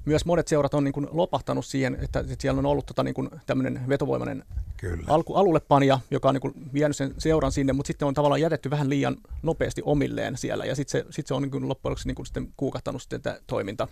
myös 0.05 0.25
monet 0.25 0.49
seurat 0.49 0.75
on 0.75 0.85
niin 0.85 0.93
kun 0.93 1.09
lopahtanut 1.13 1.67
siihen, 1.67 1.99
että, 2.03 2.21
että 2.21 2.37
siellä 2.39 2.59
on 2.59 2.67
ollut 2.67 2.87
tota, 2.87 3.03
niin 3.03 3.15
kun 3.15 3.31
tämmöinen 3.47 3.89
vetovoimainen 3.89 4.45
Kyllä. 4.77 5.05
Alku, 5.09 5.35
alullepanija, 5.35 6.01
joka 6.11 6.29
on 6.29 6.35
niin 6.35 6.43
kun 6.43 6.55
vienyt 6.73 6.97
sen 6.97 7.15
seuran 7.19 7.53
sinne, 7.53 7.73
mutta 7.73 7.87
sitten 7.87 8.09
on 8.09 8.15
tavallaan 8.15 8.41
jätetty 8.41 8.71
vähän 8.71 8.91
liian 8.91 9.17
nopeasti 9.43 9.83
omilleen 9.85 10.37
siellä, 10.37 10.65
ja 10.65 10.75
sitten 10.75 11.03
se, 11.03 11.07
sit 11.11 11.27
se 11.27 11.35
on 11.35 11.43
niin 11.43 11.51
kun 11.51 11.69
loppujen 11.69 11.91
lopuksi 11.91 12.09
niin 12.09 12.27
sitten 12.27 12.53
kuukahtanut 12.57 13.03
sitten 13.03 13.23
tämä 13.23 13.37
toiminta. 13.47 13.89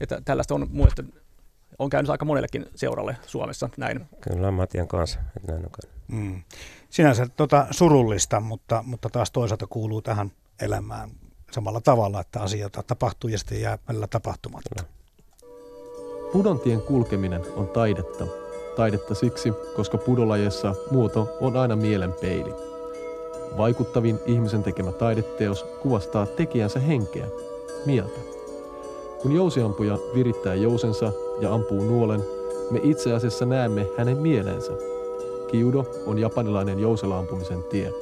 Että 0.00 0.22
tällaista 0.24 0.54
on 0.54 0.66
mun 0.70 0.88
on 1.78 1.90
käynyt 1.90 2.10
aika 2.10 2.24
monellekin 2.24 2.66
seuralle 2.74 3.16
Suomessa 3.26 3.68
näin. 3.76 4.06
Kyllä, 4.20 4.50
Matian 4.50 4.88
kanssa, 4.88 5.20
että 5.36 5.52
näin 5.52 5.64
on 5.64 5.70
käynyt. 5.82 5.99
Mm 6.12 6.42
sinänsä 6.90 7.26
tota, 7.36 7.66
surullista, 7.70 8.40
mutta, 8.40 8.84
mutta 8.86 9.08
taas 9.10 9.30
toisaalta 9.30 9.66
kuuluu 9.66 10.02
tähän 10.02 10.32
elämään 10.62 11.10
samalla 11.50 11.80
tavalla, 11.80 12.20
että 12.20 12.40
asioita 12.40 12.82
tapahtuu 12.82 13.30
ja 13.30 13.38
sitten 13.38 13.60
jää 13.60 13.78
välillä 13.88 14.06
tapahtumatta. 14.06 14.84
Pudontien 16.32 16.82
kulkeminen 16.82 17.42
on 17.56 17.68
taidetta. 17.68 18.26
Taidetta 18.76 19.14
siksi, 19.14 19.52
koska 19.76 19.98
pudolajessa 19.98 20.74
muoto 20.90 21.28
on 21.40 21.56
aina 21.56 21.76
mielen 21.76 22.12
peili. 22.20 22.54
Vaikuttavin 23.56 24.18
ihmisen 24.26 24.62
tekemä 24.62 24.92
taideteos 24.92 25.64
kuvastaa 25.82 26.26
tekijänsä 26.26 26.80
henkeä, 26.80 27.26
mieltä. 27.86 28.20
Kun 29.22 29.34
jousiampuja 29.34 29.98
virittää 30.14 30.54
jousensa 30.54 31.12
ja 31.40 31.54
ampuu 31.54 31.84
nuolen, 31.84 32.20
me 32.70 32.80
itse 32.82 33.12
asiassa 33.12 33.44
näemme 33.44 33.86
hänen 33.98 34.16
mielensä– 34.16 34.72
Kiudo 35.50 35.84
on 36.06 36.18
japanilainen 36.18 36.78
jouselampumisen 36.78 37.62
tie. 37.62 37.92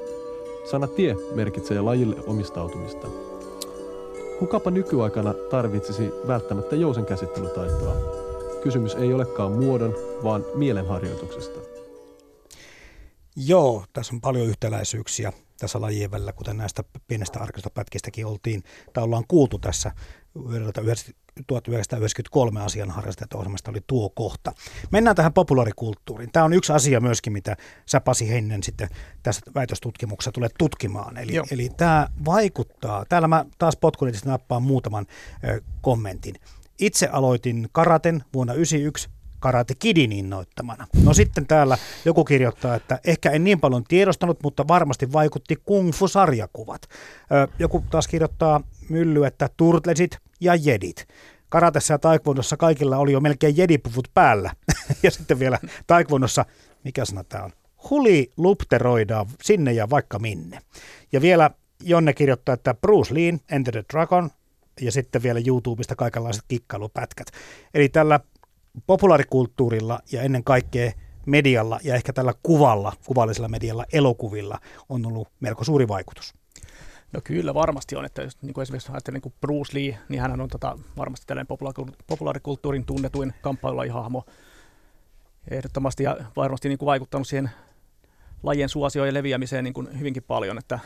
Sana 0.71 0.87
tie 0.87 1.17
merkitsee 1.35 1.81
lajille 1.81 2.17
omistautumista. 2.27 3.09
Kukapa 4.39 4.71
nykyaikana 4.71 5.35
tarvitsisi 5.35 6.11
välttämättä 6.27 6.77
jousen 6.77 7.07
käsittelytaitoa? 7.07 7.95
Kysymys 8.63 8.95
ei 8.95 9.15
olekaan 9.15 9.53
muodon, 9.53 9.95
vaan 10.25 10.45
mielenharjoituksesta. 10.55 11.61
Joo, 13.37 13.85
tässä 13.93 14.15
on 14.15 14.21
paljon 14.21 14.47
yhtäläisyyksiä 14.47 15.33
tässä 15.59 15.81
lajien 15.81 16.11
välillä, 16.11 16.33
kuten 16.33 16.57
näistä 16.57 16.85
pienestä 17.07 17.41
arkista 17.41 17.71
pätkistäkin 17.71 18.27
oltiin, 18.27 18.63
tai 18.93 19.05
ollaan 19.05 19.25
kuultu 19.29 19.59
tässä 19.59 19.93
1993 21.47 22.61
asian 22.61 22.91
harrastajat 22.91 23.35
oli 23.69 23.81
tuo 23.87 24.11
kohta. 24.11 24.53
Mennään 24.91 25.17
tähän 25.17 25.33
populaarikulttuuriin. 25.33 26.33
Tämä 26.33 26.45
on 26.45 26.53
yksi 26.53 26.73
asia 26.73 27.01
myöskin, 27.01 27.33
mitä 27.33 27.57
sä 27.87 28.01
Pasi 28.01 28.29
Hennen 28.29 28.63
sitten 28.63 28.89
tässä 29.23 29.43
väitöstutkimuksessa 29.55 30.33
tulet 30.33 30.53
tutkimaan. 30.59 31.17
Eli, 31.17 31.33
eli 31.51 31.71
tämä 31.77 32.09
vaikuttaa, 32.25 33.05
täällä 33.09 33.29
mä 33.29 33.45
taas 33.59 33.77
potkunetista 33.77 34.31
nappaan 34.31 34.63
muutaman 34.63 35.07
ö, 35.45 35.61
kommentin. 35.81 36.35
Itse 36.79 37.07
aloitin 37.13 37.69
karaten 37.73 38.25
vuonna 38.35 38.53
1991 38.53 39.18
Karate 39.41 39.75
Kidin 39.79 40.13
innoittamana. 40.13 40.87
No 41.05 41.15
sitten 41.15 41.47
täällä 41.47 41.79
joku 42.05 42.25
kirjoittaa, 42.25 42.75
että 42.75 43.01
ehkä 43.05 43.31
en 43.31 43.45
niin 43.45 43.61
paljon 43.61 43.85
tiedostanut, 43.85 44.43
mutta 44.43 44.69
varmasti 44.69 45.13
vaikutti 45.13 45.57
Kung 45.65 45.93
Fu-sarjakuvat. 45.93 46.83
Joku 47.59 47.85
taas 47.91 48.09
kirjoittaa 48.09 48.61
mylly, 48.89 49.25
että 49.25 49.49
Turtlesit 49.57 50.19
ja 50.41 50.55
Jedit. 50.55 51.07
Karatessa 51.49 51.95
ja 51.95 51.99
taekwondossa 51.99 52.57
kaikilla 52.57 52.97
oli 52.97 53.13
jo 53.13 53.21
melkein 53.21 53.57
jedipuvut 53.57 54.09
päällä. 54.15 54.53
ja 55.03 55.11
sitten 55.11 55.39
vielä 55.39 55.59
taekwondossa, 55.87 56.45
mikä 56.85 57.05
sana 57.05 57.25
tämä 57.25 57.45
on? 57.45 57.53
Huli 57.91 58.33
lupteroidaan 58.37 59.27
sinne 59.43 59.73
ja 59.73 59.91
vaikka 59.91 60.19
minne. 60.19 60.59
Ja 61.13 61.21
vielä 61.21 61.51
Jonne 61.83 62.13
kirjoittaa, 62.13 62.53
että 62.53 62.75
Bruce 62.75 63.15
Lee, 63.15 63.35
Enter 63.51 63.73
the 63.73 63.85
Dragon, 63.93 64.31
ja 64.81 64.93
sitten 64.93 65.23
vielä 65.23 65.41
YouTubesta 65.47 65.97
kaikenlaiset 65.97 66.45
kikkailupätkät. 66.49 67.27
Eli 67.75 67.89
tällä 67.89 68.21
populaarikulttuurilla 68.87 70.01
ja 70.13 70.23
ennen 70.23 70.45
kaikkea 70.45 70.93
medialla 71.27 71.81
ja 71.85 71.95
ehkä 71.95 72.13
tällä 72.13 72.35
kuvalla, 72.43 72.93
kuvallisella 73.07 73.49
medialla, 73.49 73.85
elokuvilla 73.93 74.59
on 74.89 75.07
ollut 75.07 75.29
melko 75.41 75.65
suuri 75.65 75.89
vaikutus. 75.89 76.35
No 77.13 77.21
kyllä 77.25 77.55
varmasti 77.55 77.97
on, 77.97 78.05
että 78.05 78.23
jos, 78.23 78.43
niin 78.43 78.55
kuin 78.55 78.63
esimerkiksi 78.63 78.93
ajattelen 78.93 79.21
niin 79.25 79.35
Bruce 79.41 79.79
Lee, 79.79 79.99
niin 80.09 80.21
hän 80.21 80.41
on 80.41 80.49
tota, 80.49 80.79
varmasti 80.97 81.27
tällainen 81.27 81.59
populaarikulttuurin 82.07 82.85
tunnetuin 82.85 83.33
kamppailulajihahmo 83.43 84.25
ehdottomasti 85.51 86.03
ja 86.03 86.17
varmasti 86.37 86.69
niin 86.69 86.79
kuin 86.79 86.87
vaikuttanut 86.87 87.29
siihen 87.29 87.51
lajien 88.43 88.69
suosioon 88.69 89.09
ja 89.09 89.15
leviämiseen 89.15 89.65
niin 89.65 89.75
kuin 89.75 89.99
hyvinkin 89.99 90.23
paljon, 90.23 90.59
että 90.59 90.79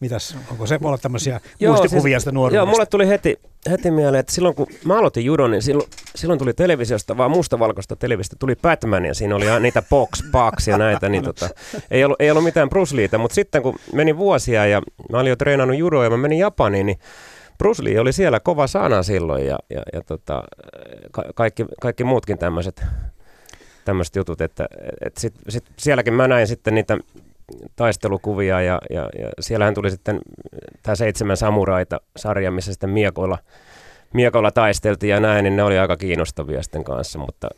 Mitäs, 0.00 0.36
onko 0.50 0.66
se 0.66 0.78
olla 0.82 0.98
tämmöisiä 0.98 1.40
joo, 1.60 1.76
muistikuvia 1.76 2.18
siis, 2.18 2.22
sitä 2.22 2.32
nuoruudesta? 2.32 2.56
Joo, 2.56 2.66
mulle 2.66 2.86
tuli 2.86 3.08
heti, 3.08 3.38
heti 3.70 3.90
mieleen, 3.90 4.20
että 4.20 4.32
silloin 4.32 4.54
kun 4.54 4.66
mä 4.84 4.98
aloitin 4.98 5.24
judon, 5.24 5.50
niin 5.50 5.62
silloin, 5.62 5.88
silloin 6.14 6.38
tuli 6.38 6.54
televisiosta, 6.54 7.16
vaan 7.16 7.30
mustavalkoista 7.30 7.96
televisiosta, 7.96 8.36
tuli 8.38 8.56
Batman 8.62 9.04
ja 9.04 9.14
siinä 9.14 9.36
oli 9.36 9.44
niitä 9.60 9.82
Box, 9.82 10.22
Box 10.30 10.68
ja 10.68 10.78
näitä, 10.78 11.08
niin 11.08 11.24
tota, 11.24 11.48
ei, 11.90 12.04
ollut, 12.04 12.20
ei 12.20 12.30
ollut 12.30 12.44
mitään 12.44 12.68
Bruce 12.68 12.96
Leetä, 12.96 13.18
mutta 13.18 13.34
sitten 13.34 13.62
kun 13.62 13.78
meni 13.92 14.16
vuosia 14.16 14.66
ja 14.66 14.82
mä 15.12 15.18
olin 15.18 15.30
jo 15.30 15.36
treenannut 15.36 15.78
judoa 15.78 16.04
ja 16.04 16.10
mä 16.10 16.16
menin 16.16 16.38
Japaniin, 16.38 16.86
niin 16.86 16.98
Bruce 17.58 17.84
Lee 17.84 18.00
oli 18.00 18.12
siellä 18.12 18.40
kova 18.40 18.66
sana 18.66 19.02
silloin 19.02 19.46
ja, 19.46 19.58
ja, 19.70 19.82
ja 19.92 20.00
tota, 20.06 20.42
ka- 21.10 21.24
kaikki, 21.34 21.64
kaikki 21.80 22.04
muutkin 22.04 22.38
tämmöiset 22.38 22.82
tämmöiset 23.84 24.16
jutut, 24.16 24.40
että 24.40 24.66
et 25.04 25.16
sit, 25.16 25.34
sit 25.48 25.64
sielläkin 25.76 26.14
mä 26.14 26.28
näin 26.28 26.46
sitten 26.46 26.74
niitä 26.74 26.98
taistelukuvia 27.76 28.60
ja, 28.60 28.80
ja, 28.90 29.00
ja 29.18 29.30
siellähän 29.40 29.74
tuli 29.74 29.90
sitten 29.90 30.20
tämä 30.82 30.94
Seitsemän 30.94 31.36
samuraita 31.36 32.00
sarja, 32.16 32.50
missä 32.50 32.72
sitten 32.72 32.90
miekoilla, 32.90 33.38
miekoilla 34.14 34.50
taisteltiin 34.50 35.10
ja 35.10 35.20
näin, 35.20 35.44
niin 35.44 35.56
ne 35.56 35.62
oli 35.62 35.78
aika 35.78 35.96
kiinnostavia 35.96 36.62
sitten 36.62 36.84
kanssa, 36.84 37.18
mutta 37.18 37.48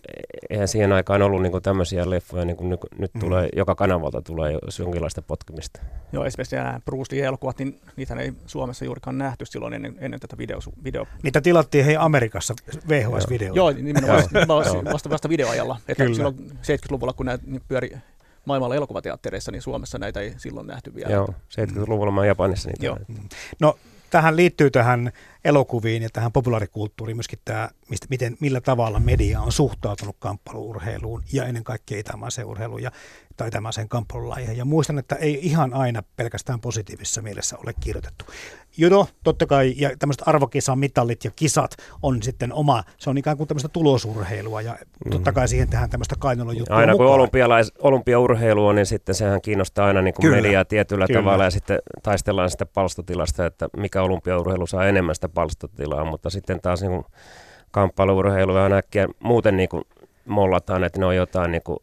eihän 0.51 0.68
siihen 0.68 0.93
aikaan 0.93 1.22
ollut 1.22 1.43
niin 1.43 1.62
tämmöisiä 1.62 2.11
leffoja, 2.11 2.45
niin 2.45 2.57
kuin 2.57 2.70
nyt, 2.70 2.80
nyt 2.99 3.14
mm. 3.14 3.20
tulee, 3.20 3.49
joka 3.57 3.74
kanavalta 3.74 4.22
tulee 4.22 4.59
jonkinlaista 4.78 5.22
potkimista. 5.22 5.80
Joo, 6.12 6.24
esimerkiksi 6.24 6.57
nämä 6.57 6.80
Bruce 6.84 7.16
Lee-elokuvat, 7.16 7.59
niin 7.59 7.80
niitä 7.97 8.14
ei 8.14 8.32
Suomessa 8.47 8.84
juurikaan 8.84 9.18
nähty 9.18 9.47
silloin 9.47 9.74
ennen, 9.74 9.97
ennen 10.01 10.20
tätä 10.20 10.38
video, 10.38 10.59
video. 10.84 11.07
Niitä 11.22 11.40
tilattiin 11.40 11.84
hei 11.84 11.97
Amerikassa 11.97 12.55
VHS-videoita. 12.88 13.57
Joo, 13.57 13.70
nimenomaan 13.70 14.22
vasta, 14.49 14.84
vasta, 14.93 15.11
vasta 15.11 15.28
videoajalla. 15.28 15.80
Että 15.88 16.05
silloin 16.05 16.36
70-luvulla, 16.51 17.12
kun 17.12 17.26
nämä 17.26 17.38
pyöri 17.68 17.97
maailmalla 18.45 18.74
elokuvateattereissa, 18.74 19.53
niin 19.53 19.62
Suomessa 19.62 19.99
näitä 19.99 20.20
ei 20.20 20.34
silloin 20.36 20.66
nähty 20.66 20.95
vielä. 20.95 21.12
Joo, 21.12 21.28
70-luvulla 21.61 22.12
mä 22.12 22.26
Japanissa 22.26 22.68
niitä. 22.68 22.86
Joo. 22.86 22.99
No 23.61 23.78
tähän 24.11 24.36
liittyy 24.36 24.70
tähän 24.70 25.12
elokuviin 25.45 26.03
ja 26.03 26.09
tähän 26.12 26.32
populaarikulttuuriin 26.32 27.16
myöskin 27.16 27.38
tämä, 27.45 27.68
mistä, 27.90 28.07
miten, 28.11 28.36
millä 28.40 28.61
tavalla 28.61 29.01
media 29.01 29.40
on 29.40 29.53
suhtautunut 29.53 30.16
kamppailuurheiluun 30.18 31.22
ja 31.32 31.45
ennen 31.45 31.64
kaikkea 31.64 31.99
itämaiseen 31.99 32.47
urheiluun 32.47 32.82
ja, 32.82 32.90
tai 33.36 33.49
itämaiseen 33.49 33.88
kamppailulajeihin. 33.88 34.57
Ja 34.57 34.64
muistan, 34.64 34.99
että 34.99 35.14
ei 35.14 35.38
ihan 35.43 35.74
aina 35.74 36.03
pelkästään 36.16 36.61
positiivisessa 36.61 37.22
mielessä 37.22 37.57
ole 37.57 37.72
kirjoitettu. 37.80 38.24
Judo, 38.76 39.07
totta 39.24 39.47
kai, 39.47 39.74
ja 39.76 39.90
tämmöiset 39.99 40.28
arvokisan 40.28 40.78
mitallit 40.78 41.24
ja 41.24 41.30
kisat 41.30 41.76
on 42.03 42.22
sitten 42.22 42.53
oma, 42.53 42.84
se 42.99 43.11
on 43.11 43.18
ikään 43.18 43.36
kuin 43.36 43.49
tämmöistä 43.49 43.68
tulosurheilua, 43.68 44.61
ja 44.61 44.78
totta 45.11 45.32
kai 45.32 45.49
siihen 45.49 45.68
tehdään 45.68 45.90
tämmöistä 45.90 46.14
kainalojuttua 46.18 46.76
Aina 46.76 46.97
kun 46.97 47.07
olympialais, 47.07 47.72
olympiaurheilu 47.78 48.66
on, 48.66 48.74
niin 48.74 48.86
sitten 48.86 49.14
sehän 49.14 49.43
kiinnostaa 49.43 49.86
aina 49.86 50.03
niin 50.03 50.14
kuin 50.14 50.30
mediaa 50.30 50.64
tietyllä 50.64 51.07
Kyllä. 51.07 51.20
tavalla, 51.20 51.45
ja 51.45 51.51
sitten 51.51 51.78
taistellaan 52.03 52.51
sitä 52.51 52.66
palstotilasta, 52.66 53.47
että 53.47 53.68
mikä 53.76 54.03
olympiaurheilu 54.03 54.66
saa 54.66 54.86
enemmän 54.86 55.14
sitä 55.14 55.28
palstotilaa, 55.35 56.05
mutta 56.05 56.30
sitten 56.30 56.61
taas 56.61 56.83
niin 56.83 57.05
kamppailuurheilu 57.70 58.55
on 58.55 58.72
äkkiä 58.72 59.09
muuten 59.20 59.57
niin 59.57 59.68
kuin 59.68 59.85
mollataan, 60.27 60.85
että 60.85 61.01
ne 61.01 61.07
on 61.07 61.16
jotain 61.16 61.53
niin 61.53 61.62
kuin 61.62 61.79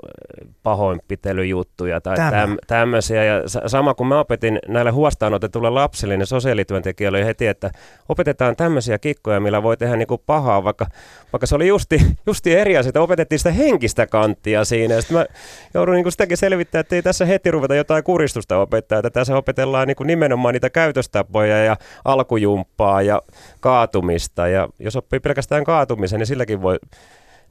pahoinpitelyjuttuja 0.64 2.02
tai 2.02 2.16
Tämä. 2.16 2.56
tämmöisiä. 2.68 3.24
Ja 3.24 3.42
sama 3.68 3.94
kuin 3.94 4.08
mä 4.08 4.20
opetin 4.20 4.60
näille 4.68 4.92
huostaanotetulle 4.92 5.70
lapsille, 5.70 6.18
niin 6.18 6.28
sosiaalityöntekijälle 6.28 7.18
oli 7.18 7.26
heti, 7.26 7.48
että 7.48 7.72
opetetaan 8.10 8.56
tämmöisiä 8.56 8.98
kikkoja, 8.98 9.40
millä 9.40 9.64
voi 9.64 9.78
tehdä 9.78 9.96
niin 9.96 10.08
kuin 10.08 10.22
pahaa, 10.26 10.64
vaikka, 10.64 10.86
vaikka 11.34 11.48
se 11.48 11.56
oli 11.56 11.68
justi, 11.68 12.02
justi 12.26 12.56
eri 12.56 12.78
asia, 12.78 12.90
että 12.90 13.02
opetettiin 13.02 13.40
sitä 13.40 13.52
henkistä 13.52 14.08
kanttia 14.08 14.66
siinä. 14.66 14.94
Ja 14.94 15.02
sitten 15.02 15.18
mä 15.18 15.26
joudun 15.74 15.96
niin 15.96 16.04
kuin 16.04 16.12
sitäkin 16.12 16.38
selvittämään, 16.38 16.82
että 16.82 16.96
ei 16.96 17.02
tässä 17.02 17.26
heti 17.26 17.52
ruveta 17.52 17.76
jotain 17.76 18.04
kuristusta 18.04 18.58
opettaa, 18.58 19.00
että 19.00 19.10
tässä 19.10 19.38
opetellaan 19.38 19.88
niin 19.88 19.96
kuin 19.96 20.08
nimenomaan 20.08 20.54
niitä 20.54 20.70
käytöstapoja 20.70 21.64
ja 21.64 21.78
alkujumppaa 22.06 23.02
ja 23.02 23.22
kaatumista. 23.60 24.48
Ja 24.48 24.70
jos 24.80 24.96
oppii 24.96 25.20
pelkästään 25.20 25.64
kaatumisen, 25.64 26.20
niin 26.20 26.28
silläkin 26.28 26.62
voi 26.62 26.80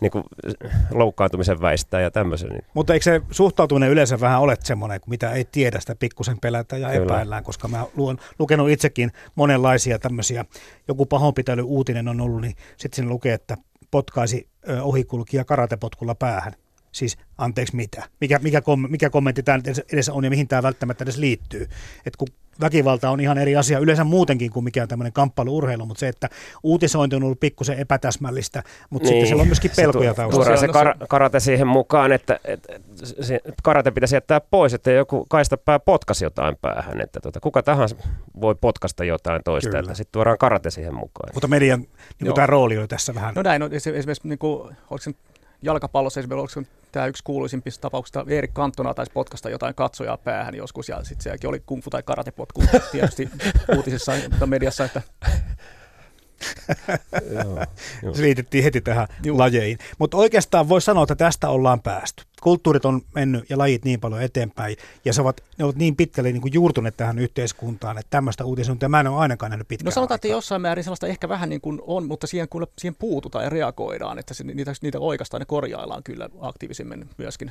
niin 0.01 0.11
kuin 0.11 0.25
loukkaantumisen 0.91 1.61
väistää 1.61 2.01
ja 2.01 2.11
tämmöisen. 2.11 2.49
Niin. 2.49 2.65
Mutta 2.75 2.93
eikö 2.93 3.05
se 3.05 3.21
suhtautuminen 3.31 3.91
yleensä 3.91 4.21
vähän 4.21 4.41
ole 4.41 4.57
semmoinen, 4.61 5.01
mitä 5.07 5.33
ei 5.33 5.45
tiedä, 5.45 5.81
sitä 5.81 5.95
pikkusen 5.95 6.39
pelätä 6.41 6.77
ja 6.77 6.89
Kyllä. 6.89 7.03
epäillään, 7.03 7.45
koska 7.45 7.69
mä 7.69 7.87
olen 7.99 8.19
lukenut 8.39 8.71
itsekin 8.71 9.13
monenlaisia 9.35 9.99
tämmöisiä, 9.99 10.45
joku 10.89 11.07
pahoinpitely 11.07 11.63
uutinen 11.63 12.09
on 12.09 12.21
ollut, 12.21 12.41
niin 12.41 12.55
sitten 12.77 12.97
siinä 12.97 13.11
lukee, 13.11 13.35
että 13.35 13.57
potkaisi 13.91 14.49
ohikulkija 14.83 15.45
karatepotkulla 15.45 16.15
päähän. 16.15 16.53
Siis 16.93 17.19
anteeksi 17.39 17.77
mitä? 17.77 18.09
Mikä, 18.21 18.39
mikä, 18.39 18.61
kom, 18.61 18.87
mikä 18.89 19.11
kommentti 19.11 19.43
tämä 19.43 19.59
edes 19.93 20.09
on 20.09 20.25
ja 20.25 20.31
mihin 20.31 20.49
tämä 20.49 20.63
välttämättä 20.63 21.05
edes 21.05 21.17
liittyy? 21.17 21.69
Et 22.07 22.17
kun 22.17 22.29
väkivalta 22.61 23.11
on 23.11 23.21
ihan 23.21 23.39
eri 23.39 23.57
asia 23.57 23.79
yleensä 23.79 24.05
muutenkin 24.05 24.51
kuin 24.51 24.65
mikään 24.65 24.89
tämmöinen 24.89 25.13
kamppailuurheilu, 25.13 25.87
mutta 25.87 26.01
se, 26.01 26.09
että 26.09 26.29
uutisointi 26.63 27.17
on 27.17 27.23
ollut 27.23 27.41
pikkusen 27.41 27.79
epätäsmällistä, 27.79 28.63
mutta 28.91 29.09
niin, 29.09 29.15
sitten 29.15 29.27
siellä 29.27 29.41
on 29.41 29.49
myöskin 29.49 29.71
pelkoja 29.77 30.15
taustalla. 30.15 30.45
Tuodaan 30.45 30.59
se 30.59 30.67
kar- 30.67 31.07
karate 31.09 31.41
siihen 31.41 31.67
mukaan, 31.67 32.13
että, 32.13 32.41
että, 32.45 32.75
että 32.75 33.53
karate 33.63 33.91
pitäisi 33.91 34.17
jättää 34.17 34.41
pois, 34.41 34.75
että 34.75 34.91
joku 34.91 35.27
kaistapää 35.29 35.79
potkasi 35.79 36.25
jotain 36.25 36.57
päähän, 36.63 37.01
että 37.01 37.21
tuota, 37.21 37.41
kuka 37.41 37.63
tahansa 37.63 37.97
voi 38.41 38.55
potkasta 38.55 39.05
jotain 39.05 39.43
toista, 39.45 39.71
Kyllä. 39.71 39.81
että 39.81 39.95
sitten 39.95 40.13
tuodaan 40.13 40.39
karate 40.39 40.71
siihen 40.71 40.95
mukaan. 40.95 41.31
Mutta 41.35 41.49
median 41.49 41.85
niin 42.21 42.35
tämä 42.35 42.47
rooli 42.47 42.79
oli 42.79 42.89
tässä 42.89 43.15
vähän. 43.15 43.35
No 43.35 43.43
näin, 43.43 43.61
no, 43.61 43.69
esimerkiksi 43.73 44.29
niin 44.29 44.39
kuin, 44.39 44.61
oliko 44.91 44.99
se 44.99 45.15
jalkapallossa 45.63 46.21
esimerkiksi 46.21 46.67
tämä 46.93 47.07
yksi 47.07 47.25
kuuluisimpista 47.25 47.83
tapauksista, 47.83 48.25
Erik 48.29 48.55
Kantona 48.55 48.95
taisi 48.95 49.13
potkasta 49.13 49.51
jotain 49.51 49.75
katsojaa 49.75 50.17
päähän 50.17 50.55
joskus, 50.55 50.89
ja 50.89 51.05
sitten 51.05 51.33
sekin 51.33 51.49
oli 51.49 51.63
kung 51.67 51.83
fu 51.83 51.91
tai 51.91 52.03
karatepotku 52.03 52.63
tietysti 52.93 53.29
uutisissa 53.77 54.13
mediassa, 54.47 54.85
että 54.85 55.03
Se 58.15 58.23
liitettiin 58.23 58.65
heti 58.65 58.81
tähän 58.81 59.09
Juu. 59.25 59.39
lajeihin. 59.39 59.79
Mutta 59.99 60.17
oikeastaan 60.17 60.69
voi 60.69 60.81
sanoa, 60.81 61.03
että 61.03 61.15
tästä 61.15 61.49
ollaan 61.49 61.83
päästy. 61.83 62.25
Kulttuurit 62.43 62.85
on 62.85 63.01
mennyt 63.15 63.51
ja 63.51 63.59
lajit 63.59 63.85
niin 63.85 64.01
paljon 64.01 64.23
eteenpäin, 64.23 64.77
ja 65.05 65.13
se 65.13 65.21
ovat, 65.21 65.41
ne 65.59 65.65
ovat 65.65 65.77
niin 65.77 65.97
pitkälle 65.97 66.33
niin 66.33 66.43
kuin 66.43 66.55
juurtuneet 66.55 66.97
tähän 66.97 67.19
yhteiskuntaan, 67.19 67.99
että 67.99 68.11
tämmöistä 68.11 68.45
uutisointia 68.45 68.89
mä 68.89 69.01
en 69.01 69.07
ole 69.07 69.19
ainakaan 69.19 69.51
nähnyt 69.51 69.69
pitkään 69.69 69.85
No 69.85 69.91
sanotaan, 69.91 70.15
aikaa. 70.15 70.15
että 70.15 70.29
jossain 70.29 70.63
määrin 70.63 70.85
sellaista 70.85 71.07
ehkä 71.07 71.29
vähän 71.29 71.49
niin 71.49 71.61
kuin 71.61 71.81
on, 71.87 72.07
mutta 72.07 72.27
siihen, 72.27 72.49
kun 72.49 72.67
siihen 72.79 72.97
puututaan 72.99 73.45
ja 73.45 73.51
reagoidaan, 73.51 74.19
että 74.19 74.35
se, 74.35 74.45
niitä, 74.45 74.73
niitä 74.83 75.01
oikeastaan 75.01 75.41
ne 75.41 75.45
korjaillaan 75.45 76.03
kyllä 76.03 76.29
aktiivisemmin 76.41 77.09
myöskin. 77.19 77.51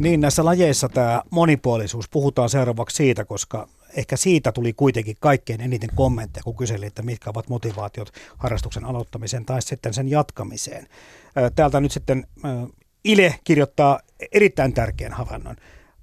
Niin, 0.00 0.20
näissä 0.20 0.44
lajeissa 0.44 0.88
tämä 0.88 1.22
monipuolisuus, 1.30 2.08
puhutaan 2.08 2.48
seuraavaksi 2.48 2.96
siitä, 2.96 3.24
koska 3.24 3.68
ehkä 3.96 4.16
siitä 4.16 4.52
tuli 4.52 4.72
kuitenkin 4.72 5.16
kaikkein 5.20 5.60
eniten 5.60 5.90
kommentteja, 5.94 6.42
kun 6.44 6.56
kyseli, 6.56 6.86
että 6.86 7.02
mitkä 7.02 7.30
ovat 7.30 7.48
motivaatiot 7.48 8.12
harrastuksen 8.36 8.84
aloittamiseen 8.84 9.44
tai 9.44 9.62
sitten 9.62 9.94
sen 9.94 10.08
jatkamiseen. 10.08 10.86
Täältä 11.54 11.80
nyt 11.80 11.92
sitten 11.92 12.26
Ile 13.04 13.34
kirjoittaa 13.44 14.00
erittäin 14.32 14.72
tärkeän 14.72 15.12
havainnon. 15.12 15.56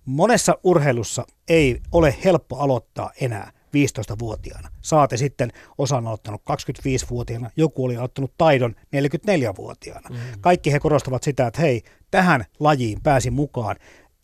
Monessa 0.05 0.57
urheilussa 0.63 1.25
ei 1.49 1.81
ole 1.91 2.15
helppo 2.23 2.57
aloittaa 2.57 3.11
enää 3.21 3.51
15-vuotiaana. 3.85 4.69
Saate 4.81 5.17
sitten 5.17 5.51
osa 5.77 5.97
on 5.97 6.07
aloittanut 6.07 6.41
25-vuotiaana, 6.51 7.49
joku 7.55 7.85
oli 7.85 7.97
aloittanut 7.97 8.31
taidon 8.37 8.75
44-vuotiaana. 8.95 10.09
Mm. 10.09 10.15
Kaikki 10.41 10.71
he 10.71 10.79
korostavat 10.79 11.23
sitä, 11.23 11.47
että 11.47 11.61
hei, 11.61 11.83
tähän 12.11 12.45
lajiin 12.59 13.01
pääsi 13.01 13.31
mukaan 13.31 13.75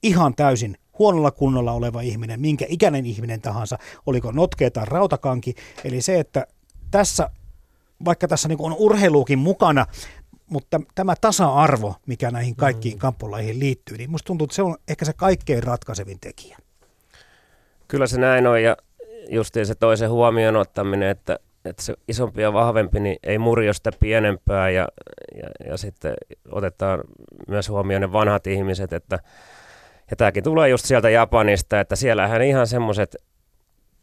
ihan 0.04 0.36
täysin 0.36 0.78
huonolla 1.00 1.32
kunnolla 1.32 1.72
oleva 1.72 2.02
ihminen, 2.02 2.42
minkä 2.42 2.66
ikäinen 2.70 3.06
ihminen 3.06 3.42
tahansa, 3.42 3.78
oliko 4.06 4.32
notkea 4.32 4.72
tai 4.72 4.86
rautakanki. 4.88 5.56
Eli 5.84 6.02
se, 6.02 6.20
että 6.20 6.48
tässä, 6.92 7.30
vaikka 8.06 8.28
tässä 8.28 8.48
niin 8.48 8.62
on 8.62 8.76
urheiluukin 8.78 9.40
mukana, 9.40 9.86
mutta 10.50 10.82
tämä 10.96 11.16
tasa-arvo, 11.22 11.96
mikä 12.06 12.32
näihin 12.32 12.56
kaikkiin 12.56 12.96
mm. 12.96 13.00
kamppolaihin 13.00 13.60
liittyy, 13.60 13.98
niin 13.98 14.12
musta 14.12 14.28
tuntuu, 14.28 14.46
että 14.46 14.56
se 14.56 14.62
on 14.62 14.78
ehkä 14.88 15.06
se 15.06 15.14
kaikkein 15.14 15.64
ratkaisevin 15.64 16.20
tekijä. 16.20 16.58
Kyllä 17.88 18.08
se 18.08 18.20
näin 18.20 18.48
on 18.48 18.64
ja 18.64 18.78
justiin 19.30 19.66
se 19.66 19.76
toisen 19.76 20.10
huomioon 20.10 20.56
ottaminen, 20.56 21.10
että, 21.10 21.40
että 21.66 21.84
se 21.84 21.94
isompi 22.08 22.42
ja 22.42 22.54
vahvempi 22.54 23.00
niin 23.00 23.18
ei 23.24 23.38
murjo 23.38 23.74
sitä 23.74 23.92
pienempää 24.00 24.70
ja, 24.70 24.88
ja, 25.36 25.70
ja 25.70 25.78
sitten 25.78 26.14
otetaan 26.52 27.04
myös 27.48 27.70
huomioon 27.70 28.02
ne 28.02 28.12
vanhat 28.12 28.48
ihmiset, 28.48 28.94
että 28.94 29.20
ja 30.12 30.16
tämäkin 30.16 30.44
tulee 30.44 30.70
just 30.70 30.86
sieltä 30.86 31.10
Japanista, 31.10 31.80
että 31.80 31.96
siellähän 31.96 32.42
ihan 32.42 32.68
semmoiset 32.68 33.16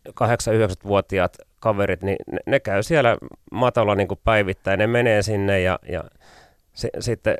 8-9-vuotiaat 0.08 1.36
kaverit, 1.60 2.02
niin 2.02 2.16
ne, 2.32 2.38
ne 2.46 2.60
käy 2.60 2.82
siellä 2.82 3.16
matolla 3.52 3.94
niin 3.94 4.08
kuin 4.08 4.20
päivittäin, 4.24 4.78
ne 4.78 4.86
menee 4.86 5.22
sinne 5.22 5.60
ja, 5.60 5.78
ja 5.88 6.04
se, 6.72 6.90
sitten 7.00 7.38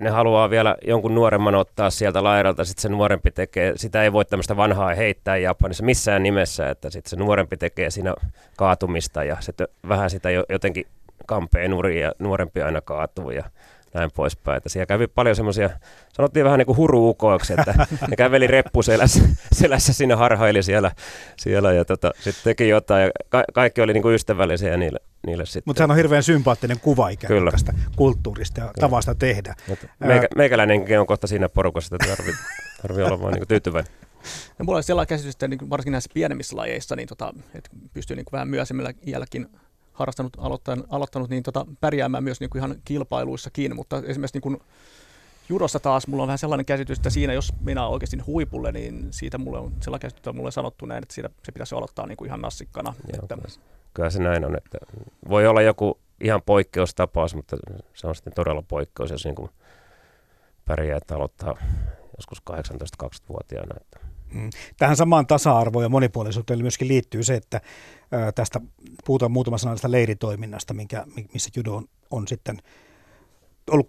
ne 0.00 0.10
haluaa 0.10 0.50
vielä 0.50 0.76
jonkun 0.86 1.14
nuoremman 1.14 1.54
ottaa 1.54 1.90
sieltä 1.90 2.24
lairalta, 2.24 2.64
sitten 2.64 2.82
se 2.82 2.88
nuorempi 2.88 3.30
tekee, 3.30 3.72
sitä 3.76 4.02
ei 4.02 4.12
voi 4.12 4.24
tämmöistä 4.24 4.56
vanhaa 4.56 4.94
heittää 4.94 5.36
Japanissa 5.36 5.84
missään 5.84 6.22
nimessä, 6.22 6.70
että 6.70 6.90
sitten 6.90 7.10
se 7.10 7.16
nuorempi 7.16 7.56
tekee 7.56 7.90
siinä 7.90 8.14
kaatumista 8.56 9.24
ja 9.24 9.36
sitten 9.40 9.68
vähän 9.88 10.10
sitä 10.10 10.28
jotenkin 10.30 10.86
kampeen 11.26 11.70
nurin 11.70 12.00
ja 12.00 12.12
nuorempi 12.18 12.62
aina 12.62 12.80
kaatuu 12.80 13.30
ja 13.30 13.44
näin 13.94 14.10
poispäin. 14.14 14.56
Että 14.56 14.68
siellä 14.68 14.86
kävi 14.86 15.06
paljon 15.06 15.36
semmoisia, 15.36 15.70
sanottiin 16.12 16.44
vähän 16.44 16.58
niin 16.58 16.66
kuin 16.66 16.76
huruukoiksi, 16.76 17.54
että 17.58 17.74
ne 18.10 18.16
käveli 18.16 18.46
reppu 18.46 18.82
selässä, 18.82 19.20
selässä 19.52 19.92
sinne 19.92 20.14
harhaili 20.14 20.62
siellä, 20.62 20.90
siellä 21.36 21.72
ja 21.72 21.84
tota, 21.84 22.10
sitten 22.14 22.44
teki 22.44 22.68
jotain 22.68 23.04
ja 23.04 23.10
ka- 23.28 23.44
kaikki 23.52 23.80
oli 23.80 23.92
niin 23.92 24.02
kuin 24.02 24.14
ystävällisiä 24.14 24.76
niille, 24.76 24.98
niille 25.26 25.46
sitten. 25.46 25.62
Mutta 25.66 25.78
sehän 25.78 25.90
on 25.90 25.96
hirveän 25.96 26.22
sympaattinen 26.22 26.80
kuva 26.80 27.08
ikään 27.08 27.32
tästä 27.50 27.72
kulttuurista 27.96 28.60
ja 28.60 28.66
Kyllä. 28.66 28.80
tavasta 28.80 29.14
tehdä. 29.14 29.54
Meikä, 29.98 30.28
meikäläinenkin 30.36 31.00
on 31.00 31.06
kohta 31.06 31.26
siinä 31.26 31.48
porukassa, 31.48 31.96
että 31.96 32.16
tarvii 32.16 32.34
tarvi 32.82 33.02
olla 33.02 33.20
vaan 33.20 33.34
niin 33.34 33.48
tyytyväinen. 33.48 33.92
No, 34.58 34.64
mulla 34.64 34.76
on 34.76 34.82
sellainen 34.82 35.08
käsitys, 35.08 35.34
että 35.34 35.48
niin 35.48 35.70
varsinkin 35.70 35.92
näissä 35.92 36.10
pienemmissä 36.14 36.56
lajeissa, 36.56 36.96
niin 36.96 37.08
tota, 37.08 37.34
että 37.54 37.70
pystyy 37.92 38.16
niin 38.16 38.26
vähän 38.32 38.48
myöhemmällä 38.48 38.92
iälläkin 39.06 39.48
harrastanut, 39.94 40.32
aloittanut, 40.38 40.86
aloittanut 40.90 41.30
niin 41.30 41.42
tota, 41.42 41.66
pärjäämään 41.80 42.24
myös 42.24 42.40
niin 42.40 42.50
kuin 42.50 42.60
ihan 42.60 42.76
kilpailuissakin, 42.84 43.76
mutta 43.76 44.02
esimerkiksi 44.06 44.36
niin 44.36 44.42
kuin 44.42 44.60
judossa 45.48 45.80
taas 45.80 46.06
mulla 46.06 46.22
on 46.22 46.26
vähän 46.26 46.38
sellainen 46.38 46.66
käsitys, 46.66 46.98
että 46.98 47.10
siinä 47.10 47.32
jos 47.32 47.52
minä 47.60 47.86
oikeasti 47.86 48.18
huipulle, 48.18 48.72
niin 48.72 49.08
siitä 49.10 49.38
mulle 49.38 49.58
on 49.58 49.72
sellainen 49.80 50.00
käsitys, 50.02 50.18
että 50.18 50.32
mulle 50.32 50.48
on 50.48 50.52
sanottu 50.52 50.86
näin, 50.86 51.02
että 51.02 51.14
siitä, 51.14 51.30
se 51.42 51.52
pitäisi 51.52 51.74
aloittaa 51.74 52.06
niin 52.06 52.16
kuin 52.16 52.26
ihan 52.26 52.40
nassikkana. 52.40 52.94
Joo, 53.12 53.22
että... 53.22 53.38
Kyllä 53.94 54.10
se 54.10 54.22
näin 54.22 54.44
on, 54.44 54.56
että 54.56 54.78
voi 55.28 55.46
olla 55.46 55.62
joku 55.62 55.98
ihan 56.20 56.42
poikkeustapaus, 56.46 57.34
mutta 57.34 57.56
se 57.94 58.06
on 58.06 58.14
sitten 58.14 58.32
todella 58.32 58.62
poikkeus, 58.62 59.10
jos 59.10 59.24
niin 59.24 59.34
kuin 59.34 59.50
pärjää, 60.64 60.96
että 60.96 61.16
aloittaa 61.16 61.54
joskus 62.16 62.42
18-20-vuotiaana. 62.50 63.74
Että. 63.80 64.13
Tähän 64.76 64.96
samaan 64.96 65.26
tasa-arvoon 65.26 65.84
ja 65.84 65.88
monipuolisuuteen 65.88 66.62
myöskin 66.62 66.88
liittyy 66.88 67.22
se, 67.22 67.34
että 67.34 67.60
tästä 68.34 68.60
puhutaan 69.04 69.32
muutama 69.32 69.58
sana 69.58 69.74
tästä 69.74 69.90
leiritoiminnasta, 69.90 70.74
minkä, 70.74 71.06
missä 71.32 71.50
judo 71.56 71.74
on, 71.74 71.88
on 72.10 72.28
sitten 72.28 72.58
ollut 73.70 73.86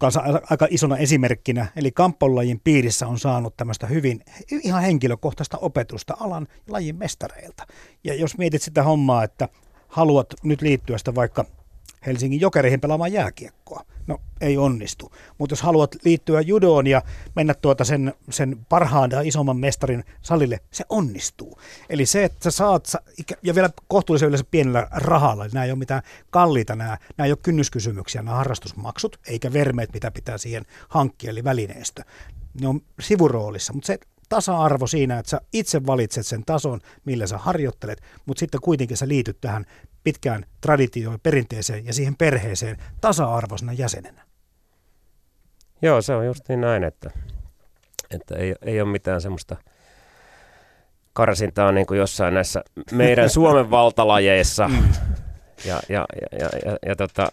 aika 0.50 0.66
isona 0.70 0.96
esimerkkinä. 0.96 1.66
Eli 1.76 1.92
kamppolajin 1.92 2.60
piirissä 2.64 3.06
on 3.06 3.18
saanut 3.18 3.56
tämmöistä 3.56 3.86
hyvin 3.86 4.20
ihan 4.62 4.82
henkilökohtaista 4.82 5.58
opetusta 5.58 6.16
alan 6.20 6.46
lajin 6.68 6.96
mestareilta. 6.96 7.66
Ja 8.04 8.14
jos 8.14 8.38
mietit 8.38 8.62
sitä 8.62 8.82
hommaa, 8.82 9.24
että 9.24 9.48
haluat 9.88 10.26
nyt 10.42 10.62
liittyä 10.62 10.98
sitä 10.98 11.14
vaikka 11.14 11.44
Helsingin 12.06 12.40
jokereihin 12.40 12.80
pelaamaan 12.80 13.12
jääkiekkoa. 13.12 13.84
No 14.06 14.18
ei 14.40 14.58
onnistu. 14.58 15.12
Mutta 15.38 15.52
jos 15.52 15.62
haluat 15.62 15.96
liittyä 16.04 16.40
judoon 16.40 16.86
ja 16.86 17.02
mennä 17.36 17.54
tuota 17.54 17.84
sen, 17.84 18.14
sen 18.30 18.66
parhaan 18.68 19.10
ja 19.10 19.20
isomman 19.20 19.56
mestarin 19.56 20.04
salille, 20.22 20.60
se 20.70 20.84
onnistuu. 20.88 21.58
Eli 21.90 22.06
se, 22.06 22.24
että 22.24 22.38
sä 22.44 22.50
saat, 22.50 22.92
ja 23.42 23.54
vielä 23.54 23.70
kohtuullisen 23.88 24.28
yleensä 24.28 24.46
pienellä 24.50 24.88
rahalla, 24.90 25.44
eli 25.44 25.52
nämä 25.52 25.64
ei 25.64 25.70
ole 25.70 25.78
mitään 25.78 26.02
kalliita, 26.30 26.76
nämä, 26.76 26.98
nämä 27.16 27.26
ei 27.26 27.32
ole 27.32 27.38
kynnyskysymyksiä, 27.42 28.22
nämä 28.22 28.36
harrastusmaksut, 28.36 29.20
eikä 29.26 29.52
vermeet, 29.52 29.92
mitä 29.92 30.10
pitää 30.10 30.38
siihen 30.38 30.64
hankkia, 30.88 31.30
eli 31.30 31.44
välineistö. 31.44 32.02
Ne 32.60 32.68
on 32.68 32.80
sivuroolissa, 33.00 33.72
mutta 33.72 33.86
se 33.86 33.98
tasa-arvo 34.28 34.86
siinä, 34.86 35.18
että 35.18 35.30
sä 35.30 35.40
itse 35.52 35.86
valitset 35.86 36.26
sen 36.26 36.44
tason, 36.44 36.80
millä 37.04 37.26
sä 37.26 37.38
harjoittelet, 37.38 38.02
mutta 38.26 38.40
sitten 38.40 38.60
kuitenkin 38.60 38.96
sä 38.96 39.08
liityt 39.08 39.40
tähän 39.40 39.64
pitkään 40.04 40.44
traditioon, 40.60 41.20
perinteeseen 41.22 41.86
ja 41.86 41.92
siihen 41.92 42.16
perheeseen 42.16 42.76
tasa-arvoisena 43.00 43.72
jäsenenä. 43.72 44.22
Joo, 45.82 46.02
se 46.02 46.14
on 46.14 46.26
just 46.26 46.48
niin 46.48 46.60
näin, 46.60 46.84
että, 46.84 47.10
että 48.10 48.36
ei, 48.36 48.54
ei 48.62 48.80
ole 48.80 48.90
mitään 48.90 49.20
semmoista 49.20 49.56
karsintaa 51.12 51.72
niin 51.72 51.86
kuin 51.86 51.98
jossain 51.98 52.34
näissä 52.34 52.64
meidän 52.92 53.30
Suomen 53.38 53.70
valtalajeissa. 53.70 54.68
Mm. 54.68 54.88
Ja, 55.64 55.80
ja, 55.88 56.06
ja, 56.20 56.38
ja, 56.38 56.48
ja, 56.64 56.76
ja 56.86 56.96
tota, 56.96 57.28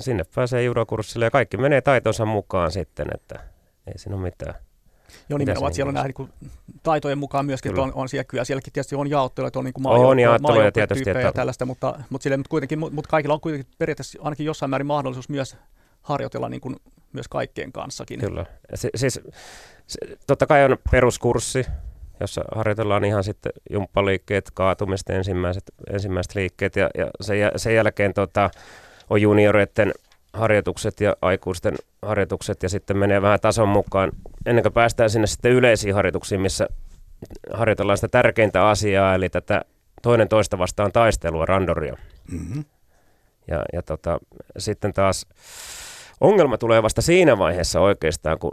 sinne 0.00 0.24
pääsee 0.34 0.62
judokurssille 0.62 1.24
ja 1.24 1.30
kaikki 1.30 1.56
menee 1.56 1.80
taitonsa 1.80 2.24
mukaan 2.24 2.72
sitten, 2.72 3.06
että 3.14 3.40
ei 3.86 3.98
siinä 3.98 4.16
ole 4.16 4.24
mitään. 4.24 4.54
Joo, 5.28 5.38
nimenomaan. 5.38 5.74
Siellä 5.74 5.88
on 5.88 5.94
nämä 5.94 6.06
niin 6.06 6.50
taitojen 6.82 7.18
mukaan 7.18 7.46
myöskin, 7.46 7.70
että 7.70 7.82
on, 7.82 7.92
on 7.94 8.08
siellä 8.08 8.24
kyllä. 8.24 8.44
Sielläkin 8.44 8.72
tietysti 8.72 8.96
on 8.96 9.10
jaotteluja, 9.10 9.48
että 9.48 9.58
on 9.58 9.64
niin 9.64 9.86
on 9.86 10.18
jaotteluja 10.18 10.72
tietysti. 10.72 11.10
Että... 11.10 11.22
ja 11.22 11.32
tällaista, 11.32 11.66
mutta, 11.66 12.00
mutta, 12.10 12.22
sille, 12.22 12.36
mutta, 12.36 12.50
kuitenkin, 12.50 12.78
mutta 12.78 13.10
kaikilla 13.10 13.34
on 13.34 13.40
kuitenkin 13.40 13.72
periaatteessa 13.78 14.18
ainakin 14.22 14.46
jossain 14.46 14.70
määrin 14.70 14.86
mahdollisuus 14.86 15.28
myös 15.28 15.56
harjoitella 16.02 16.48
niin 16.48 16.60
kuin 16.60 16.76
myös 17.12 17.28
kaikkien 17.28 17.72
kanssakin. 17.72 18.20
Kyllä. 18.20 18.46
Si- 18.74 18.90
siis, 18.94 19.20
se, 19.86 20.00
totta 20.26 20.46
kai 20.46 20.64
on 20.64 20.76
peruskurssi, 20.90 21.66
jossa 22.20 22.44
harjoitellaan 22.54 23.04
ihan 23.04 23.24
sitten 23.24 23.52
jumppaliikkeet, 23.70 24.50
kaatumista 24.54 25.12
ensimmäiset, 25.12 25.64
ensimmäiset 25.92 26.34
liikkeet 26.34 26.76
ja, 26.76 26.90
ja 26.98 27.06
sen, 27.20 27.38
sen 27.56 27.74
jälkeen 27.74 28.14
tota, 28.14 28.50
on 29.10 29.22
junioreiden 29.22 29.92
harjoitukset 30.38 31.00
ja 31.00 31.16
aikuisten 31.22 31.74
harjoitukset 32.02 32.62
ja 32.62 32.68
sitten 32.68 32.96
menee 32.96 33.22
vähän 33.22 33.40
tason 33.40 33.68
mukaan 33.68 34.12
ennen 34.46 34.62
kuin 34.62 34.72
päästään 34.72 35.10
sinne 35.10 35.26
sitten 35.26 35.52
yleisiin 35.52 35.94
harjoituksiin, 35.94 36.40
missä 36.40 36.68
harjoitellaan 37.52 37.98
sitä 37.98 38.08
tärkeintä 38.08 38.68
asiaa, 38.68 39.14
eli 39.14 39.28
tätä 39.28 39.62
toinen 40.02 40.28
toista 40.28 40.58
vastaan 40.58 40.92
taistelua, 40.92 41.46
randoria. 41.46 41.96
Mm-hmm. 42.32 42.64
Ja, 43.48 43.64
ja 43.72 43.82
tota, 43.82 44.18
sitten 44.58 44.92
taas 44.92 45.26
ongelma 46.20 46.58
tulee 46.58 46.82
vasta 46.82 47.02
siinä 47.02 47.38
vaiheessa 47.38 47.80
oikeastaan, 47.80 48.38
kun 48.38 48.50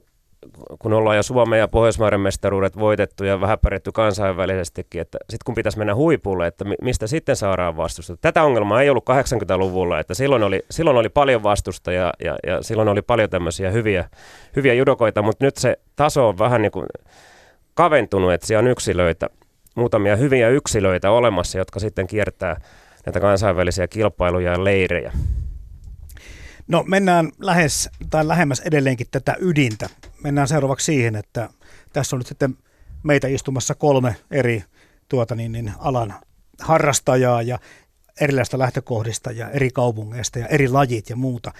kun 0.80 0.94
ollaan 0.94 1.18
jo 1.18 1.24
Suomen 1.24 1.60
ja 1.60 1.68
Pohjoismaiden 1.68 2.20
mestaruudet 2.20 2.80
voitettu 2.80 3.24
ja 3.24 3.42
vähän 3.42 3.60
pärjätty 3.60 3.92
kansainvälisestikin, 3.92 5.02
että 5.02 5.18
sitten 5.22 5.46
kun 5.46 5.56
pitäisi 5.56 5.78
mennä 5.78 5.96
huipulle, 5.96 6.48
että 6.48 6.66
mistä 6.82 7.08
sitten 7.08 7.36
saadaan 7.36 7.78
vastusta. 7.78 8.18
Tätä 8.18 8.44
ongelmaa 8.44 8.82
ei 8.82 8.90
ollut 8.90 9.06
80-luvulla, 9.10 10.00
että 10.00 10.14
silloin 10.14 10.44
oli, 10.44 10.66
silloin 10.72 10.98
oli 10.98 11.10
paljon 11.10 11.44
vastusta 11.44 11.92
ja, 11.92 12.14
ja, 12.24 12.36
ja 12.48 12.64
silloin 12.64 12.88
oli 12.88 13.02
paljon 13.02 13.30
tämmöisiä 13.30 13.72
hyviä, 13.72 14.10
hyviä 14.56 14.74
judokoita, 14.74 15.22
mutta 15.22 15.46
nyt 15.46 15.58
se 15.58 15.80
taso 15.96 16.28
on 16.28 16.38
vähän 16.38 16.62
niin 16.62 16.72
kuin 16.72 16.86
kaventunut, 17.74 18.34
että 18.34 18.48
siellä 18.48 18.66
on 18.66 18.72
yksilöitä, 18.72 19.30
muutamia 19.76 20.16
hyviä 20.16 20.50
yksilöitä 20.50 21.12
olemassa, 21.12 21.58
jotka 21.58 21.80
sitten 21.80 22.08
kiertää 22.08 22.62
näitä 23.06 23.20
kansainvälisiä 23.20 23.88
kilpailuja 23.88 24.52
ja 24.52 24.64
leirejä. 24.64 25.12
No 26.68 26.84
mennään 26.88 27.32
lähes 27.40 27.90
tai 28.10 28.28
lähemmäs 28.28 28.60
edelleenkin 28.60 29.08
tätä 29.12 29.36
ydintä. 29.40 29.90
Mennään 30.24 30.48
seuraavaksi 30.48 30.86
siihen, 30.86 31.16
että 31.16 31.50
tässä 31.94 32.16
on 32.16 32.20
nyt 32.20 32.28
sitten 32.28 32.58
meitä 33.04 33.28
istumassa 33.28 33.76
kolme 33.76 34.16
eri 34.32 34.64
tuota 35.10 35.36
niin, 35.36 35.52
niin, 35.52 35.74
alan 35.78 36.14
harrastajaa 36.60 37.42
ja 37.42 37.60
erilaista 38.22 38.60
lähtökohdista 38.60 39.32
ja 39.32 39.50
eri 39.50 39.70
kaupungeista 39.72 40.40
ja 40.40 40.48
eri 40.48 40.68
lajit 40.68 41.10
ja 41.10 41.16
muuta. 41.16 41.52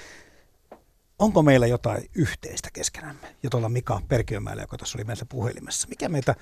Onko 1.20 1.44
meillä 1.44 1.68
jotain 1.68 2.10
yhteistä 2.16 2.70
keskenämme? 2.74 3.36
Ja 3.44 3.50
tuolla 3.50 3.70
Mika 3.70 4.02
Perkiömäellä, 4.08 4.64
joka 4.64 4.78
tuossa 4.78 4.98
oli 4.98 5.04
meillä 5.04 5.26
puhelimessa. 5.30 5.88
Mikä 5.88 6.10
meitä 6.10 6.36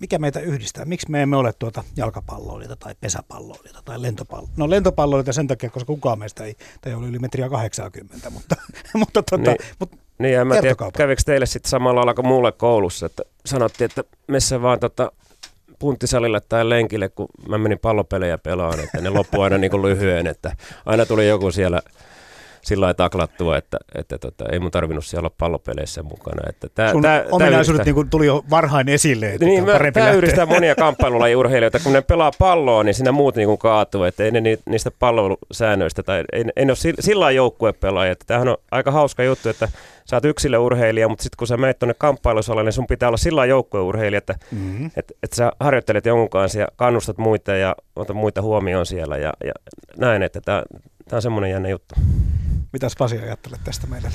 mikä 0.00 0.18
meitä 0.18 0.40
yhdistää? 0.40 0.84
Miksi 0.84 1.10
me 1.10 1.22
emme 1.22 1.36
ole 1.36 1.52
tuota 1.58 1.84
jalkapalloilijoita 1.96 2.76
tai 2.76 2.94
pesäpalloilijoita 3.00 3.82
tai 3.84 4.02
lentopalloilijoita? 4.02 4.60
No 4.62 4.70
lentopalloilijoita 4.70 5.32
sen 5.32 5.46
takia, 5.46 5.70
koska 5.70 5.86
kukaan 5.86 6.18
meistä 6.18 6.44
ei, 6.44 6.56
tai 6.80 6.94
oli 6.94 7.06
yli 7.06 7.18
metriä 7.18 7.48
80, 7.48 8.30
mutta, 8.30 8.56
mutta, 8.94 9.22
tuota, 9.22 9.50
niin, 9.50 9.56
mutta 9.78 9.96
niin, 10.18 10.38
en 10.38 10.46
mä 10.46 10.60
tiedä, 10.60 10.76
kävikö 10.96 11.22
teille 11.26 11.46
sitten 11.46 11.70
samalla 11.70 11.98
lailla 11.98 12.14
kuin 12.14 12.28
muulle 12.28 12.52
koulussa, 12.52 13.06
että 13.06 13.22
sanottiin, 13.46 13.86
että 13.86 14.04
missä 14.28 14.62
vaan 14.62 14.80
tota, 14.80 15.12
punttisalille 15.78 16.40
tai 16.40 16.68
lenkille, 16.68 17.08
kun 17.08 17.28
mä 17.48 17.58
menin 17.58 17.78
pallopelejä 17.78 18.38
pelaan, 18.38 18.80
että 18.80 19.00
ne 19.00 19.10
loppu 19.10 19.40
aina 19.40 19.58
niin 19.58 19.70
kuin 19.70 19.82
lyhyen, 19.82 20.26
että 20.26 20.56
aina 20.86 21.06
tuli 21.06 21.28
joku 21.28 21.50
siellä 21.50 21.82
sillä 22.62 22.84
lailla 22.84 22.94
taklattua, 22.94 23.56
että, 23.56 23.76
että 23.94 24.18
tota, 24.18 24.44
ei 24.52 24.58
mun 24.58 24.70
tarvinnut 24.70 25.04
siellä 25.04 25.26
olla 25.26 25.34
pallopeleissä 25.38 26.02
mukana. 26.02 26.42
Että 26.48 26.68
tää, 26.74 26.92
Sun 26.92 27.02
tää, 27.02 27.24
ominaisuudet 27.30 27.84
tää 27.84 27.94
niin 27.94 28.10
tuli 28.10 28.26
jo 28.26 28.44
varhain 28.50 28.88
esille, 28.88 29.32
että 29.32 29.44
niin, 29.46 29.64
parempi 29.64 30.00
tämä 30.00 30.10
yhdistää 30.10 30.46
monia 30.46 30.74
kamppailulajiurheilijoita. 30.84 31.78
Kun 31.78 31.92
ne 31.92 32.00
pelaa 32.00 32.30
palloa, 32.38 32.84
niin 32.84 32.94
siinä 32.94 33.12
muut 33.12 33.36
niin 33.36 33.58
kaatuu. 33.58 34.04
Että 34.04 34.24
ei 34.24 34.30
ne 34.30 34.40
ni- 34.40 34.58
niistä 34.66 34.90
pallolusäännöistä 34.98 36.02
tai 36.02 36.24
ei, 36.32 36.44
ei 36.56 36.64
ne 36.64 36.70
ole 36.70 36.76
sillä, 36.76 37.02
sillä 37.02 37.30
joukkuepelaajia. 37.30 38.12
Että 38.12 38.24
Tämähän 38.26 38.48
on 38.48 38.56
aika 38.70 38.90
hauska 38.90 39.22
juttu, 39.22 39.48
että 39.48 39.68
sä 40.04 40.16
oot 40.16 40.24
yksilöurheilija, 40.24 41.08
mutta 41.08 41.22
sitten 41.22 41.36
kun 41.38 41.46
sä 41.46 41.56
menet 41.56 41.78
tuonne 41.78 41.94
kamppailusalalle, 41.98 42.64
niin 42.64 42.72
sun 42.72 42.86
pitää 42.86 43.08
olla 43.08 43.16
sillä 43.16 43.44
joukkueurheilija, 43.44 44.18
että 44.18 44.34
Mm-hmm. 44.52 44.90
että 44.96 45.14
että 45.22 45.36
sä 45.36 45.52
harjoittelet 45.60 46.06
jonkun 46.06 46.28
kanssa 46.28 46.58
ja 46.58 46.68
kannustat 46.76 47.18
muita 47.18 47.52
ja 47.52 47.76
otat 47.96 48.16
muita 48.16 48.42
huomioon 48.42 48.86
siellä 48.86 49.16
ja, 49.16 49.32
ja 49.44 49.52
näin, 49.96 50.22
että 50.22 50.40
tämä 50.40 50.62
on 51.12 51.22
semmoinen 51.22 51.50
jännä 51.50 51.68
juttu. 51.68 51.94
Mitäs 52.72 52.94
Pasi 52.98 53.18
ajattelet 53.18 53.60
tästä 53.64 53.86
meidän 53.86 54.12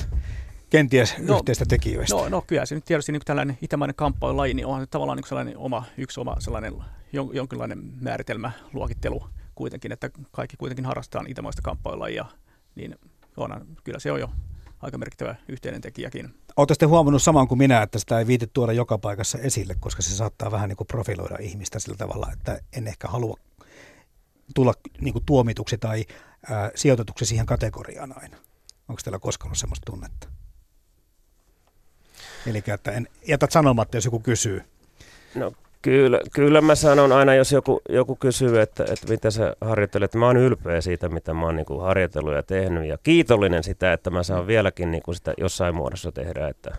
kenties 0.70 1.14
No, 1.18 1.36
yhteistä 1.36 1.64
tekijöistä? 1.68 2.16
No, 2.16 2.28
no 2.28 2.44
kyllä 2.46 2.66
se 2.66 2.74
nyt 2.74 2.84
tietysti 2.84 3.12
niin 3.12 3.22
tällainen 3.24 3.58
itämainen 3.62 3.94
kamppailulaji, 3.94 4.54
niin 4.54 4.66
onhan 4.66 4.82
se 4.82 4.86
tavallaan 4.86 5.16
niin 5.16 5.28
sellainen 5.28 5.58
oma, 5.58 5.84
yksi 5.98 6.20
oma 6.20 6.36
sellainen 6.38 6.74
jon, 7.12 7.30
jonkinlainen 7.32 7.78
määritelmä, 8.00 8.52
luokittelu 8.72 9.26
kuitenkin, 9.54 9.92
että 9.92 10.10
kaikki 10.32 10.56
kuitenkin 10.56 10.84
harrastetaan 10.86 11.30
itämaista 11.30 11.62
kamppailulajia, 11.62 12.24
niin 12.74 12.98
onhan, 13.36 13.66
kyllä 13.84 13.98
se 13.98 14.12
on 14.12 14.20
jo 14.20 14.30
aika 14.82 14.98
merkittävä 14.98 15.34
yhteinen 15.48 15.80
tekijäkin. 15.80 16.34
Olette 16.56 16.74
sitten 16.74 16.88
huomannut 16.88 17.22
saman 17.22 17.48
kuin 17.48 17.58
minä, 17.58 17.82
että 17.82 17.98
sitä 17.98 18.18
ei 18.18 18.26
viiti 18.26 18.46
tuoda 18.52 18.72
joka 18.72 18.98
paikassa 18.98 19.38
esille, 19.38 19.74
koska 19.80 20.02
se 20.02 20.16
saattaa 20.16 20.50
vähän 20.50 20.68
niin 20.68 20.76
kuin 20.76 20.86
profiloida 20.86 21.36
ihmistä 21.40 21.78
sillä 21.78 21.96
tavalla, 21.96 22.32
että 22.32 22.60
en 22.72 22.86
ehkä 22.86 23.08
halua 23.08 23.36
tulla 24.54 24.74
niin 25.00 25.12
kuin 25.12 25.24
tuomituksi 25.26 25.78
tai 25.78 26.04
ää, 26.50 26.70
sijoitetuksi 26.74 27.26
siihen 27.26 27.46
kategoriaan 27.46 28.22
aina. 28.22 28.36
Onko 28.88 29.00
teillä 29.04 29.18
koskaan 29.18 29.48
ollut 29.48 29.58
sellaista 29.58 29.90
tunnetta? 29.90 30.28
Eli 32.46 32.62
että 32.66 32.92
en, 32.92 33.08
jätät 33.26 33.50
sanomatta, 33.50 33.96
jos 33.96 34.04
joku 34.04 34.20
kysyy. 34.20 34.62
No 35.34 35.52
kyllä, 35.82 36.20
kyllä 36.32 36.60
mä 36.60 36.74
sanon 36.74 37.12
aina, 37.12 37.34
jos 37.34 37.52
joku, 37.52 37.80
joku 37.88 38.16
kysyy, 38.16 38.60
että, 38.60 38.84
että 38.84 39.08
mitä 39.08 39.30
sä 39.30 39.56
harjoittelet. 39.60 40.14
Mä 40.14 40.26
oon 40.26 40.36
ylpeä 40.36 40.80
siitä, 40.80 41.08
mitä 41.08 41.34
mä 41.34 41.46
oon 41.46 41.56
niin 41.56 41.66
kuin 41.66 41.82
harjoitellut 41.82 42.34
ja 42.34 42.42
tehnyt 42.42 42.86
ja 42.86 42.98
kiitollinen 43.02 43.62
sitä, 43.62 43.92
että 43.92 44.10
mä 44.10 44.22
saan 44.22 44.46
vieläkin 44.46 44.90
niin 44.90 45.02
kuin 45.02 45.14
sitä 45.14 45.34
jossain 45.38 45.74
muodossa 45.74 46.12
tehdä. 46.12 46.48
Että, 46.48 46.76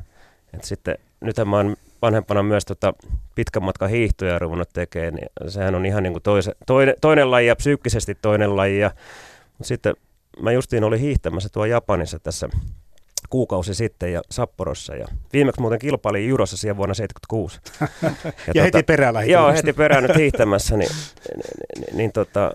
että 0.53 0.67
sitten, 0.67 0.97
nythän 1.21 1.47
mä 1.47 1.55
oon 1.55 1.75
vanhempana 2.01 2.43
myös 2.43 2.65
tota 2.65 2.93
pitkän 3.35 3.63
matkan 3.63 3.89
hiihtoja 3.89 4.39
ruvennut 4.39 4.69
tekemään, 4.73 5.13
niin 5.13 5.29
sehän 5.47 5.75
on 5.75 5.85
ihan 5.85 6.03
niin 6.03 6.13
kuin 6.13 6.23
toise, 6.23 6.55
toinen, 6.65 6.95
toinen 7.01 7.31
laji 7.31 7.47
ja 7.47 7.55
psyykkisesti 7.55 8.15
toinen 8.21 8.55
laji. 8.55 8.79
Ja, 8.79 8.91
mutta 9.57 9.67
sitten 9.67 9.93
mä 10.41 10.51
justiin 10.51 10.83
olin 10.83 10.99
hiihtämässä 10.99 11.49
tuo 11.49 11.65
Japanissa 11.65 12.19
tässä 12.19 12.49
kuukausi 13.29 13.73
sitten 13.73 14.13
ja 14.13 14.21
Sapporossa. 14.31 14.95
Ja 14.95 15.07
viimeksi 15.33 15.61
muuten 15.61 15.79
kilpailin 15.79 16.27
Jurossa 16.27 16.57
siihen 16.57 16.77
vuonna 16.77 16.95
1976. 16.95 17.59
Ja, 18.47 18.51
ja 18.55 18.63
heti 18.63 18.83
perään 18.83 19.13
lähdit 19.13 19.31
Joo, 19.31 19.51
heti 19.51 19.73
perään 19.73 20.03
nyt 20.03 20.15
hiihtämässä, 20.17 20.77
niin, 20.77 20.91
niin, 20.91 21.41
niin, 21.77 21.97
niin 21.97 22.11
tota, 22.11 22.51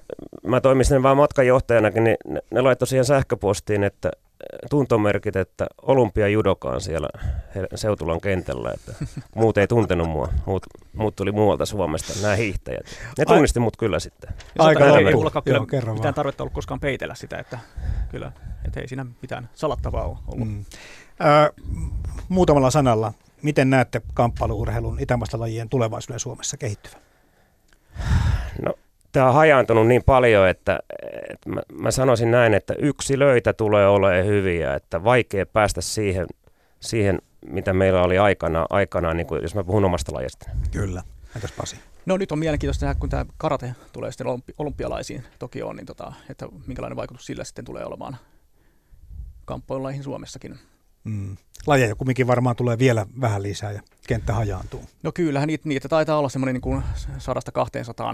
mä 0.47 0.61
toimin 0.61 0.85
sinne 0.85 1.03
vaan 1.03 1.17
matkanjohtajanakin, 1.17 2.05
niin 2.05 2.17
ne, 2.29 2.41
ne 2.51 2.61
laittoi 2.61 2.89
siihen 2.89 3.05
sähköpostiin, 3.05 3.85
että 3.85 4.11
tuntomerkit, 4.71 5.37
että 5.37 5.67
olympia 5.83 6.29
judokaan 6.29 6.81
siellä 6.81 7.09
Seutulan 7.75 8.21
kentällä, 8.21 8.73
että 8.75 8.93
muut 9.35 9.59
ei 9.59 9.67
tuntenut 9.67 10.09
mua, 10.09 10.29
muut, 10.47 10.67
muut 10.93 11.17
tuli 11.17 11.33
muualta 11.33 11.67
Suomesta, 11.67 12.23
nämä 12.23 12.35
hiihtäjät. 12.35 12.87
Ne 13.19 13.25
tunnisti 13.25 13.61
mut 13.61 13.77
kyllä 13.77 13.99
sitten. 13.99 14.35
Aika 14.59 14.87
ei 14.87 15.05
kyllä 15.05 15.31
Joo, 15.47 15.67
kerro 15.67 15.95
mitään 15.95 16.15
tarvetta 16.15 16.43
ollut 16.43 16.55
koskaan 16.55 16.81
peitellä 16.81 17.15
sitä, 17.15 17.39
että 17.39 17.59
kyllä, 18.11 18.33
että 18.65 18.81
ei 18.81 18.89
siinä 18.89 19.07
mitään 19.23 19.49
salattavaa 19.55 20.05
ole 20.05 20.17
ollut. 20.27 20.49
Mm. 20.49 20.65
Ää, 21.21 21.51
muutamalla 22.29 22.71
sanalla, 22.71 23.13
miten 23.43 23.71
näette 23.71 24.03
kamppailuurheilun 24.15 25.01
itämaista 25.01 25.41
lajien 25.41 25.69
tulevaisuuden 25.69 26.21
Suomessa 26.21 26.57
kehittyvän? 26.57 27.01
No, 28.63 28.75
tämä 29.13 29.29
on 29.29 29.35
hajaantunut 29.35 29.87
niin 29.87 30.05
paljon, 30.05 30.49
että, 30.49 30.79
että 31.31 31.49
mä, 31.49 31.63
mä 31.73 31.91
sanoisin 31.91 32.31
näin, 32.31 32.55
että 32.55 32.75
yksilöitä 32.79 33.53
tulee 33.53 33.89
olemaan 33.89 34.27
hyviä, 34.27 34.75
että 34.75 35.05
vaikea 35.05 35.47
päästä 35.47 35.81
siihen, 35.81 36.27
siihen 36.81 37.19
mitä 37.47 37.73
meillä 37.73 38.03
oli 38.03 38.19
aikana, 38.19 38.67
aikana 38.71 39.15
niin 39.15 39.27
kuin, 39.27 39.43
jos 39.43 39.55
mä 39.55 39.65
puhun 39.65 39.85
omasta 39.85 40.15
lajista. 40.15 40.51
Kyllä. 40.71 41.03
Entäs 41.37 41.53
Pasi? 41.53 41.77
No 42.07 42.17
nyt 42.17 42.33
on 42.33 42.39
mielenkiintoista 42.39 42.87
nähdä, 42.87 43.01
kun 43.01 43.09
tämä 43.09 43.27
karate 43.37 43.75
tulee 43.93 44.13
sitten 44.13 44.27
olympi- 44.27 44.55
olympialaisiin 44.59 45.25
Tokioon, 45.39 45.77
niin 45.77 45.87
tota, 45.87 46.13
että 46.29 46.49
minkälainen 46.67 46.97
vaikutus 46.97 47.27
sillä 47.27 47.45
sitten 47.45 47.65
tulee 47.65 47.85
olemaan 47.85 48.17
kamppailulaihin 49.45 50.03
Suomessakin. 50.03 50.59
Mm. 51.05 51.37
Lajeja 51.67 51.95
kumminkin 51.95 52.27
varmaan 52.27 52.57
tulee 52.57 52.79
vielä 52.79 53.07
vähän 53.21 53.43
lisää 53.43 53.73
ja 53.73 53.83
kenttä 54.07 54.35
hajaantuu. 54.35 54.85
No 55.03 55.13
kyllähän 55.13 55.47
niitä, 55.47 55.69
niitä 55.69 55.89
taitaa 55.89 56.19
olla 56.19 56.29
semmoinen 56.29 56.55
niin 56.55 56.61
kuin 56.61 56.83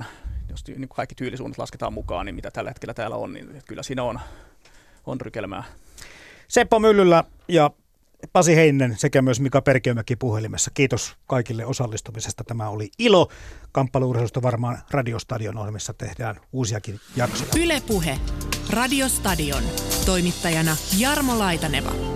100-200, 0.01 0.05
jos 0.49 0.67
niin 0.67 0.79
kuin 0.79 0.97
kaikki 0.97 1.15
tyylisuunnat 1.15 1.59
lasketaan 1.59 1.93
mukaan, 1.93 2.27
niin 2.27 2.35
mitä 2.35 2.51
tällä 2.51 2.71
hetkellä 2.71 2.95
täällä 2.95 3.17
on, 3.17 3.33
niin 3.33 3.63
kyllä 3.69 3.83
siinä 3.83 4.03
on, 4.03 4.21
on 5.07 5.21
rykelmää. 5.21 5.65
Seppo 6.49 6.79
Myllylä 6.79 7.25
ja 7.49 7.71
Pasi 8.33 8.57
Heinen 8.57 8.95
sekä 8.99 9.23
myös 9.23 9.41
Mika 9.41 9.63
Perkiomäki 9.63 10.17
puhelimessa. 10.17 10.71
Kiitos 10.75 11.17
kaikille 11.27 11.67
osallistumisesta. 11.67 12.45
Tämä 12.45 12.69
oli 12.69 12.91
ilo. 12.99 13.29
Kamppailuurheilusta 13.73 14.43
varmaan 14.43 14.79
Radiostadion 14.91 15.59
ohjelmissa 15.59 15.95
tehdään 15.95 16.41
uusiakin 16.53 17.01
jaksoja. 17.17 17.51
Ylepuhe 17.57 18.19
Radiostadion. 18.71 19.63
Toimittajana 20.07 20.77
Jarmo 20.99 21.39
Laitaneva. 21.39 22.16